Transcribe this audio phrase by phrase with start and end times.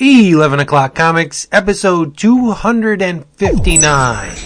[0.00, 4.36] 11 o'clock comics, episode 259.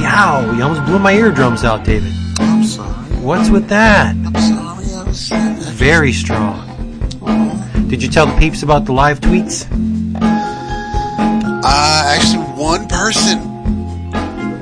[0.00, 2.10] Yow, you almost blew my eardrums out, David.
[2.38, 2.94] I'm sorry.
[3.16, 4.16] What's with that?
[4.16, 4.84] I'm sorry.
[4.94, 5.72] I was saying that.
[5.74, 6.62] Very strong.
[7.88, 9.66] Did you tell the peeps about the live tweets?
[11.68, 13.42] Uh, actually, one person.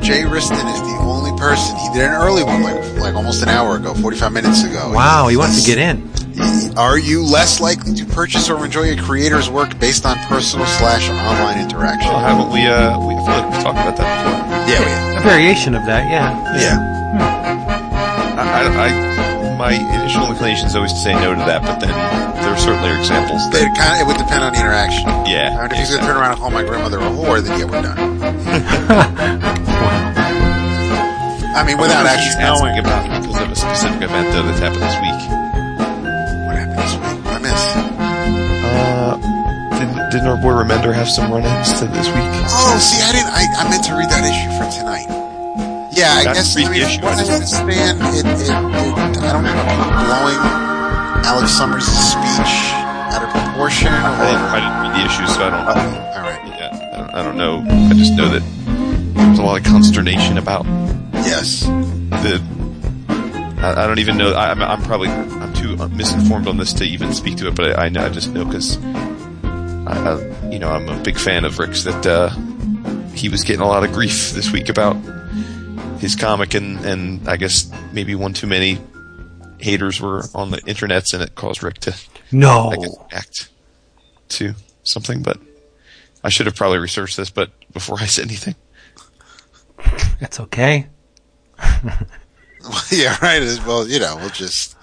[0.01, 1.77] Jay Riston is the only person.
[1.77, 4.91] He did an early one, like like almost an hour ago, 45 minutes ago.
[4.93, 6.11] Wow, he wants to get in.
[6.79, 11.11] Are you less likely to purchase or enjoy a creator's work based on personal slash
[11.11, 12.11] online interaction?
[12.11, 12.65] Well, haven't we?
[12.65, 14.73] Uh, we I feel like we've talked about that before.
[14.73, 15.25] Yeah, we have.
[15.25, 16.33] A variation of that, yeah.
[16.57, 16.95] Yeah.
[18.41, 21.93] I, I, I my initial inclination is always to say no to that, but then
[22.43, 25.07] there certainly are examples It that kind of it would depend on the interaction.
[25.29, 25.57] yeah.
[25.59, 27.67] I mean, if he's gonna turn around and call my grandmother a whore, then yeah,
[27.69, 27.99] we're done.
[31.55, 34.59] I mean, without He's actually asking knowing about because of a specific event though that's
[34.59, 35.23] happened this week.
[36.51, 37.15] what happened this week.
[37.23, 37.63] What I miss.
[38.67, 39.15] Uh,
[39.79, 42.27] didn't, didn't our boy Remender have some run-ins to this week?
[42.51, 43.31] Oh, see, I didn't.
[43.31, 45.07] I, I meant to read that issue for tonight.
[45.95, 46.57] Yeah, I That's guess.
[46.59, 47.03] read I the mean, issue.
[47.07, 49.55] what I understand, it, it, it, I don't know,
[50.11, 50.43] blowing
[51.23, 52.75] Alex Summers' speech
[53.55, 55.69] out of proportion, I didn't, I or didn't read the issue, so I don't.
[55.69, 57.65] oh, all right, Yeah, I don't, I don't know.
[57.89, 58.43] I just know that
[59.15, 60.65] there was a lot of consternation about
[61.15, 62.43] yes, the.
[63.59, 64.33] I, I don't even know.
[64.33, 67.79] I, I'm, I'm probably I'm too misinformed on this to even speak to it, but
[67.79, 71.45] I, I know I just know because I, I, you know, I'm a big fan
[71.45, 72.31] of Rick's that uh,
[73.15, 74.95] he was getting a lot of grief this week about
[76.01, 78.79] his comic, and and I guess maybe one too many
[79.59, 81.95] haters were on the internets, and it caused Rick to
[82.35, 82.71] No.
[82.71, 83.49] I guess react
[84.31, 85.23] to something.
[85.23, 85.39] But
[86.23, 88.55] I should have probably researched this, but before I said anything.
[90.21, 90.87] That's okay.
[92.91, 93.43] yeah, right.
[93.43, 94.77] as Well, you know, we'll just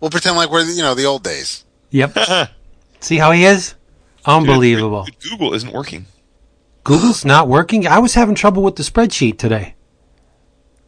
[0.00, 1.64] we'll pretend like we're you know the old days.
[1.90, 2.16] Yep.
[3.00, 3.74] See how he is?
[4.26, 5.04] Unbelievable.
[5.04, 6.06] Dude, Google isn't working.
[6.84, 7.86] Google's not working.
[7.86, 9.74] I was having trouble with the spreadsheet today.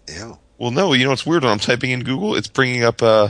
[0.09, 0.39] Ew.
[0.59, 2.37] Well, no, you know what's weird when I'm typing in Google?
[2.37, 3.29] It's bringing up, uh,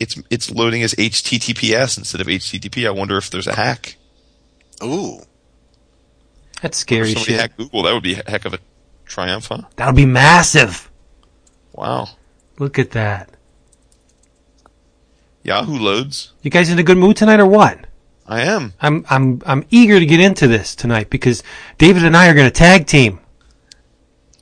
[0.00, 2.86] it's, it's loading as HTTPS instead of HTTP.
[2.86, 3.96] I wonder if there's a hack.
[4.82, 5.20] Ooh,
[6.60, 7.40] That's If scary somebody shit.
[7.40, 8.58] hacked Google, that would be a heck of a
[9.06, 9.62] triumph, huh?
[9.76, 10.90] That would be massive.
[11.72, 12.08] Wow.
[12.58, 13.30] Look at that.
[15.42, 16.32] Yahoo loads.
[16.42, 17.78] You guys in a good mood tonight or what?
[18.26, 18.72] I am.
[18.80, 21.44] I'm I'm I'm eager to get into this tonight because
[21.78, 23.20] David and I are going to tag team.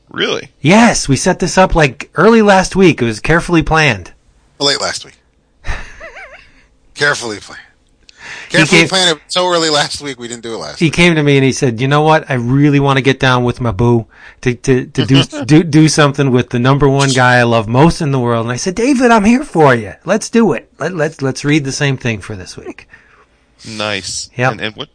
[0.08, 0.50] Really?
[0.60, 3.02] Yes, we set this up like early last week.
[3.02, 4.12] It was carefully planned.
[4.58, 5.18] late last week.
[6.94, 7.60] Carefully planned.
[8.48, 10.18] Carefully came- planned it so early last week.
[10.18, 10.78] We didn't do it last.
[10.78, 12.30] He came to me and he said, "You know what?
[12.30, 14.06] I really want to get down with my boo
[14.42, 18.00] to to, to do, do do something with the number one guy I love most
[18.00, 19.94] in the world." And I said, "David, I'm here for you.
[20.04, 20.70] Let's do it.
[20.78, 22.88] Let, let's let's read the same thing for this week."
[23.68, 24.30] Nice.
[24.36, 24.52] Yep.
[24.52, 24.88] And, and what,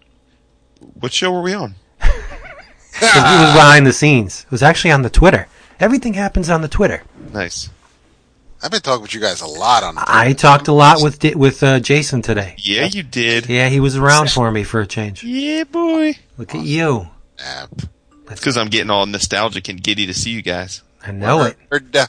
[0.99, 1.75] what show were we on?
[3.01, 4.43] It was behind the scenes.
[4.45, 5.47] It was actually on the Twitter.
[5.79, 7.03] Everything happens on the Twitter.
[7.31, 7.69] Nice.
[8.61, 9.95] I've been talking with you guys a lot on.
[9.97, 12.55] I talked a lot with with uh, Jason today.
[12.57, 13.47] Yeah, you did.
[13.47, 15.23] Yeah, he was around for me for a change.
[15.23, 16.17] Yeah, boy.
[16.37, 17.07] Look at you.
[17.39, 17.69] app.
[18.29, 20.83] It's because I'm getting all nostalgic and giddy to see you guys.
[21.05, 21.57] I know it.
[21.71, 22.07] Heard, uh,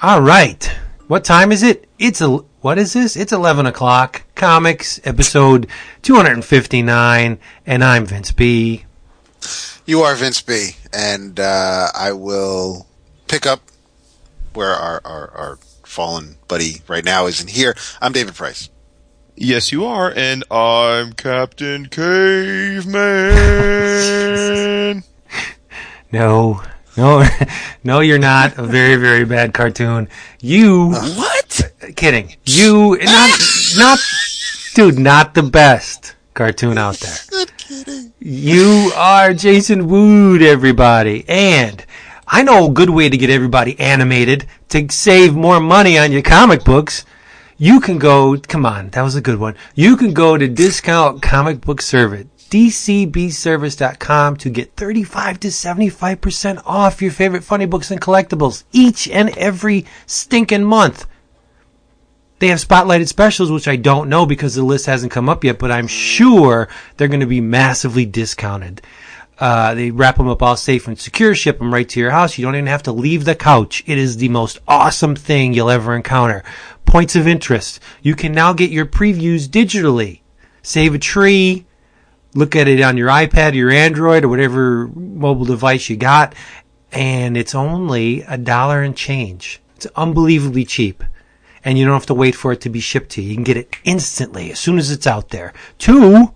[0.00, 0.64] All right.
[1.08, 1.88] What time is it?
[1.98, 2.28] It's a
[2.60, 3.16] what is this?
[3.16, 4.22] It's eleven o'clock.
[4.36, 5.66] Comics episode
[6.02, 8.84] two hundred and fifty nine, and I'm Vince B.
[9.86, 12.86] You are Vince B, and uh, I will
[13.26, 13.60] pick up
[14.54, 17.74] where our, our, our fallen buddy right now isn't here.
[18.00, 18.70] I'm David Price.
[19.36, 22.94] Yes, you are, and I'm Captain Caveman.
[26.10, 26.62] No,
[26.96, 27.22] no,
[27.84, 30.08] no, you're not a very very bad cartoon.
[30.40, 31.60] You what?
[31.82, 32.34] Uh, kidding?
[32.46, 33.30] You not
[33.76, 33.98] not
[34.74, 37.16] dude, not the best cartoon out there.
[38.20, 41.24] You are Jason Wood, everybody.
[41.28, 41.84] And
[42.30, 46.20] I know a good way to get everybody animated to save more money on your
[46.20, 47.06] comic books.
[47.56, 49.56] You can go, come on, that was a good one.
[49.74, 57.00] You can go to Discount Comic Book Service, dcbservice.com to get 35 to 75% off
[57.00, 61.06] your favorite funny books and collectibles each and every stinking month.
[62.40, 65.58] They have spotlighted specials, which I don't know because the list hasn't come up yet,
[65.58, 68.82] but I'm sure they're going to be massively discounted.
[69.40, 72.36] Uh, they wrap them up all safe and secure, ship them right to your house.
[72.36, 73.84] You don't even have to leave the couch.
[73.86, 76.42] It is the most awesome thing you'll ever encounter.
[76.84, 77.80] Points of interest.
[78.02, 80.20] You can now get your previews digitally.
[80.62, 81.66] Save a tree,
[82.34, 86.34] look at it on your iPad, your Android, or whatever mobile device you got,
[86.92, 89.60] and it's only a dollar and change.
[89.76, 91.04] It's unbelievably cheap.
[91.64, 93.30] And you don't have to wait for it to be shipped to you.
[93.30, 95.52] You can get it instantly as soon as it's out there.
[95.76, 96.32] Two,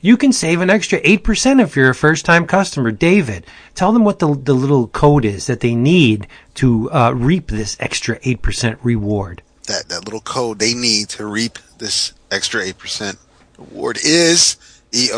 [0.00, 2.90] you can save an extra 8% if you're a first time customer.
[2.90, 7.48] David, tell them what the, the little code is that they need to uh, reap
[7.48, 9.42] this extra 8% reward.
[9.66, 13.18] That that little code they need to reap this extra eight percent
[13.58, 14.56] reward is
[14.92, 15.08] E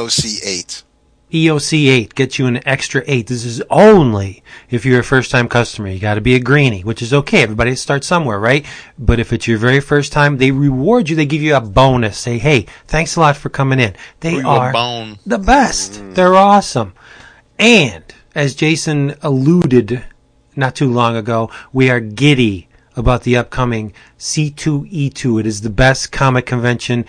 [1.30, 2.14] EOC eight.
[2.14, 3.26] Gets you an extra 8.
[3.26, 5.88] This is only if you're a first time customer.
[5.88, 7.42] You got to be a greenie, which is okay.
[7.42, 8.64] Everybody starts somewhere, right?
[8.98, 11.16] But if it's your very first time, they reward you.
[11.16, 12.19] They give you a bonus.
[12.19, 13.94] Say, hey, thanks a lot for coming in.
[14.20, 14.72] They Threw you a are
[15.26, 15.92] the best.
[15.92, 16.14] Mm.
[16.14, 16.94] They're awesome.
[17.58, 18.04] And
[18.34, 20.04] as Jason alluded
[20.56, 25.40] not too long ago, we are giddy about the upcoming C2E2.
[25.40, 27.04] It is the best comic convention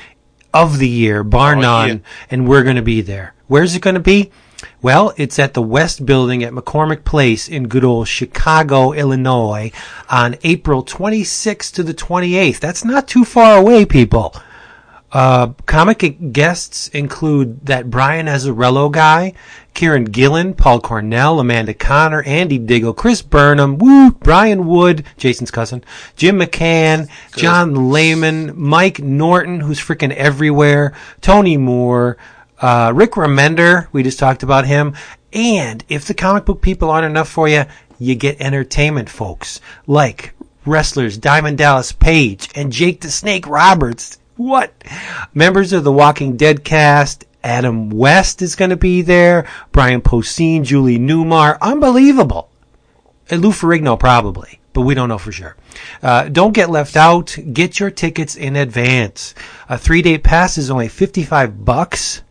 [0.54, 1.98] of the year, bar Oh, none, yeah.
[2.32, 3.34] and we're going to be there.
[3.48, 4.32] Where's it going to be?
[4.82, 9.72] Well, it's at the West Building at McCormick Place in good old Chicago, Illinois
[10.10, 12.60] on April 26th to the 28th.
[12.60, 14.36] That's not too far away, people.
[15.12, 19.34] Uh, comic guests include that Brian Azzarello guy,
[19.74, 25.84] Kieron Gillen, Paul Cornell, Amanda Conner, Andy Diggle, Chris Burnham, woo, Brian Wood, Jason's cousin,
[26.16, 32.18] Jim McCann, John Layman, Mike Norton, who's freaking everywhere, Tony Moore,
[32.62, 34.94] uh, Rick Remender, we just talked about him,
[35.34, 37.64] and if the comic book people aren't enough for you,
[37.98, 40.34] you get entertainment folks like
[40.66, 44.19] wrestlers Diamond Dallas Page and Jake the Snake Roberts.
[44.40, 44.74] What?
[45.34, 47.26] Members of the Walking Dead cast.
[47.44, 49.46] Adam West is going to be there.
[49.74, 51.58] Brian Posehn, Julie Newmar.
[51.60, 52.50] Unbelievable.
[53.30, 55.58] And Lou Ferrigno probably, but we don't know for sure.
[56.02, 57.38] Uh, don't get left out.
[57.52, 59.36] Get your tickets in advance.
[59.68, 62.22] A three day pass is only 55 bucks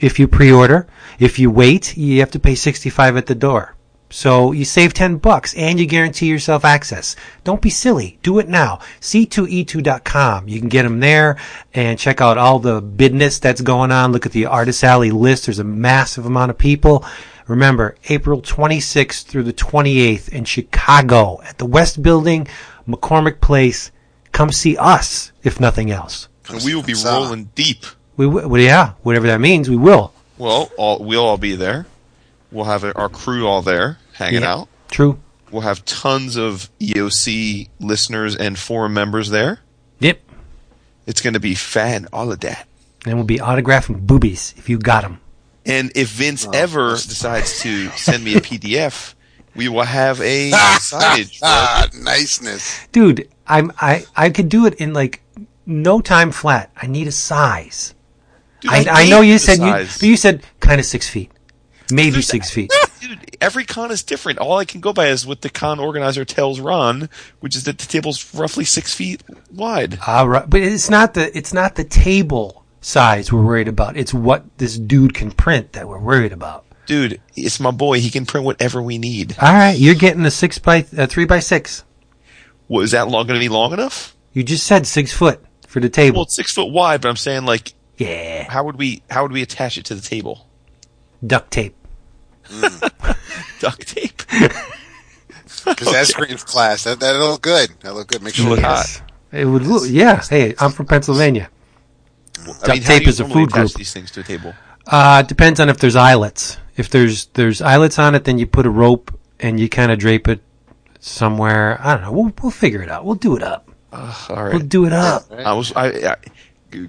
[0.00, 0.86] if you pre-order.
[1.18, 3.74] If you wait, you have to pay 65 at the door.
[4.12, 7.16] So you save 10 bucks and you guarantee yourself access.
[7.44, 8.18] Don't be silly.
[8.22, 8.80] Do it now.
[9.00, 10.48] C2E2.com.
[10.48, 11.38] You can get them there
[11.72, 14.12] and check out all the bidness that's going on.
[14.12, 15.46] Look at the Artist Alley list.
[15.46, 17.06] There's a massive amount of people.
[17.48, 22.46] Remember, April 26th through the 28th in Chicago at the West Building,
[22.86, 23.90] McCormick Place.
[24.30, 26.28] Come see us, if nothing else.
[26.50, 27.84] And we will be rolling deep.
[28.18, 30.12] We, w- well, yeah, whatever that means, we will.
[30.36, 31.86] Well, all, we'll all be there.
[32.52, 34.52] We'll have our crew all there hanging Yeah.
[34.54, 34.68] out.
[34.90, 35.18] True.
[35.50, 39.60] We'll have tons of EOC listeners and forum members there.
[40.00, 40.20] Yep.
[41.06, 42.66] It's going to be fan, all of that.
[43.04, 45.20] And we'll be autographing boobies if you got them.
[45.66, 49.14] And if Vince ever decides to send me a PDF,
[49.54, 51.40] we will have a signage.
[51.42, 52.86] Ah, niceness.
[52.92, 55.22] Dude, I'm I I could do it in like
[55.66, 56.70] no time flat.
[56.76, 57.94] I need a size.
[58.60, 61.08] Dude, I, I gave know you the said you, but you said kind of six
[61.08, 61.30] feet,
[61.90, 62.72] maybe six feet.
[63.00, 64.38] Dude, every con is different.
[64.38, 67.08] All I can go by is what the con organizer tells Ron,
[67.40, 69.98] which is that the table's roughly six feet wide.
[70.06, 73.96] All right, but it's not the it's not the table size we're worried about.
[73.96, 76.64] It's what this dude can print that we're worried about.
[76.86, 78.00] Dude, it's my boy.
[78.00, 79.36] He can print whatever we need.
[79.40, 81.84] All right, you're getting a six by a three by six.
[82.68, 84.16] Was that long going to be long enough?
[84.32, 86.16] You just said six foot for the table.
[86.16, 89.32] Well, it's six foot wide, but I'm saying like, yeah, how would we how would
[89.32, 90.48] we attach it to the table?
[91.26, 91.74] Duct tape.
[93.60, 94.22] Duct tape.
[95.64, 96.82] Because that screams class.
[96.84, 97.70] That that'll look good.
[97.80, 98.20] That'll look good.
[98.20, 99.00] Make sure Look you hot.
[99.30, 99.84] It would look.
[99.86, 100.20] Yeah.
[100.20, 101.50] Hey, I'm from Pennsylvania.
[102.40, 103.74] I Duct mean, how tape do you is a normally food attach group.
[103.74, 104.54] these things to a table?
[104.88, 106.58] Uh, depends on if there's eyelets.
[106.76, 110.00] If there's there's eyelets on it, then you put a rope and you kind of
[110.00, 110.40] drape it
[110.98, 111.78] somewhere.
[111.80, 112.12] I don't know.
[112.12, 113.04] We'll we'll figure it out.
[113.04, 113.70] We'll do it up.
[113.92, 114.52] All right.
[114.54, 115.30] We'll do it up.
[115.30, 116.16] I was I, I
[116.72, 116.88] g-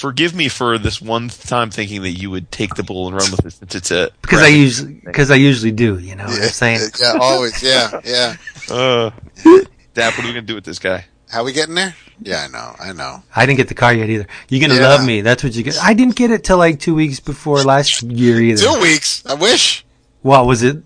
[0.00, 3.30] forgive me for this one time thinking that you would take the bull and run
[3.30, 5.98] with it since it's a Because I usually because I usually do.
[5.98, 6.80] You know what I'm saying?
[7.00, 7.62] Yeah, always.
[7.62, 8.36] Yeah, yeah.
[8.70, 9.10] uh,
[9.94, 11.04] Dad, what are we gonna do with this guy?
[11.28, 11.94] How we getting there?
[12.22, 12.74] Yeah, I know.
[12.80, 13.22] I know.
[13.36, 14.26] I didn't get the car yet either.
[14.48, 14.88] You're gonna Yeah.
[14.88, 15.20] love me.
[15.20, 15.78] That's what you get.
[15.82, 18.62] I didn't get it till like two weeks before last year either.
[18.64, 19.22] Two weeks.
[19.26, 19.84] I wish.
[20.22, 20.82] What was it?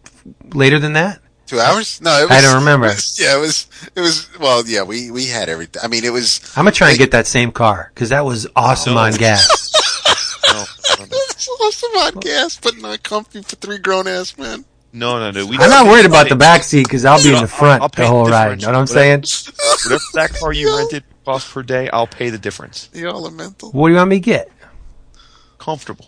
[0.55, 1.21] Later than that?
[1.47, 2.01] Two hours?
[2.01, 2.31] No, it was.
[2.33, 2.87] I don't remember.
[2.87, 3.67] it was- yeah, it was.
[3.95, 4.29] It was.
[4.39, 5.83] Well, yeah, we we had everything.
[5.85, 6.41] I mean, it was.
[6.57, 9.01] I'm gonna try and get that same car because that was awesome No.
[9.01, 9.73] on gas.
[10.47, 10.63] No,
[10.99, 14.65] no, no, It's awesome on gas, but not comfy for three grown ass men.
[14.93, 15.31] no, no.
[15.33, 15.47] no.
[15.47, 17.89] We I'm not worried about the back seat because I'll be in the front I'll
[17.89, 18.61] the pay whole the ride.
[18.61, 19.25] Know what I'm saying?
[19.85, 22.87] Whatever that car you rented cost per day, I'll pay the difference.
[22.89, 23.73] The elemental.
[23.73, 24.51] What do you want me to get?
[25.59, 26.07] Comfortable,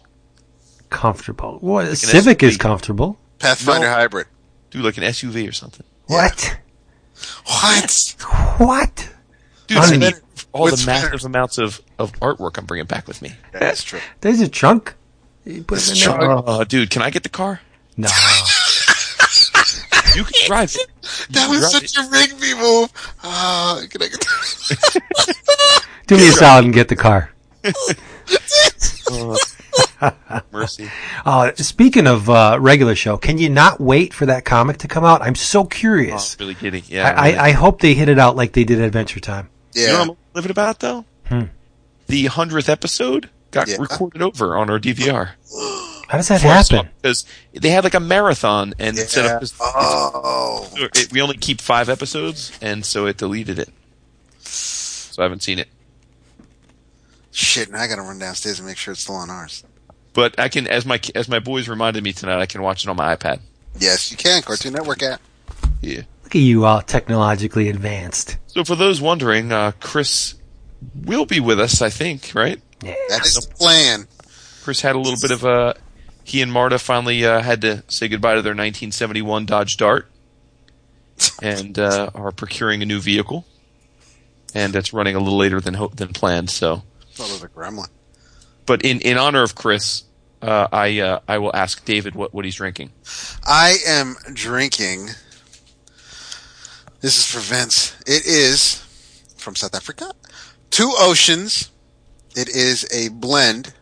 [0.90, 1.58] Comfortable.
[1.60, 1.88] What?
[1.88, 3.18] an Civic is comfortable.
[3.38, 3.94] Pathfinder No.
[3.94, 4.26] hybrid.
[4.70, 5.84] Dude, like an SUV or something.
[6.06, 6.58] What?
[7.46, 8.14] What?
[8.58, 9.08] What?
[9.66, 10.14] Dude, With I need
[10.52, 13.32] all with the massive amounts of, of artwork I'm bringing back with me.
[13.52, 14.00] That's true.
[14.20, 14.94] There's a trunk.
[15.44, 16.16] You put it in It's there.
[16.18, 16.42] true.
[16.46, 17.60] Oh, dude, can I get the car?
[17.96, 18.08] No.
[20.14, 20.86] You can drive it.
[21.28, 22.92] You That can was drive such a Rigby move.
[23.22, 24.26] Ah, can I get
[26.06, 27.30] Do me a solid and get the car.
[27.64, 27.76] it.
[30.52, 30.90] Mercy.
[31.24, 35.04] Uh, speaking of uh, regular show, can you not wait for that comic to come
[35.04, 35.22] out?
[35.22, 36.36] I'm so Oh, curious.
[36.38, 36.82] really kidding.
[36.86, 37.08] Yeah.
[37.08, 37.38] I, really.
[37.38, 39.48] I, I hope they hit it out like they did Adventure Time.
[39.72, 39.82] Yeah.
[39.82, 41.04] You know what I'm living about though?
[42.08, 43.76] The hundredth episode got Yeah.
[43.80, 45.30] recorded over on our DVR.
[46.08, 46.88] How does that happen?
[47.02, 49.36] Because they had like a marathon, and it set Yeah.
[49.36, 49.42] up.
[49.42, 50.68] As, Oh.
[50.76, 53.70] it, we only keep five episodes, and so it deleted it.
[54.38, 55.68] So I haven't seen it.
[57.32, 59.64] Shit, now I gotta run downstairs and make sure it's still on ours.
[60.16, 62.88] But I can, as my as my boys reminded me tonight, I can watch it
[62.88, 63.40] on my iPad.
[63.78, 64.40] Yes, you can.
[64.40, 65.20] Cartoon Network app.
[65.82, 66.04] Yeah.
[66.24, 68.38] Look at you all technologically advanced.
[68.46, 70.34] So for those wondering, uh, Chris
[70.94, 72.58] will be with us, I think, right?
[72.82, 72.94] Yeah.
[73.10, 74.08] That is the plan.
[74.64, 75.76] Chris had a little bit of a.
[76.24, 80.10] He and Marta finally uh, had to say goodbye to their 1971 Dodge Dart,
[81.42, 83.44] and uh, are procuring a new vehicle,
[84.54, 86.48] and it's running a little later than ho- than planned.
[86.48, 87.88] So, Thought it was a gremlin.
[88.66, 90.04] But in, in honor of Chris,
[90.42, 92.92] uh, I uh, I will ask David what, what he's drinking.
[93.46, 95.06] I am drinking.
[97.00, 97.96] This is for Vince.
[98.06, 98.82] It is
[99.36, 100.12] from South Africa.
[100.70, 101.70] Two Oceans.
[102.34, 103.72] It is a blend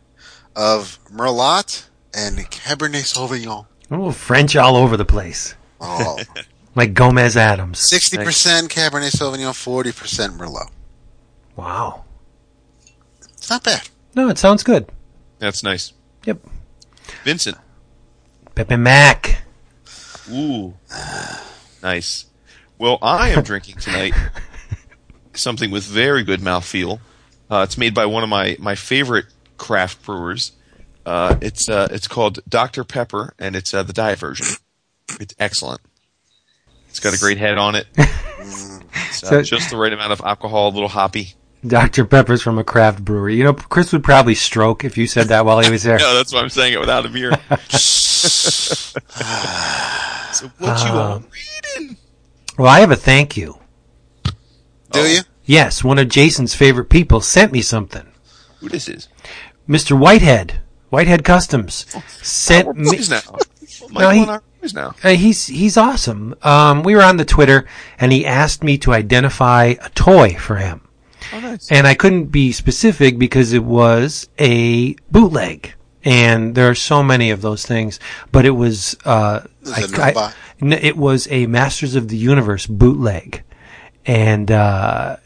[0.54, 3.66] of Merlot and Cabernet Sauvignon.
[3.90, 5.54] Oh, French all over the place.
[5.80, 6.18] Oh,
[6.76, 7.78] Like Gomez Addams.
[7.78, 10.70] 60% Cabernet Sauvignon, 40% Merlot.
[11.56, 12.04] Wow.
[13.36, 13.88] It's not bad.
[14.14, 14.86] No, it sounds good.
[15.38, 15.92] That's nice,
[16.24, 16.38] Yep.
[17.24, 17.56] Vincent.
[18.54, 19.42] Pepe Mac.
[20.30, 20.74] Ooh,
[21.82, 22.26] nice.
[22.78, 24.14] Well, I am drinking tonight
[25.34, 27.00] something with very good mouthfeel.
[27.50, 29.26] Uh, it's made by one of my, my favorite
[29.58, 30.52] craft brewers.
[31.04, 34.46] Uh, it's uh, it's called Dr Pepper, and it's uh, the diet version.
[35.20, 35.82] It's excellent.
[36.88, 37.86] It's got a great head on it.
[39.16, 41.34] It's, uh, So- just the right amount of alcohol, a little hoppy.
[41.66, 42.04] Dr.
[42.04, 43.36] Pepper's from a craft brewery.
[43.36, 45.98] You know, Chris would probably stroke if you said that while he was there.
[46.04, 47.30] No, that's why I'm saying it without a beer.
[50.32, 51.22] so what you all
[51.78, 51.96] reading?
[52.58, 53.58] Well, I have a thank you.
[54.24, 55.04] Do Oh.
[55.06, 55.20] you?
[55.44, 58.06] Yes, one of Jason's favorite people sent me something.
[58.60, 59.08] Who this is?
[59.68, 59.98] Mr.
[59.98, 61.86] Whitehead, Whitehead Customs,
[62.22, 62.90] sent We're me.
[62.96, 63.20] boys now.
[63.90, 64.94] Michael he- and I are boys now.
[65.02, 66.34] Uh, he's he's awesome.
[66.42, 67.66] Um, we were on the Twitter,
[67.98, 70.80] and he asked me to identify a toy for him,
[71.32, 71.70] Oh, nice.
[71.70, 77.30] and I couldn't be specific because it was a bootleg, and there are so many
[77.30, 77.98] of those things.
[78.32, 82.66] But it was uh, Is I- it I- it was a Masters of the Universe
[82.66, 83.42] bootleg,
[84.06, 85.16] and uh,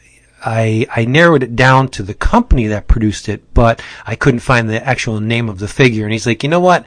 [0.45, 4.69] I I narrowed it down to the company that produced it, but I couldn't find
[4.69, 6.03] the actual name of the figure.
[6.05, 6.85] And he's like, you know what?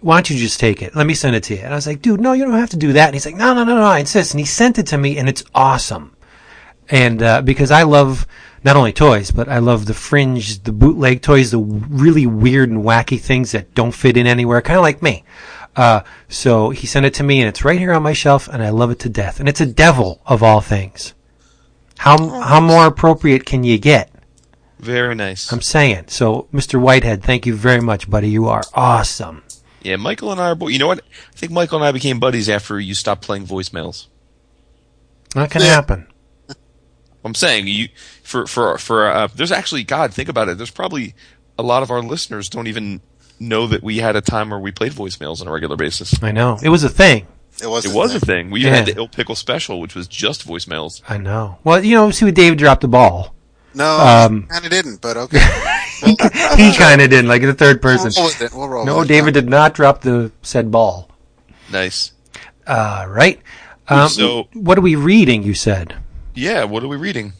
[0.00, 0.94] Why don't you just take it?
[0.94, 1.60] Let me send it to you.
[1.60, 3.06] And I was like, dude, no, you don't have to do that.
[3.06, 4.32] And he's like, no, no, no, no, I insist.
[4.32, 6.14] And he sent it to me, and it's awesome.
[6.90, 8.26] And uh, because I love
[8.64, 12.82] not only toys, but I love the fringe, the bootleg toys, the really weird and
[12.82, 15.24] wacky things that don't fit in anywhere, kind of like me.
[15.76, 18.62] Uh, so he sent it to me, and it's right here on my shelf, and
[18.62, 19.38] I love it to death.
[19.38, 21.14] And it's a devil of all things.
[21.98, 24.10] How how more appropriate can you get?
[24.80, 25.52] Very nice.
[25.52, 26.04] I'm saying.
[26.08, 26.80] So, Mr.
[26.80, 28.28] Whitehead, thank you very much, buddy.
[28.28, 29.42] You are awesome.
[29.82, 30.54] yeah, Michael and I are.
[30.56, 31.00] Bo- you know what?
[31.00, 34.06] I think Michael and I became buddies after you stopped playing voicemails.
[35.34, 35.68] That can Yeah.
[35.68, 36.07] happen.
[37.24, 37.88] I'm saying you
[38.22, 39.06] for for for.
[39.06, 40.14] Uh, there's actually God.
[40.14, 40.56] Think about it.
[40.56, 41.14] There's probably
[41.58, 43.00] a lot of our listeners don't even
[43.40, 46.14] know that we had a time where we played voicemails on a regular basis.
[46.22, 46.58] I know.
[46.62, 47.26] It was a thing.
[47.62, 47.84] It was.
[47.84, 48.50] It was a thing.
[48.50, 48.76] We Yeah.
[48.76, 51.02] had the Ill Pickle special, which was just voicemails.
[51.08, 51.58] I know.
[51.64, 53.34] Well, you know, see what David dropped the ball.
[53.74, 55.38] No, Um, kind of didn't, but okay.
[56.56, 58.12] He kind of didn't, like in the third person.
[58.14, 58.52] We'll roll with it.
[58.56, 59.08] We'll roll No, with it.
[59.08, 61.10] David did not drop the said ball.
[61.72, 62.12] Nice.
[62.66, 63.40] Uh, right?
[63.88, 65.42] Um, So- what are we reading?
[65.42, 65.94] You said.
[66.38, 66.64] Yeah.
[66.64, 67.34] What are we reading?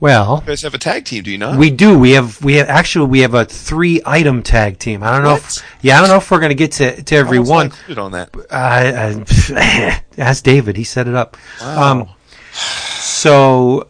[0.00, 1.56] Well, You guys have a tag team, do you not?
[1.58, 1.96] we do.
[1.96, 2.42] We have.
[2.42, 3.06] We have actually.
[3.06, 5.02] We have a three-item tag team.
[5.04, 5.36] I don't know.
[5.36, 7.70] If, yeah, I don't know if we're going to get to to every one.
[7.96, 8.30] on that.
[8.50, 10.76] I, I ask David.
[10.76, 11.36] He set it up.
[11.60, 12.08] Um,
[12.52, 13.88] so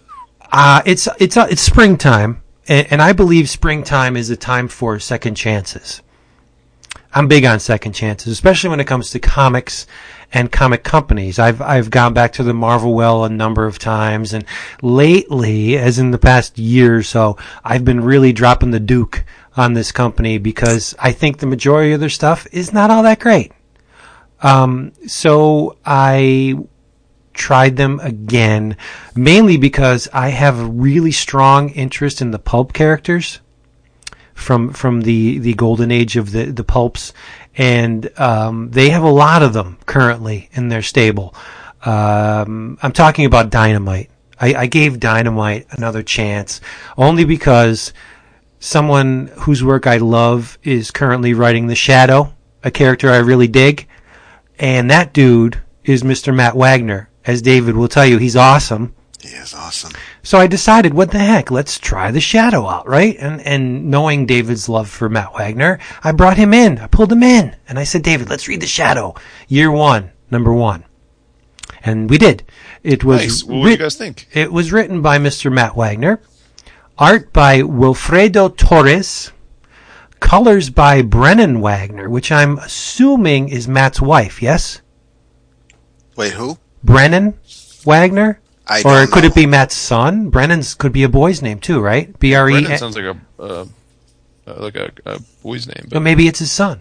[0.50, 4.98] uh, it's it's uh, it's springtime, and, and I believe springtime is a time for
[4.98, 6.02] second chances.
[7.14, 9.86] I'm big on second chances, especially when it comes to comics
[10.34, 11.38] and comic companies.
[11.38, 14.44] I've I've gone back to the Marvel well a number of times, and
[14.80, 19.24] lately, as in the past year or so, I've been really dropping the Duke
[19.56, 23.20] on this company because I think the majority of their stuff is not all that
[23.20, 23.52] great.
[24.42, 26.56] Um, so I
[27.34, 28.76] tried them again,
[29.14, 33.40] mainly because I have a really strong interest in the pulp characters.
[34.34, 37.12] from from the the golden age of the the pulps,
[37.56, 41.34] and um, they have a lot of them currently in their stable.
[41.84, 44.10] Um, I'm talking about Dynamite.
[44.40, 46.60] I, I gave Dynamite another chance
[46.96, 47.92] only because
[48.58, 53.88] someone whose work I love is currently writing The Shadow, a character I really dig,
[54.58, 56.34] and that dude is Mr.
[56.34, 57.08] Matt Wagner.
[57.24, 58.94] As David will tell you, he's awesome.
[59.20, 59.92] He is awesome.
[60.24, 63.16] So I decided, what the heck, let's try the shadow out, right?
[63.18, 66.78] And and knowing David's love for Matt Wagner, I brought him in.
[66.78, 69.14] I pulled him in, and I said, David, let's read the shadow.
[69.48, 70.84] Year one, number one,
[71.82, 72.44] and we did.
[72.84, 73.44] It was Nice.
[73.44, 74.28] What do you guys think?
[74.32, 75.52] it was written by Mr.
[75.52, 76.20] Matt Wagner,
[76.98, 79.32] art by Wilfredo Torres,
[80.20, 84.40] colors by Brennan Wagner, which I'm assuming is Matt's wife.
[84.40, 84.80] Yes,
[86.14, 86.58] Wait, who?
[86.84, 87.34] Brennan
[87.84, 88.38] Wagner.
[88.66, 89.28] I or don't could know.
[89.30, 90.30] it be Matt's son?
[90.30, 92.16] Brennan's could be a boy's name too, right?
[92.18, 92.52] B R E.
[92.52, 93.66] Brendan sounds like a uh,
[94.46, 96.80] uh, like a, a boy's name, But but maybe it's his son.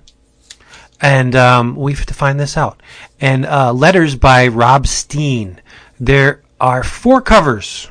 [1.01, 2.81] And um, we have to find this out.
[3.19, 5.59] And uh, letters by Rob Steen.
[5.99, 7.87] There are four covers.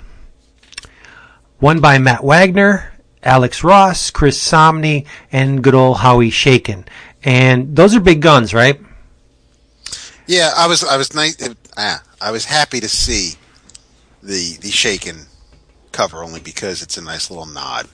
[1.59, 2.93] One by Matt Wagner,
[3.23, 6.87] Alex Ross, Chris Samnee, and good old Howie Chaykin.
[7.23, 8.81] And those are big guns, right?
[10.27, 11.37] Yeah, I was I was nice.
[11.77, 13.35] Ah, I was happy to see
[14.23, 15.27] the the Chaykin
[15.93, 17.89] cover only because it's a nice little nod.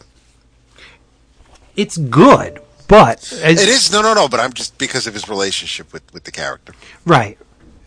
[1.76, 5.28] It's good, but as, It is no no no, but I'm just because of his
[5.28, 6.74] relationship with with the character.
[7.04, 7.38] right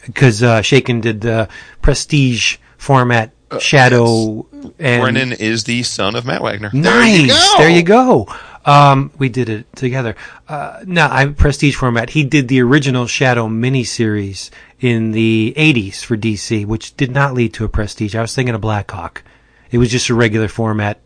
[0.06, 1.50] because uh, Chaykin did the
[1.82, 6.70] Prestige format Shadow and Brennan is the son of Matt Wagner.
[6.74, 7.20] Nice.
[7.20, 7.56] you go.
[7.58, 8.28] There you go.
[8.66, 10.16] Um, we did it together.
[10.48, 12.12] Uh, no, I Prestige format.
[12.12, 17.54] He did the original Shadow miniseries in the '80s for DC, which did not lead
[17.56, 18.16] to a Prestige.
[18.16, 19.24] I was thinking of Blackhawk.
[19.72, 21.00] It was just a regular format.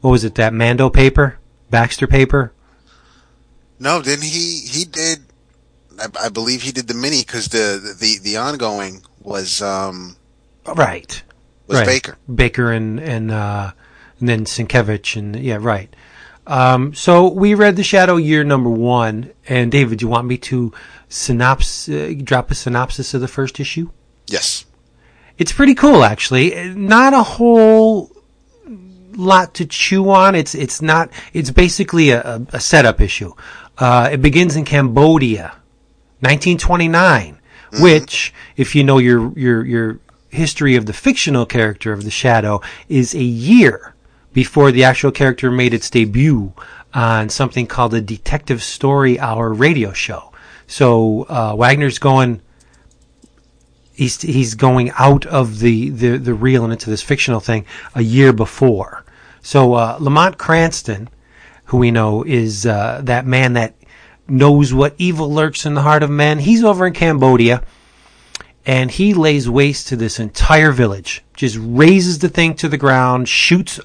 [0.00, 0.34] What was it?
[0.36, 1.38] That Mando paper,
[1.70, 2.52] Baxter paper.
[3.78, 4.60] No, didn't he?
[4.66, 5.20] He did.
[6.00, 10.16] I, I believe he did the mini because the, the the ongoing was um
[10.66, 11.22] Right.
[11.66, 11.86] was right.
[11.86, 12.16] Baker.
[12.32, 13.72] Baker and and uh,
[14.20, 15.94] and then Sienkiewicz and yeah, right.
[16.48, 20.38] Um, so we read the Shadow year number one, and David, do you want me
[20.38, 20.72] to
[21.10, 23.90] synopsis, uh, drop a synopsis of the first issue?
[24.26, 24.64] Yes.
[25.36, 26.72] It's pretty cool, actually.
[26.74, 28.10] Not a whole
[29.14, 30.34] lot to chew on.
[30.34, 31.10] It's it's not.
[31.34, 33.34] It's basically a, a, a setup issue.
[33.76, 35.52] Uh, it begins in Cambodia,
[36.20, 37.38] 1929,
[37.80, 42.62] which, if you know your your your history of the fictional character of the Shadow,
[42.88, 43.94] is a year
[44.32, 46.52] before the actual character made its debut
[46.94, 50.32] on something called a Detective Story Hour radio show.
[50.66, 52.42] So uh, Wagner's going
[53.98, 58.02] he's he's going out of the, the, the real and into this fictional thing a
[58.02, 59.04] year before.
[59.42, 61.08] So uh, Lamont Cranston,
[61.66, 63.74] who we know is uh, that man that
[64.28, 67.64] knows what evil lurks in the heart of men, he's over in Cambodia,
[68.64, 71.24] and he lays waste to this entire village.
[71.34, 73.80] Just razes the thing to the ground, shoots.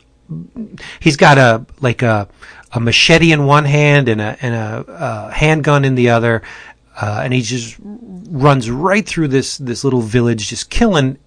[1.00, 2.28] He's got a like a
[2.72, 6.42] a machete in one hand and a and a, uh handgun in the other,
[7.00, 11.18] uh, and he just runs right through this this little village, just killing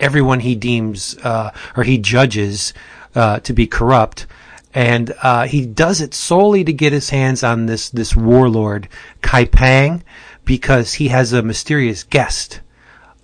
[0.00, 2.72] everyone he deems uh, or he judges
[3.14, 4.26] uh, to be corrupt,
[4.74, 8.88] and uh, he does it solely to get his hands on this this warlord
[9.22, 10.02] Kai Pang
[10.44, 12.60] because he has a mysterious guest,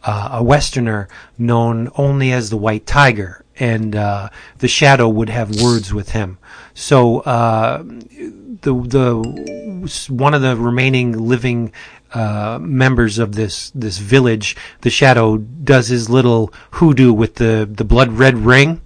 [0.03, 5.61] uh, a Westerner known only as the White Tiger, and uh, the Shadow would have
[5.61, 6.38] words with him.
[6.75, 11.73] So uh, the the one of the remaining living
[12.12, 17.85] uh, members of this this village, the Shadow, does his little hoodoo with the the
[17.85, 18.81] blood red ring,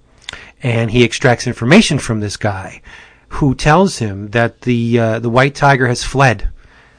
[0.62, 2.82] and he extracts information from this guy,
[3.28, 6.50] who tells him that the uh, the White Tiger has fled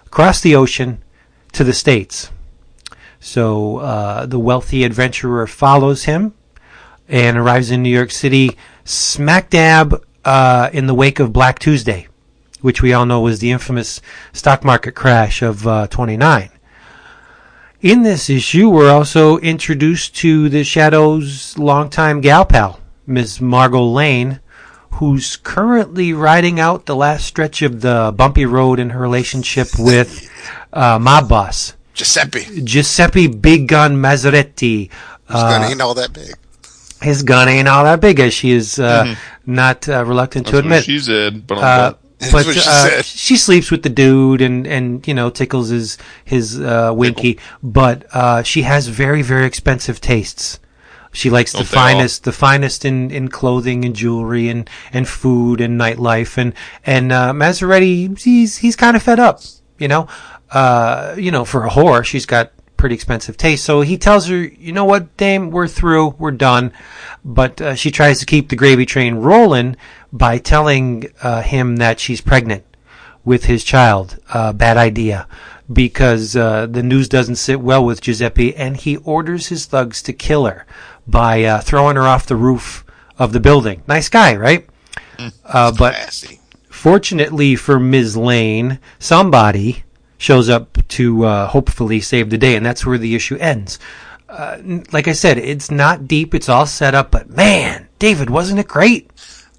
[0.05, 1.03] across the ocean
[1.51, 2.31] to the states.
[3.19, 6.33] So uh, the wealthy adventurer follows him
[7.09, 12.07] and arrives in New York City smack dab uh, in the wake of Black Tuesday,
[12.61, 13.99] which we all know was the infamous
[14.31, 16.49] stock market crash of uh, 29.
[17.81, 24.41] In this issue, we're also introduced to the Shadow's longtime gal pal, Miss Margot Lane,
[24.91, 30.29] who's currently riding out the last stretch of the bumpy road in her relationship with
[30.73, 32.63] uh, Mob Boss, Giuseppe.
[32.63, 34.89] Giuseppe Big Gun Mazzaretti.
[35.27, 36.35] His gun ain't all that big.
[37.01, 40.63] His gun ain't all that big, as she is uh, not uh, reluctant to That's
[40.63, 40.83] what admit.
[40.83, 41.93] she said, but Uh,
[42.33, 46.59] but she uh, she sleeps with the dude and, and you know tickles his his
[46.59, 47.39] uh, winky.
[47.63, 50.59] But uh, she has very very expensive tastes.
[51.11, 51.83] She likes the Don't all?
[51.83, 56.37] finest, the finest in, in clothing and jewelry and, and food and nightlife.
[56.37, 56.53] And,
[56.85, 59.41] and, uh, Maseretti, he's, he's kind of fed up,
[59.79, 60.07] you know,
[60.51, 63.65] uh, you know, for a whore, she's got pretty expensive taste.
[63.65, 66.71] So he tells her, you know what, dame, we're through, we're done.
[67.23, 69.75] But, uh, she tries to keep the gravy train rolling
[70.11, 72.63] by telling, uh, him that she's pregnant
[73.25, 74.17] with his child.
[74.33, 75.27] Uh, bad idea.
[75.71, 80.13] Because uh, the news doesn't sit well with Giuseppe, and he orders his thugs to
[80.13, 80.65] kill her
[81.05, 82.83] by uh, throwing her off the roof
[83.19, 83.83] of the building.
[83.87, 84.67] Nice guy, right?
[85.43, 86.39] Uh, but Classy.
[86.69, 88.15] fortunately for Ms.
[88.15, 89.83] Lane, somebody
[90.19, 93.79] shows up to uh, hopefully save the day, and that's where the issue ends.
[94.29, 94.59] Uh,
[94.91, 97.09] like I said, it's not deep; it's all set up.
[97.09, 99.09] But man, David, wasn't it great?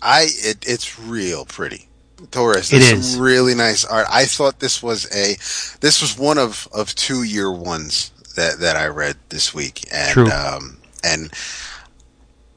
[0.01, 1.89] I it, it's real pretty.
[2.31, 3.17] Torres, It this is.
[3.19, 4.07] really nice art.
[4.11, 5.35] I thought this was a
[5.81, 10.13] this was one of of two year ones that that I read this week, and
[10.13, 10.31] True.
[10.31, 11.33] um and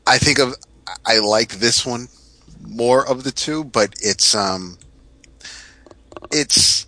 [0.06, 0.56] I think of
[1.06, 2.10] I like this one
[2.62, 4.78] more of the two, but it's um
[6.32, 6.86] it's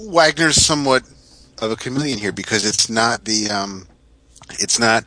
[0.00, 1.02] Wagner's somewhat
[1.62, 3.86] of a chameleon here because it's not the um
[4.58, 5.04] it's not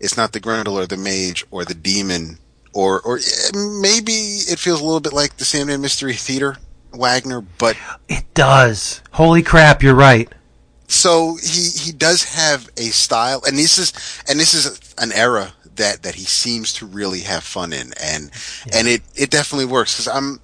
[0.00, 2.38] it's not the Grendel or the mage or the demon
[2.72, 6.56] or or eh, maybe it feels a little bit like the Sandman Mystery Theater
[6.94, 7.76] Wagner, but
[8.08, 9.02] It does.
[9.12, 10.32] Holy crap, you're right.
[10.88, 13.92] so he he does have a style, and this is
[14.28, 18.30] and this is an era that that he seems to really have fun in, and
[18.74, 20.40] and it it definitely works because I'm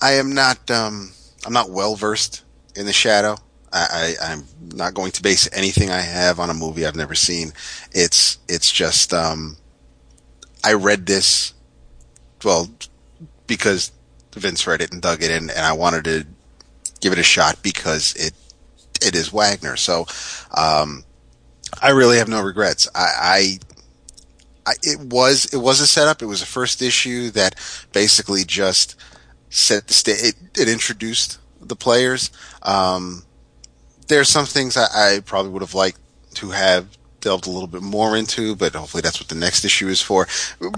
[0.00, 1.12] I am not um
[1.46, 2.42] I'm not well versed
[2.78, 3.36] in the shadow.
[3.72, 7.14] I, I I'm not going to base anything I have on a movie I've never
[7.14, 7.52] seen.
[7.92, 9.58] It's it's just um
[10.64, 11.52] I read this
[12.44, 12.68] well
[13.46, 13.92] because
[14.34, 16.26] Vince read it and dug it in, and I wanted to
[17.00, 18.32] give it a shot because it
[19.02, 19.76] it is Wagner.
[19.76, 20.06] So,
[20.56, 21.04] um,
[21.80, 22.88] I really have no regrets.
[22.94, 23.58] I, I,
[24.66, 26.22] I, it was, it was a setup.
[26.22, 27.54] It was a first issue that
[27.92, 28.96] basically just
[29.50, 30.18] set the stage.
[30.22, 32.30] It, it introduced the players.
[32.68, 33.22] Um,
[34.08, 35.98] there's some things I, I probably would have liked
[36.34, 36.86] to have
[37.20, 40.26] delved a little bit more into, but hopefully that's what the next issue is for.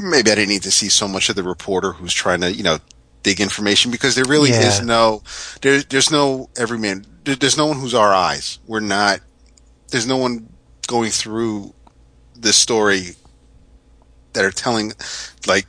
[0.01, 2.63] Maybe I didn't need to see so much of the reporter who's trying to, you
[2.63, 2.79] know,
[3.23, 4.69] dig information because there really Yeah.
[4.69, 5.23] is no,
[5.63, 8.59] there, there's no everyman, there, there's no one who's our eyes.
[8.67, 9.21] We're not,
[9.91, 10.49] there's no one
[10.87, 11.75] going through
[12.35, 13.17] this story
[14.33, 14.93] that are telling,
[15.47, 15.67] like,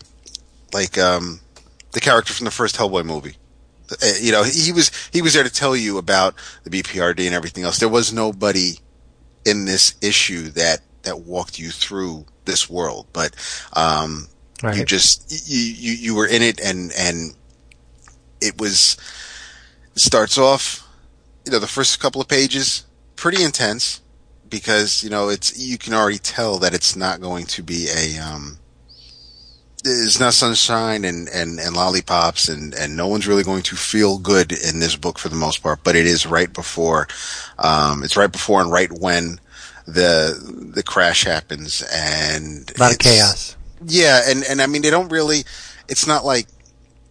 [0.73, 1.41] like, um,
[1.91, 3.35] the character from the first Hellboy movie.
[3.91, 7.35] Uh, You know, he was, he was there to tell you about the BPRD and
[7.35, 7.79] everything else.
[7.79, 8.79] There was nobody
[9.45, 13.35] in this issue that, that walked you through this world, but,
[13.73, 14.27] um,
[14.77, 17.33] you just you, you you were in it and and
[18.41, 18.95] it was
[19.95, 20.87] it starts off
[21.45, 24.01] you know the first couple of pages pretty intense
[24.49, 28.19] because you know it's you can already tell that it's not going to be a
[28.19, 28.59] um
[29.83, 34.17] it's not sunshine and, and, and lollipops and, and no one's really going to feel
[34.19, 37.07] good in this book for the most part, but it is right before,
[37.59, 39.39] um, it's right before and right when
[39.87, 43.57] the, the crash happens and A lot of chaos.
[43.85, 45.39] yeah, and and I mean they don't really.
[45.89, 46.45] It's not like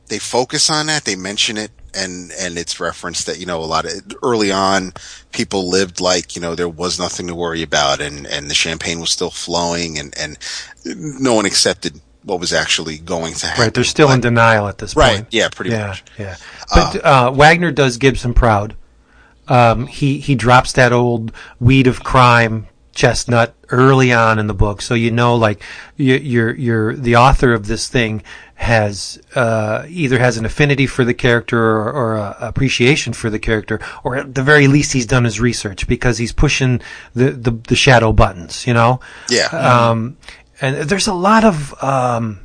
[0.09, 1.05] they focus on that.
[1.05, 4.93] They mention it, and and it's referenced that you know a lot of early on
[5.33, 9.01] people lived like you know there was nothing to worry about, and and the champagne
[9.01, 10.39] was still flowing, and and
[10.85, 13.63] no one accepted what was actually going to happen.
[13.65, 15.21] Right, they're still in denial at this Right, point.
[15.25, 16.05] Right, yeah, pretty yeah, much.
[16.19, 16.37] Yeah,
[16.75, 18.77] But uh, Wagner does Gibson proud.
[19.49, 24.81] Um, he he drops that old weed of crime chestnut early on in the book,
[24.83, 25.63] so you know, like
[25.97, 28.23] you, you're you're the author of this thing
[28.55, 33.39] has uh, either has an affinity for the character or, or a appreciation for the
[33.39, 36.81] character, or at the very least he's done his research because he's pushing
[37.15, 39.01] the the, the shadow buttons, you know.
[39.31, 40.17] Yeah, Um,
[40.61, 42.41] and there's a lot of um,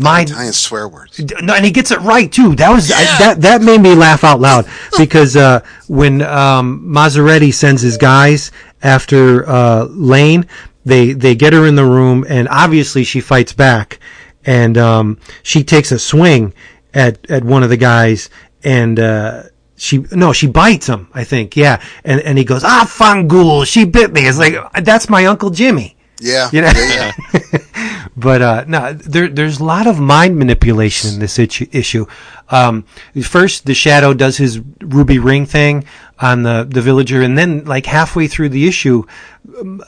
[0.00, 1.20] mind Italian swear words.
[1.42, 2.54] no, and he gets it right too.
[2.54, 4.66] That was I, that that made me laugh out loud
[4.98, 8.50] because uh, when um, Maseretti sends his guys
[8.82, 10.46] after uh, Lane,
[10.84, 13.98] they they get her in the room, and obviously she fights back,
[14.44, 16.54] and um, she takes a swing
[16.94, 18.30] at at one of the guys,
[18.62, 18.98] and.
[18.98, 19.42] Uh,
[19.74, 21.08] she no, she bites him.
[21.12, 24.28] I think, yeah, and and he goes, ah, fangul, she bit me.
[24.28, 25.96] It's like that's my uncle Jimmy.
[26.22, 26.72] Yeah, You know?
[26.74, 27.58] yeah, yeah.
[28.14, 32.06] But uh, no, there, there's a lot of mind manipulation in this issue.
[32.50, 32.84] Um,
[33.22, 35.84] first, the Shadow does his ruby ring thing
[36.18, 39.04] on the the villager, and then like halfway through the issue,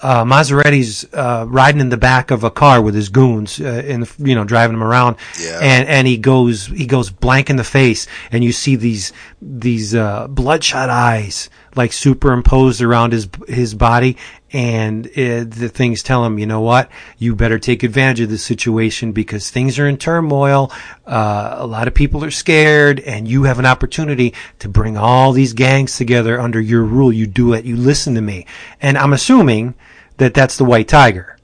[0.03, 4.01] uh, Maseretti's uh, riding in the back of a car with his goons, uh, in
[4.01, 5.59] the, you know driving him around, Yeah.
[5.63, 9.95] and and he goes he goes blank in the face, and you see these these
[9.95, 14.17] uh, bloodshot eyes like superimposed around his his body,
[14.55, 16.89] and uh, the things tell him, you know what,
[17.19, 20.71] you better take advantage of this situation because things are in turmoil.
[21.05, 25.33] Uh, a lot of people are scared, and you have an opportunity to bring all
[25.33, 27.13] these gangs together under your rule.
[27.13, 27.65] You do it.
[27.65, 28.47] You listen to me,
[28.81, 29.75] and I'm assuming
[30.19, 31.37] that that's the White Tiger.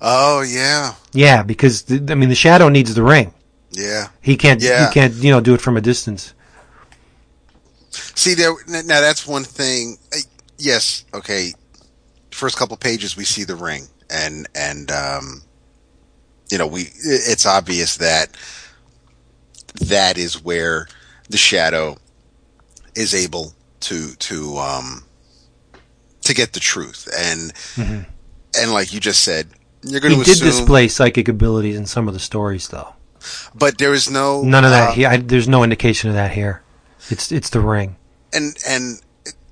[0.00, 3.32] Oh yeah, Yeah, because the, I mean the Shadow needs the ring.
[3.70, 4.08] yeah.
[4.22, 4.62] He can't.
[4.62, 4.88] Yeah.
[4.88, 5.12] He can't.
[5.14, 6.32] You know, do it from a distance.
[7.90, 9.98] See there now that's one thing.
[10.58, 11.52] Yes, okay.
[12.30, 15.42] First couple pages we see the ring and and um
[16.50, 18.28] you know, we it's obvious that
[19.80, 20.86] that is where
[21.28, 21.96] the shadow
[22.94, 25.04] is able to to um
[26.22, 27.52] to get the truth and
[28.56, 29.48] and like you just said
[29.82, 30.20] you're going Mm-hmm.
[30.22, 32.94] He to did assume display psychic abilities in some of the stories, though.
[33.54, 34.88] but there is no None of that.
[34.90, 36.62] uh, he, I, there's no indication of that here.
[37.10, 37.96] It's it's the ring.
[38.32, 39.00] and and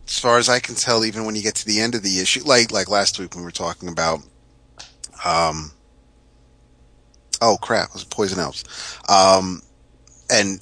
[0.06, 2.20] as far as I can tell, even when you get to the end of the
[2.20, 4.20] issue, like like last week when we were talking about,
[5.24, 5.72] um,
[7.40, 8.64] oh crap, it was Poison Elves,
[9.08, 9.62] um,
[10.30, 10.60] and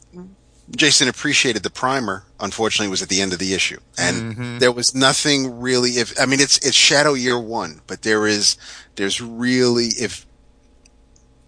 [0.77, 2.25] Jason appreciated the primer.
[2.39, 5.91] Unfortunately, it was at the end of the issue, and there was nothing really.
[5.91, 8.57] If I mean, it's it's Shadow Year One, but there is
[8.97, 10.27] there's really if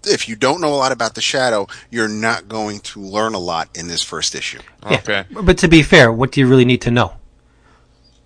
[0.04, 3.38] if you don't know a lot about the Shadow, you're not going to learn a
[3.38, 4.60] lot in this first issue.
[4.82, 4.96] Yeah.
[4.96, 5.24] Okay.
[5.30, 7.12] But to be fair, what do you really need to know?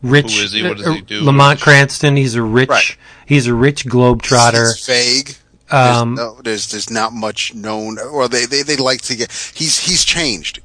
[0.02, 0.36] Rich.
[0.36, 0.62] Who is he?
[0.62, 1.22] What does he do?
[1.24, 2.16] Lamont Cranston.
[2.16, 2.68] He's a rich.
[2.68, 2.96] Right.
[3.26, 4.70] He's a rich globetrotter.
[4.72, 5.36] It's vague.
[5.70, 9.32] Um, there's, no, there's there's not much known, or they, they they like to get.
[9.54, 10.60] He's he's changed.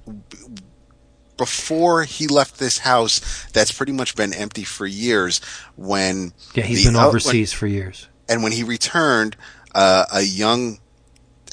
[1.38, 5.41] Before he left this house, that's pretty much been empty for years.
[5.76, 8.08] When Yeah, he's the been out- overseas for years.
[8.30, 9.38] and when he returned,
[9.74, 10.80] uh, a young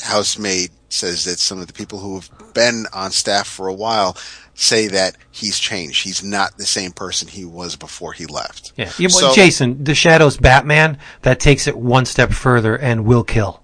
[0.03, 4.17] housemaid says that some of the people who have been on staff for a while
[4.55, 6.03] say that he's changed.
[6.03, 8.73] He's not the same person he was before he left.
[8.77, 8.91] Yeah.
[8.99, 13.63] yeah So- Jason, the Shadow's Batman that takes it one step further and will kill.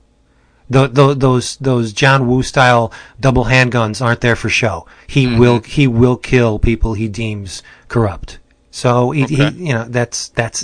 [0.71, 4.87] Tho- tho- those those John Woo style double handguns aren't there for show.
[5.07, 5.39] He Mm-hmm.
[5.39, 8.39] will he will kill people he deems corrupt.
[8.71, 9.51] So he, Okay.
[9.51, 10.63] he you know that's that's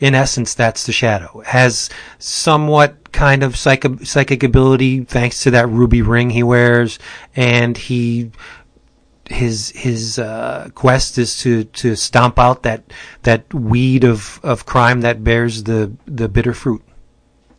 [0.00, 5.68] in essence that's the Shadow has somewhat kind of psychic psychic ability thanks to that
[5.68, 6.98] ruby ring he wears,
[7.34, 8.30] and he
[9.28, 12.84] his his uh, quest is to to stomp out that
[13.22, 16.82] that weed of, of crime that bears the the bitter fruit.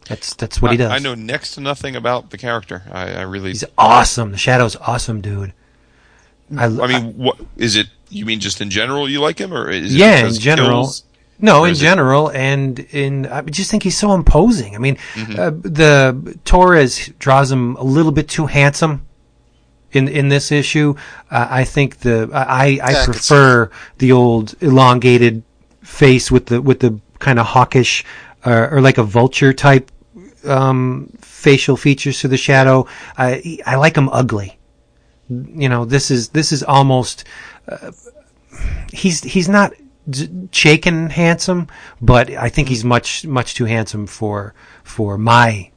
[0.08, 0.92] That's that's what he does.
[0.92, 2.84] I know next to nothing about the character.
[2.92, 3.50] I, I really.
[3.50, 4.32] He's awesome.
[4.32, 5.54] The Shadow's awesome, dude.
[6.58, 7.88] I, I mean, what is it?
[8.10, 10.84] You mean just in general you like him, or is it yeah, in general.
[10.84, 11.04] kills?
[11.42, 14.76] No, in general, and in I just think he's so imposing.
[14.76, 15.40] I mean, Mm-hmm.
[15.40, 19.06] uh, the Torres draws him a little bit too handsome
[19.92, 20.96] in in this issue.
[21.32, 25.44] Uh, I think the I I prefer the old elongated
[25.82, 28.04] face with the with the kind of hawkish
[28.46, 29.92] uh, or like a vulture type
[30.46, 32.86] um, facial features to the shadow.
[33.18, 34.58] I I like him ugly.
[35.30, 37.24] You know, this is this is almost
[37.68, 37.92] uh,
[38.92, 39.72] he's he's not
[40.12, 41.68] Chaykin handsome,
[42.02, 45.72] but I think he's much much too handsome for for my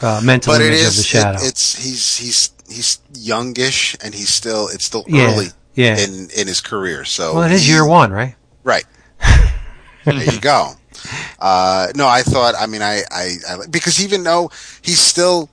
[0.00, 1.38] uh, mental But image is of the shadow.
[1.38, 5.98] It, it's he's he's he's youngish and he's still it's still Yeah, early yeah.
[5.98, 7.04] in in his career.
[7.04, 8.34] So well, it is year one, right?
[8.64, 8.84] Right.
[10.04, 10.72] there you go.
[11.38, 12.54] Uh, no, I thought.
[12.58, 14.50] I mean, I, I, I because even though
[14.82, 15.48] he's still,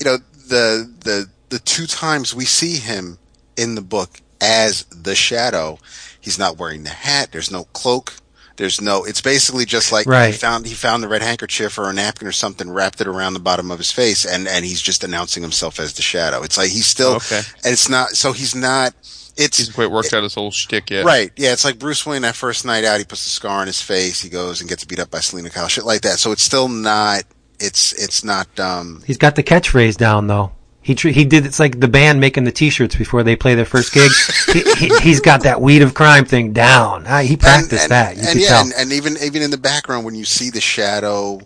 [0.00, 0.16] you know,
[0.48, 3.18] the the the two times we see him
[3.56, 5.78] in the book as the Shadow,
[6.24, 7.30] he's not wearing the hat.
[7.30, 8.14] There's no cloak.
[8.56, 9.04] There's no.
[9.04, 10.34] It's basically just like he Right.
[10.34, 13.40] found he found the red handkerchief or a napkin or something, wrapped it around the
[13.40, 16.42] bottom of his face, and and he's just announcing himself as the Shadow.
[16.42, 17.14] It's like he's still.
[17.16, 17.40] Okay.
[17.64, 18.10] And it's not.
[18.10, 18.94] So he's not.
[19.36, 21.04] It's He's quite worked out his whole shtick yet.
[21.04, 21.32] Right.
[21.36, 21.52] Yeah.
[21.52, 24.20] It's like Bruce Wayne that first night out, he puts a scar on his face.
[24.22, 26.20] He goes and gets beat up by Selina Kyle, shit like that.
[26.20, 27.24] So it's still not,
[27.58, 30.52] it's, it's not, um, He's got the catchphrase down though.
[30.84, 31.46] He tr- he did.
[31.46, 34.10] It's like the band making the T-shirts before they play their first gig.
[34.52, 37.06] he, he, he's got that weed of crime thing down.
[37.08, 38.16] Ah, He practiced and, that.
[38.16, 38.60] You and yeah, tell.
[38.64, 41.40] and, and even, even in the background, when you see the shadow,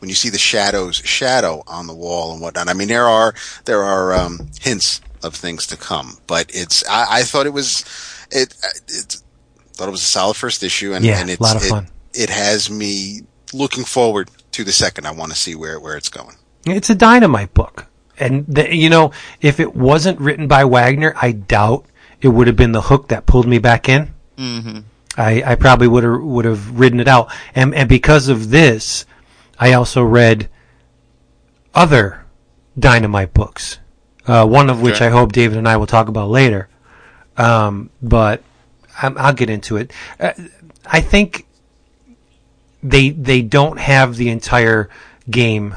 [0.00, 3.32] when you see the shadow's shadow on the wall and whatnot, I mean, there are,
[3.64, 7.84] there are, um, hints of things to come, but it's, I, I thought it was,
[8.32, 8.56] it,
[8.88, 9.18] it,
[9.74, 11.86] thought it was a solid first issue and, Yeah, and it's, lot of it, fun.
[12.12, 13.20] it has me
[13.52, 15.06] looking forward to the second.
[15.06, 16.34] I want to see where, where it's going.
[16.66, 17.86] It's a dynamite book.
[18.18, 21.86] And the, you know, if it wasn't written by Wagner, I doubt
[22.20, 24.14] it would have been the hook that pulled me back in.
[24.36, 24.78] Mm-hmm.
[25.16, 29.06] I, I probably would have would have ridden it out, and and because of this,
[29.58, 30.48] I also read
[31.74, 32.24] other
[32.78, 33.78] Dynamite books.
[34.26, 35.06] Uh, one of which Okay.
[35.06, 36.68] I hope David and I will talk about later.
[37.36, 38.42] Um, but
[39.00, 39.92] I'm, I'll get into it.
[40.18, 40.32] Uh,
[40.86, 41.46] I think
[42.82, 44.88] they they don't have the entire
[45.30, 45.76] game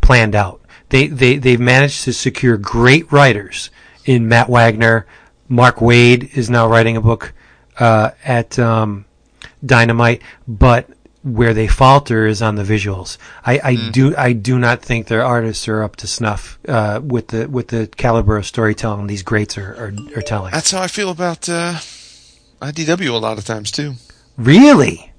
[0.00, 0.60] planned out.
[0.88, 3.70] They they they've managed to secure great writers
[4.04, 5.06] in Matt Wagner.
[5.48, 7.32] Mark Waid is now writing a book
[7.78, 9.04] uh, at um,
[9.64, 10.88] Dynamite, but
[11.24, 13.16] where they falter is on the visuals.
[13.44, 17.28] I, I do I do not think their artists are up to snuff uh, with
[17.28, 20.52] the with the caliber of storytelling these greats are are, are telling.
[20.52, 21.74] That's how I feel about uh,
[22.60, 23.94] IDW a lot of times too.
[24.36, 25.12] Really?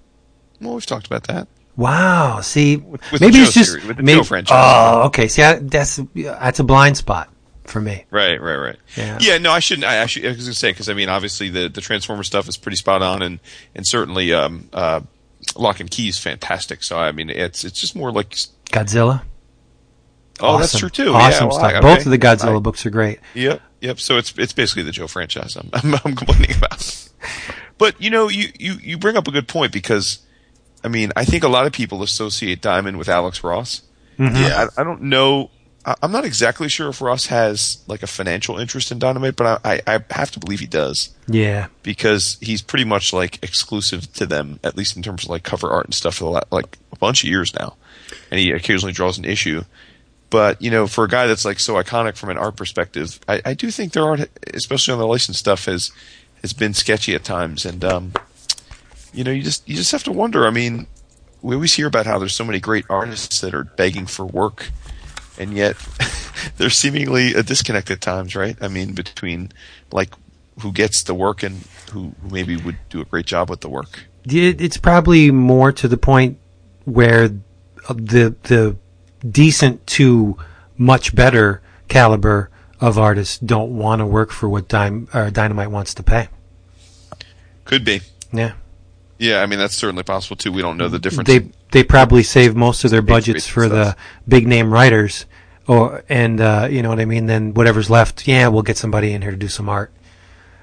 [0.62, 1.48] Well, we've talked about that.
[1.78, 2.42] Wow.
[2.42, 4.56] See, with the maybe it's just series, maybe, Joe franchise.
[4.58, 5.28] Oh, okay.
[5.28, 7.30] See, I, that's that's a blind spot
[7.66, 8.06] for me.
[8.12, 8.78] Right, right, right.
[8.96, 9.18] Yeah.
[9.20, 9.38] Yeah.
[9.40, 9.86] No, I shouldn't.
[9.86, 12.48] I actually, I was going to say because I mean, obviously the the Transformer stuff
[12.48, 13.40] is pretty spot on, and
[13.76, 15.02] and certainly um, uh,
[15.58, 16.84] Locke and Key is fantastic.
[16.84, 18.32] So I mean, it's it's just more like
[18.68, 19.24] Godzilla.
[20.40, 21.14] oh, that's true too.
[21.14, 21.74] Awesome yeah, well, stuff.
[21.74, 22.02] I- Both okay.
[22.06, 23.20] of the Godzilla I- books are great.
[23.34, 24.00] Yep, yep.
[24.00, 25.58] So it's it's basically the Joe franchise.
[25.58, 27.10] I'm I'm, I'm complaining about.
[27.78, 30.20] But you know, you, you you bring up a good point because,
[30.86, 33.82] I mean, I think a lot of people associate Dynamite with Alex Ross.
[34.18, 34.68] Yeah.
[34.78, 35.50] I, I don't know.
[35.86, 39.62] I, I'm not exactly sure if Ross has like a financial interest in Dynamite, but
[39.66, 41.68] I, I, I have to believe he does Yeah.
[41.84, 45.70] because he's pretty much like exclusive to them, at least in terms of like cover
[45.70, 47.76] art and stuff for the la- like a bunch of years now,
[48.32, 49.64] and he occasionally draws an issue.
[50.30, 53.42] But you know, for a guy that's like so iconic from an art perspective, I,
[53.46, 54.22] I do think their art,
[54.54, 55.92] especially on the licensed stuff, has
[56.42, 58.14] has been sketchy at times, and um,
[59.16, 60.46] you know, you just you just have to wonder.
[60.46, 60.88] I mean,
[61.42, 64.72] we always hear about how there's so many great artists that are begging for work,
[65.38, 65.78] and yet
[66.58, 68.58] there's seemingly a disconnect at times, right?
[68.62, 69.52] I mean, between
[69.92, 70.14] like
[70.62, 74.06] who gets the work and who, maybe would do a great job with the work.
[74.26, 76.40] It's probably more to the point
[76.84, 78.76] where the the
[79.28, 80.38] decent to
[80.78, 82.50] much better caliber
[82.82, 86.28] of artists don't want to work for what Dym- uh, Dynamite wants to pay.
[87.64, 88.02] Could be.
[88.34, 88.54] Yeah.
[89.18, 90.52] Yeah, I mean that's certainly possible too.
[90.52, 91.28] We don't know the difference.
[91.28, 93.96] they they probably save most of their budgets for the
[94.28, 95.26] big name writers,
[95.68, 97.26] or and uh, you know what I mean.
[97.26, 99.92] Then whatever's left, yeah, we'll get somebody in here to do some art.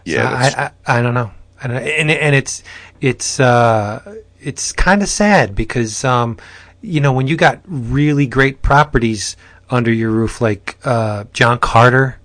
[0.04, 1.30] yeah, I, that's- I, I don't know,
[1.62, 2.62] I don't, and and it's
[3.00, 6.36] it's uh, it's kind of sad because um,
[6.82, 9.36] you know when you got really great properties
[9.70, 12.18] under your roof like uh, John Carter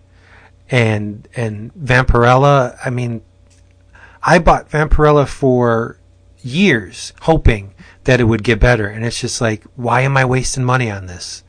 [0.70, 2.78] and and Vampirella.
[2.84, 3.22] I mean,
[4.22, 5.97] I bought Vampirella for
[6.48, 7.74] years, hoping
[8.06, 11.06] that it would get better, and it's just like, why am I wasting money on
[11.08, 11.44] this?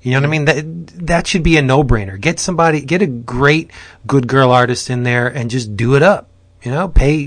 [0.00, 0.44] You know what I mean?
[0.46, 2.18] That that should be a no-brainer.
[2.20, 3.70] Get somebody, get a great
[4.06, 6.28] good girl artist in there, and just do it up.
[6.62, 7.26] You know, pay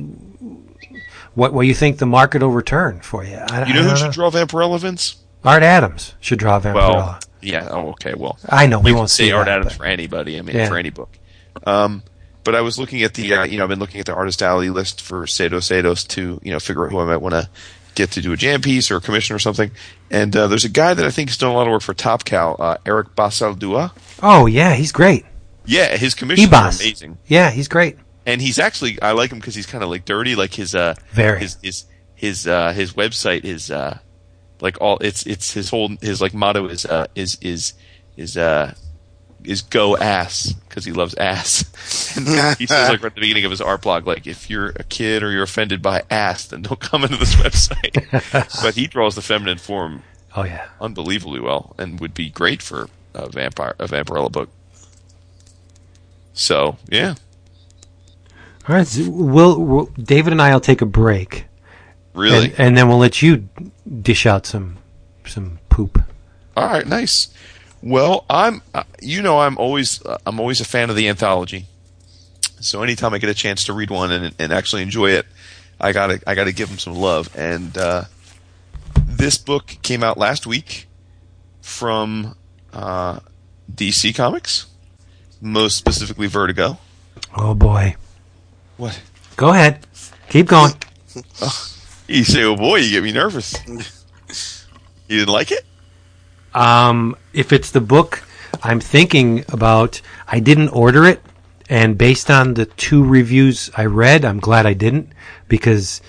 [1.36, 3.36] what what you think the market will return for you.
[3.36, 5.18] I, you know I who should draw Vampirella, Vince?
[5.44, 6.96] Art Adams should draw Vampirella.
[6.96, 7.68] Well, yeah.
[7.72, 8.14] Oh, okay.
[8.14, 10.38] Well, I know we won't say see Art that, Adams but- for anybody.
[10.38, 10.68] I mean, Yeah.
[10.68, 11.10] for any book.
[11.66, 12.04] Um,
[12.44, 14.42] but I was looking at the, uh, you know, I've been looking at the artist
[14.42, 17.50] alley list for Sado Sados to, you know, figure out who I might want to
[17.96, 19.70] get to do a jam piece or a commission or something.
[20.10, 21.94] And uh, there's a guy that I think has done a lot of work for
[21.94, 23.92] Top Cow, uh, Eric Basaldua.
[24.24, 25.26] Oh yeah, he's great.
[25.66, 27.18] Yeah, his commissions are amazing.
[27.28, 27.98] Yeah, he's great.
[28.26, 30.36] and he's actually I like him because he's kind of like dirty.
[30.36, 31.40] Like his uh Very.
[31.42, 34.00] his his his uh his website is uh
[34.60, 37.74] like all it's it's his whole his like motto is uh is is
[38.18, 38.74] is uh
[39.44, 41.64] is go ass because he loves ass.
[42.18, 42.28] and
[42.58, 44.84] he says like right at the beginning of his art blog like if you're a
[44.84, 47.94] kid or you're offended by ass then don't come into this website.
[48.64, 50.04] but he draws the feminine form
[50.36, 50.68] Oh yeah.
[50.80, 54.50] unbelievably well and would be great for a vampire a Vampirella book.
[56.34, 57.16] So yeah,
[58.70, 61.46] All right, so we'll, we'll David and I will take a break,
[62.14, 62.46] really.
[62.52, 63.50] and, and then we'll let you
[64.02, 64.78] dish out some
[65.26, 66.02] some poop.
[66.56, 67.34] All right, nice.
[67.84, 71.66] Well, I'm uh, you know I'm always uh, I'm always a fan of the anthology.
[72.60, 75.26] So anytime I get a chance to read one and, and actually enjoy it,
[75.80, 77.36] I gotta I gotta give them some love.
[77.36, 78.04] And uh,
[78.96, 80.88] this book came out last week
[81.62, 82.36] from
[82.72, 83.20] uh,
[83.74, 84.68] DC Comics,
[85.42, 86.78] most specifically Vertigo.
[87.36, 87.96] Oh boy,
[88.78, 89.02] What?
[89.38, 89.86] go ahead,
[90.30, 90.74] keep going.
[92.08, 93.56] You say, "Oh boy, you get me nervous."
[95.08, 95.66] You didn't like it?
[96.54, 98.24] Um, if it's the book
[98.64, 101.22] I'm thinking about, I didn't order it,
[101.70, 105.14] and based on the two reviews I read, I'm glad I didn't
[105.48, 106.02] because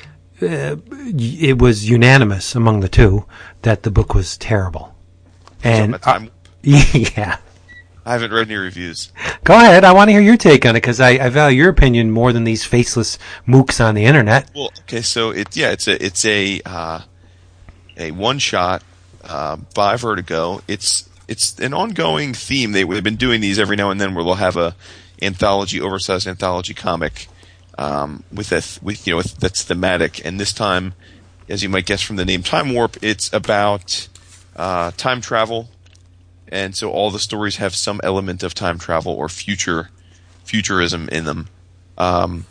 [0.42, 3.24] uh, it was unanimous among the two
[3.62, 4.94] that the book was terrible.
[5.62, 5.98] And
[6.62, 7.38] yeah,
[8.04, 9.12] I haven't read any reviews.
[9.44, 9.84] Go ahead.
[9.84, 12.32] I want to hear your take on it because I, I value your opinion more
[12.32, 14.50] than these faceless mooks on the internet.
[14.54, 17.00] Well, okay, so it yeah, it's a it's a uh,
[17.96, 18.82] a one shot
[19.24, 20.62] uh, by Vertigo.
[20.68, 22.72] It's it's an ongoing theme.
[22.72, 24.74] They, they've been doing these every now and then, where they'll have a
[25.20, 27.28] anthology, oversized anthology comic
[27.78, 30.24] um, with a th- with you know that's thematic.
[30.24, 30.94] And this time,
[31.48, 34.08] as you might guess from the name Time Warp, it's about
[34.56, 35.70] uh, time travel,
[36.48, 39.90] and so all the stories have some element of time travel or future
[40.44, 41.48] futurism in them.
[41.96, 42.46] Um,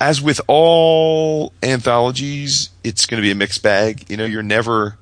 [0.00, 4.10] as with all anthologies, it's going to be a mixed bag.
[4.10, 4.98] You know, you're never,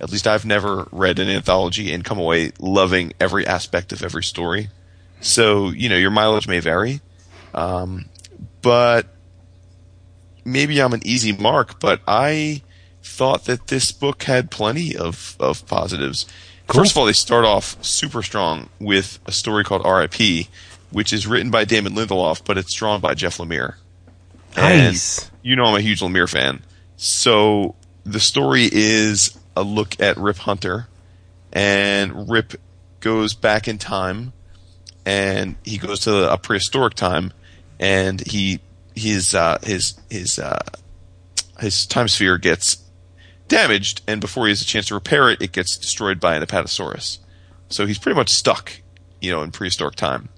[0.00, 4.22] at least I've never read an anthology and come away loving every aspect of every
[4.22, 4.68] story.
[5.20, 7.00] So, you know, your mileage may vary.
[7.54, 8.06] Um,
[8.60, 9.06] but
[10.44, 12.62] maybe I'm an easy mark, but I
[13.02, 16.26] thought that this book had plenty of, of positives.
[16.66, 16.82] Cool.
[16.82, 20.48] First of all, they start off super strong with a story called R.I.P.,
[20.90, 23.76] which is written by Damon Lindelof, but it's drawn by Jeff Lemire.
[24.56, 25.24] Nice.
[25.24, 26.62] And you know I'm a huge Lemire fan.
[26.96, 27.74] So
[28.04, 30.88] the story is a look at Rip Hunter,
[31.52, 32.54] and Rip
[33.00, 34.32] goes back in time,
[35.04, 37.32] and he goes to a prehistoric time,
[37.80, 38.60] and he
[38.94, 40.58] his uh, his his uh,
[41.60, 42.78] his time sphere gets
[43.48, 46.42] damaged, and before he has a chance to repair it, it gets destroyed by an
[46.42, 47.18] Apatosaurus.
[47.68, 48.72] So he's pretty much stuck,
[49.20, 50.28] you know, in prehistoric time.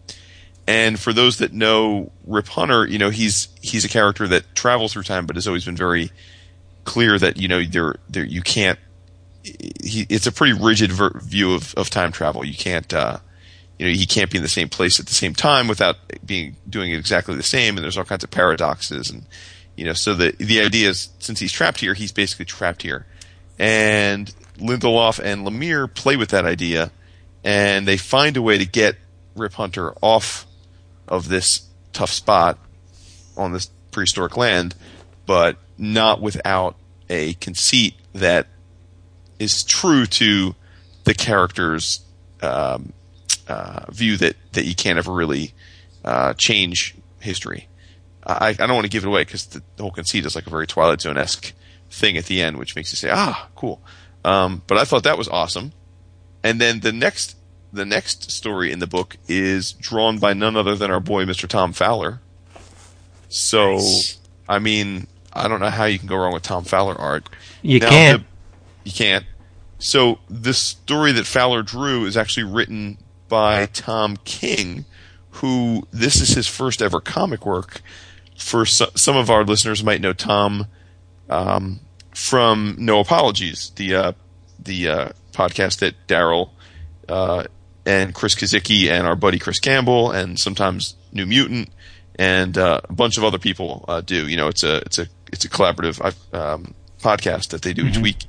[0.66, 4.92] And for those that know Rip Hunter, you know he's he's a character that travels
[4.92, 6.10] through time, but has always been very
[6.84, 8.78] clear that you know there there you can't.
[9.82, 12.44] He, it's a pretty rigid ver- view of, of time travel.
[12.44, 13.18] You can't, uh,
[13.78, 16.56] you know, he can't be in the same place at the same time without being
[16.68, 17.76] doing exactly the same.
[17.76, 19.24] And there's all kinds of paradoxes, and
[19.76, 23.06] you know, so the the idea is since he's trapped here, he's basically trapped here.
[23.58, 26.90] And Lindelof and Lemire play with that idea,
[27.44, 28.96] and they find a way to get
[29.36, 30.46] Rip Hunter off
[31.06, 32.58] of this tough spot
[33.36, 34.74] on this prehistoric land,
[35.26, 36.76] but not without
[37.08, 38.46] a conceit that
[39.38, 40.54] is true to
[41.04, 42.00] the character's
[42.42, 42.92] um,
[43.46, 45.52] uh, view that, that you can't ever really
[46.04, 47.68] uh, change history.
[48.26, 50.46] I, I don't want to give it away because the, the whole conceit is like
[50.46, 51.52] a very Twilight Zone esque
[51.90, 53.80] thing at the end, which makes you say, "Ah, cool."
[54.24, 55.72] Um, but I thought that was awesome.
[56.44, 57.36] And then the next
[57.72, 61.48] the next story in the book is drawn by none other than our boy Mr.
[61.48, 62.20] Tom Fowler.
[63.28, 64.18] So, Nice.
[64.48, 67.28] I mean, I don't know how you can go wrong with Tom Fowler art.
[67.62, 68.22] You Now, can't.
[68.22, 68.28] the-
[68.88, 69.26] you can't.
[69.78, 72.96] So the story that Fowler drew is actually written
[73.28, 74.86] by Tom King,
[75.32, 77.82] who this is his first ever comic work.
[78.36, 80.66] For so, some of our listeners might know Tom
[81.28, 81.80] um,
[82.14, 84.12] from No Apologies, the uh,
[84.58, 86.50] the uh, podcast that Daryl
[87.08, 87.44] uh,
[87.84, 91.68] and Chris Kazicki and our buddy Chris Campbell and sometimes New Mutant
[92.14, 94.26] and uh, a bunch of other people uh, do.
[94.26, 96.00] You know, it's a it's a it's a collaborative
[96.32, 98.24] um, podcast that they do each week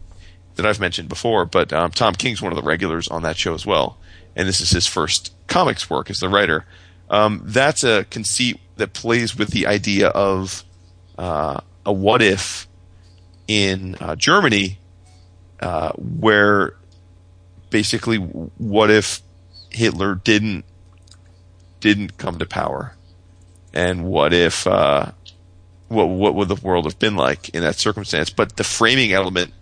[0.60, 1.46] that I've mentioned before.
[1.46, 3.98] But um, Tom King's one of the regulars on that show as well,
[4.36, 6.66] and this is his first comics work as the writer.
[7.10, 10.64] Um, that's a conceit that plays with the idea of
[11.18, 12.68] uh, a what if
[13.48, 14.78] in uh, Germany,
[15.60, 16.76] uh, where
[17.70, 19.22] basically what if
[19.70, 20.66] Hitler didn't
[21.80, 22.96] didn't come to power,
[23.74, 25.12] and what if uh,
[25.88, 28.30] what what would the world have been like in that circumstance?
[28.30, 29.54] But the framing element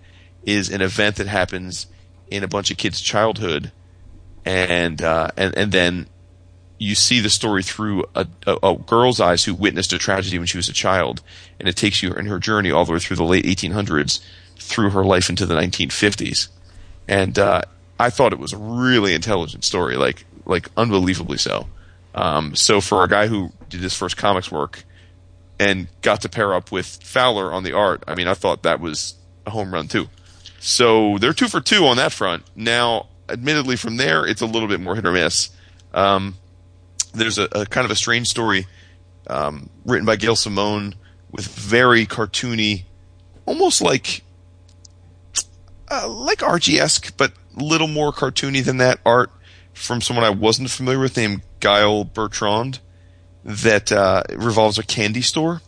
[0.47, 1.87] is an event that happens
[2.31, 3.71] in a bunch of kids' childhood,
[4.45, 6.07] and uh, and and then
[6.79, 10.47] you see the story through a, a, a girl's eyes who witnessed a tragedy when
[10.47, 11.21] she was a child,
[11.59, 14.21] and it takes you in her journey all the way through the late 1800s,
[14.57, 16.47] through her life into the 1950s,
[17.07, 17.61] and uh,
[17.99, 21.67] I thought it was a really intelligent story, like like unbelievably so.
[22.15, 24.85] Um, so for a guy who did his first comics work
[25.59, 28.79] and got to pair up with Fowler on the art, I mean, I thought that
[28.79, 30.07] was a home run too.
[30.67, 32.43] So they're two for two on that front.
[32.53, 35.49] Now, admittedly, from there it's a little bit more hit or miss.
[35.93, 36.35] Um,
[37.13, 38.67] there's a, a kind of a strange story
[39.27, 40.95] um, written by Gail Simone
[41.31, 42.83] with very cartoony,
[43.45, 44.23] almost like
[45.89, 49.31] uh, like Archie esque, but a little more cartoony than that art
[49.73, 52.79] from someone I wasn't familiar with named Gael Bertrand
[53.45, 55.61] that uh, revolves a candy store,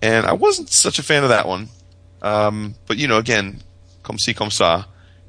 [0.00, 1.70] and I wasn't such a fan of that one.
[2.22, 3.62] Um, but you know, again,
[4.08, 4.86] comme si comme ça,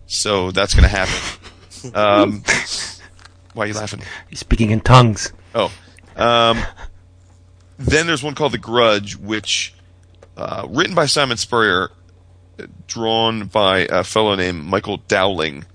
[0.08, 1.94] so that's going to happen.
[1.94, 2.44] um,
[3.54, 4.02] why are you laughing?
[4.30, 5.34] He's speaking in tongues.
[5.54, 5.70] Oh.
[6.16, 6.64] Um,
[7.78, 9.74] then there's one called The Grudge, which,
[10.38, 11.92] uh, written by Simon Spurrier,
[12.88, 15.66] drawn by a fellow named Michael Dowling.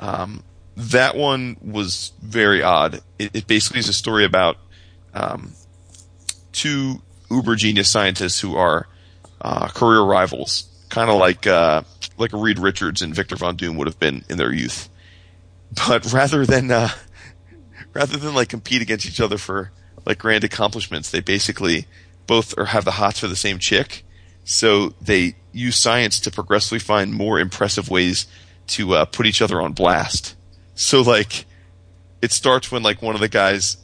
[0.00, 0.42] Um,
[0.76, 3.02] that one was very odd.
[3.20, 4.56] It, it basically is a story about
[5.14, 5.52] um,
[6.50, 8.88] two uber genius scientists who are
[9.40, 11.82] uh, career rivals, kind of like uh,
[12.16, 14.88] like Reed Richards and Victor Von Doom would have been in their youth.
[15.86, 16.88] But rather than uh,
[17.92, 19.72] rather than like compete against each other for
[20.06, 21.86] like grand accomplishments, they basically
[22.26, 24.04] both have the hots for the same chick.
[24.44, 28.26] So they use science to progressively find more impressive ways
[28.68, 30.36] to uh, put each other on blast.
[30.74, 31.44] So like,
[32.22, 33.76] it starts when like one of the guys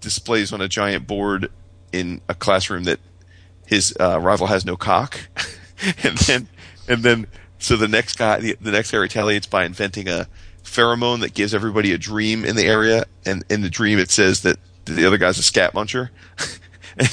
[0.00, 1.50] displays on a giant board
[1.92, 2.98] in a classroom that
[3.66, 5.20] his uh, rival has no cock,
[6.02, 6.48] and then
[6.88, 7.26] and then
[7.58, 10.28] so the next guy the, the next guy retaliates by inventing a
[10.62, 14.42] pheromone that gives everybody a dream in the area, and in the dream it says
[14.42, 16.10] that the other guy's a scat muncher.
[16.98, 17.08] and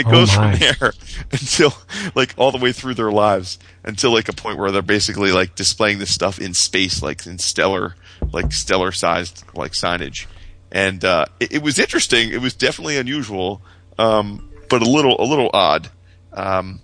[0.00, 0.56] it Oh goes my.
[0.56, 0.92] from there
[1.32, 1.74] until
[2.14, 5.54] like all the way through their lives until like a point where they're basically like
[5.54, 7.94] displaying this stuff in space like in stellar
[8.32, 10.26] like stellar sized like signage
[10.72, 13.60] and uh it, it was interesting it was definitely unusual
[13.98, 15.90] um but a little a little odd
[16.32, 16.80] um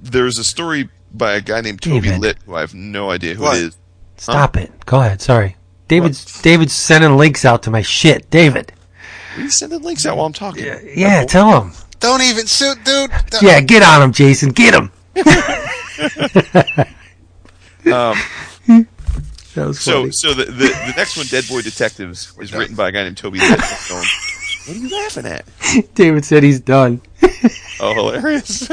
[0.00, 2.20] there's a story by a guy named Toby David.
[2.20, 3.56] Litt who I have no idea who What?
[3.58, 3.76] it is
[4.16, 4.72] Stop it.
[4.86, 5.20] Go ahead.
[5.20, 5.56] Sorry.
[5.88, 8.30] David's David's sending links out to my shit.
[8.30, 8.72] David.
[9.36, 10.64] Are you sending links out while I'm talking
[10.94, 11.72] Yeah, tell him.
[12.00, 13.10] Don't even suit, dude.
[13.30, 14.50] Don't- Yeah, get on him, Jason.
[14.50, 14.90] Get him.
[17.92, 18.16] um
[19.54, 20.12] That was So, funny.
[20.12, 23.16] so the, the, the next one, Dead Boy Detectives, is written by a guy named
[23.16, 23.60] Toby Litt.
[24.66, 25.44] What are you laughing at?
[25.94, 27.02] David said he's done.
[27.80, 28.66] Oh, hilarious.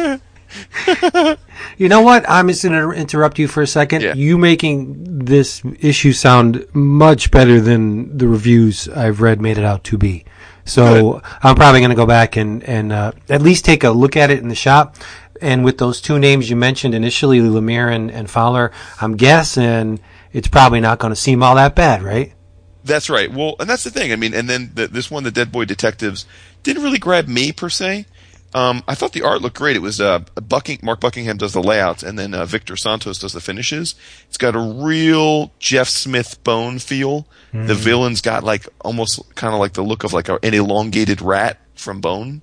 [1.77, 2.29] You know what?
[2.29, 4.01] I'm just going to interrupt you for a second.
[4.01, 4.13] Yeah.
[4.13, 9.83] You making this issue sound much better than the reviews I've read made it out
[9.85, 10.25] to be.
[10.63, 14.15] So I'm probably going to go back and and uh, at least take a look
[14.15, 14.95] at it in the shop.
[15.41, 19.99] And with those two names you mentioned initially, Lemire and, and Fowler, I'm guessing
[20.31, 22.33] it's probably not going to seem all that bad, right?
[22.83, 23.31] That's right.
[23.31, 24.11] Well, and that's the thing.
[24.11, 26.25] I mean, and then the, this one, the Dead Boy Detectives,
[26.63, 28.05] didn't really grab me per se.
[28.53, 29.75] Um, I thought the art looked great.
[29.77, 33.31] It was uh, Bucking, Mark Buckingham does the layouts, and then uh, Victor Santos does
[33.31, 33.95] the finishes.
[34.27, 37.27] It's got a real Jeff Smith bone feel.
[37.53, 41.21] The villain's got like almost kind of like the look of like a, an elongated
[41.21, 42.41] rat from Bone.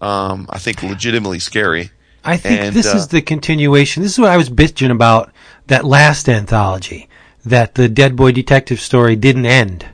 [0.00, 1.90] Um, I think legitimately scary.
[2.24, 4.02] I think And, this uh, is the continuation.
[4.02, 5.32] This is what I was bitching about
[5.68, 7.08] that last anthology,
[7.44, 9.86] that the Dead Boy Detective story didn't end,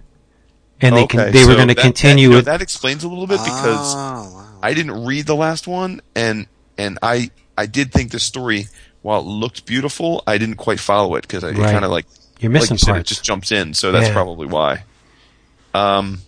[0.81, 2.45] and they con- they were going to continue that, you know, it.
[2.47, 4.38] That explains a little bit because Oh, wow.
[4.63, 6.47] I didn't read the last one, and
[6.77, 8.67] and I I did think the story,
[9.03, 11.73] while it looked beautiful, I didn't quite follow it because it Right.
[11.73, 12.07] kind of like
[12.41, 13.75] You're like missing you said, it just jumps in.
[13.75, 14.13] So that's Yeah.
[14.13, 14.85] probably why.
[15.75, 16.23] Um,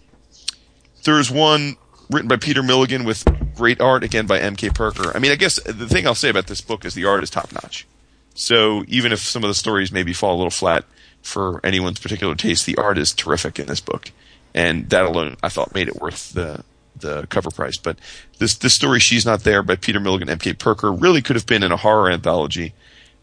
[1.04, 1.76] there's one
[2.10, 3.24] written by Peter Milligan with
[3.54, 4.70] great art again by M.K.
[4.70, 5.12] Perker.
[5.14, 7.30] I mean, I guess the thing I'll say about this book is the art is
[7.30, 7.86] top notch.
[8.34, 10.84] So even if some of the stories maybe fall a little flat
[11.22, 14.10] for anyone's particular taste, the art is terrific in this book,
[14.54, 16.64] and that alone I thought made it worth the
[17.00, 17.76] the cover price.
[17.76, 17.98] But
[18.38, 20.54] this this story, she's not there by Peter Milligan, M.K.
[20.54, 22.74] Perker, really could have been in a horror anthology.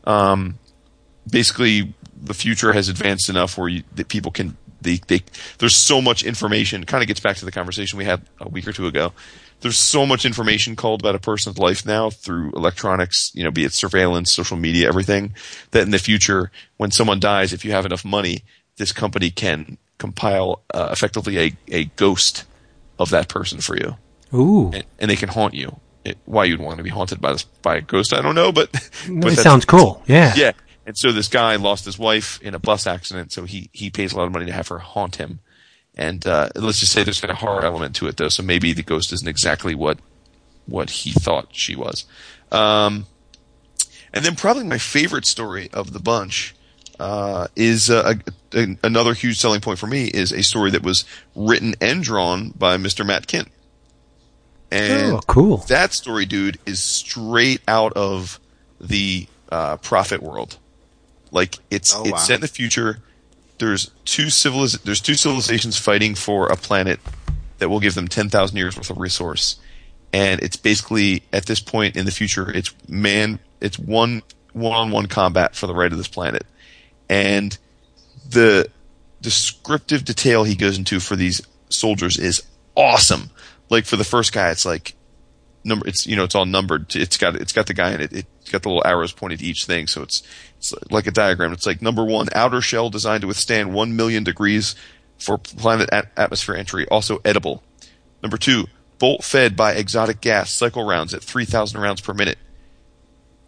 [0.05, 0.57] Um,
[1.29, 5.23] basically, the future has advanced enough where you, that people can they, they
[5.57, 6.85] there's so much information.
[6.85, 9.13] Kind of gets back to the conversation we had a week or two ago.
[9.61, 13.65] There's so much information called about a person's life now through electronics, you know, be
[13.65, 15.33] it surveillance, social media, everything.
[15.71, 18.43] That in the future, when someone dies, if you have enough money,
[18.77, 22.45] this company can compile uh, effectively a, a ghost
[22.99, 23.97] of that person for you,
[24.33, 25.79] Ooh, and, and they can haunt you.
[26.05, 28.51] It, why you'd want to be haunted by this by a ghost, I don't know,
[28.51, 28.71] but,
[29.09, 30.01] but it sounds cool.
[30.07, 30.33] Yeah.
[30.35, 30.51] yeah.
[30.85, 34.13] And so this guy lost his wife in a bus accident, so he, he pays
[34.13, 35.41] a lot of money to have her haunt him.
[35.95, 38.29] And uh, let's just say there's a horror element to it, though.
[38.29, 39.99] So maybe the ghost isn't exactly what
[40.65, 42.05] what he thought she was.
[42.51, 43.07] Um,
[44.13, 46.55] and then probably my favorite story of the bunch
[46.99, 51.05] uh, is uh, a, another huge selling point for me is a story that was
[51.35, 53.05] written and drawn by Mr.
[53.05, 53.47] Matt Kindt.
[54.71, 55.57] And Oh, cool.
[55.69, 58.39] that story, dude, is straight out of
[58.81, 60.57] the uh, Prophet world.
[61.31, 62.17] Like it's Oh, it's wow.
[62.17, 62.99] set in the future.
[63.59, 66.99] There's two civiliz- There's two civilizations fighting for a planet
[67.59, 69.57] that will give them ten thousand years worth of resource,
[70.13, 74.21] and it's basically at this point in the future, it's man, it's one
[74.53, 76.45] one-on-one combat for the right of this planet,
[77.09, 77.57] and
[78.29, 78.69] the
[79.21, 82.43] descriptive detail he goes into for these soldiers is
[82.75, 83.29] awesome.
[83.69, 84.95] Like for the first guy, it's like
[85.63, 85.87] number.
[85.87, 86.95] It's you know it's all numbered.
[86.95, 88.13] It's got it's got the guy in it.
[88.13, 90.23] It's got the little arrows pointed to each thing, so it's
[90.57, 91.51] it's like a diagram.
[91.51, 94.75] It's like number one, outer shell designed to withstand one million degrees
[95.17, 97.63] for planet at- atmosphere entry, also edible.
[98.23, 98.67] Number two,
[98.99, 102.37] bolt fed by exotic gas, cycle rounds at three thousand rounds per minute.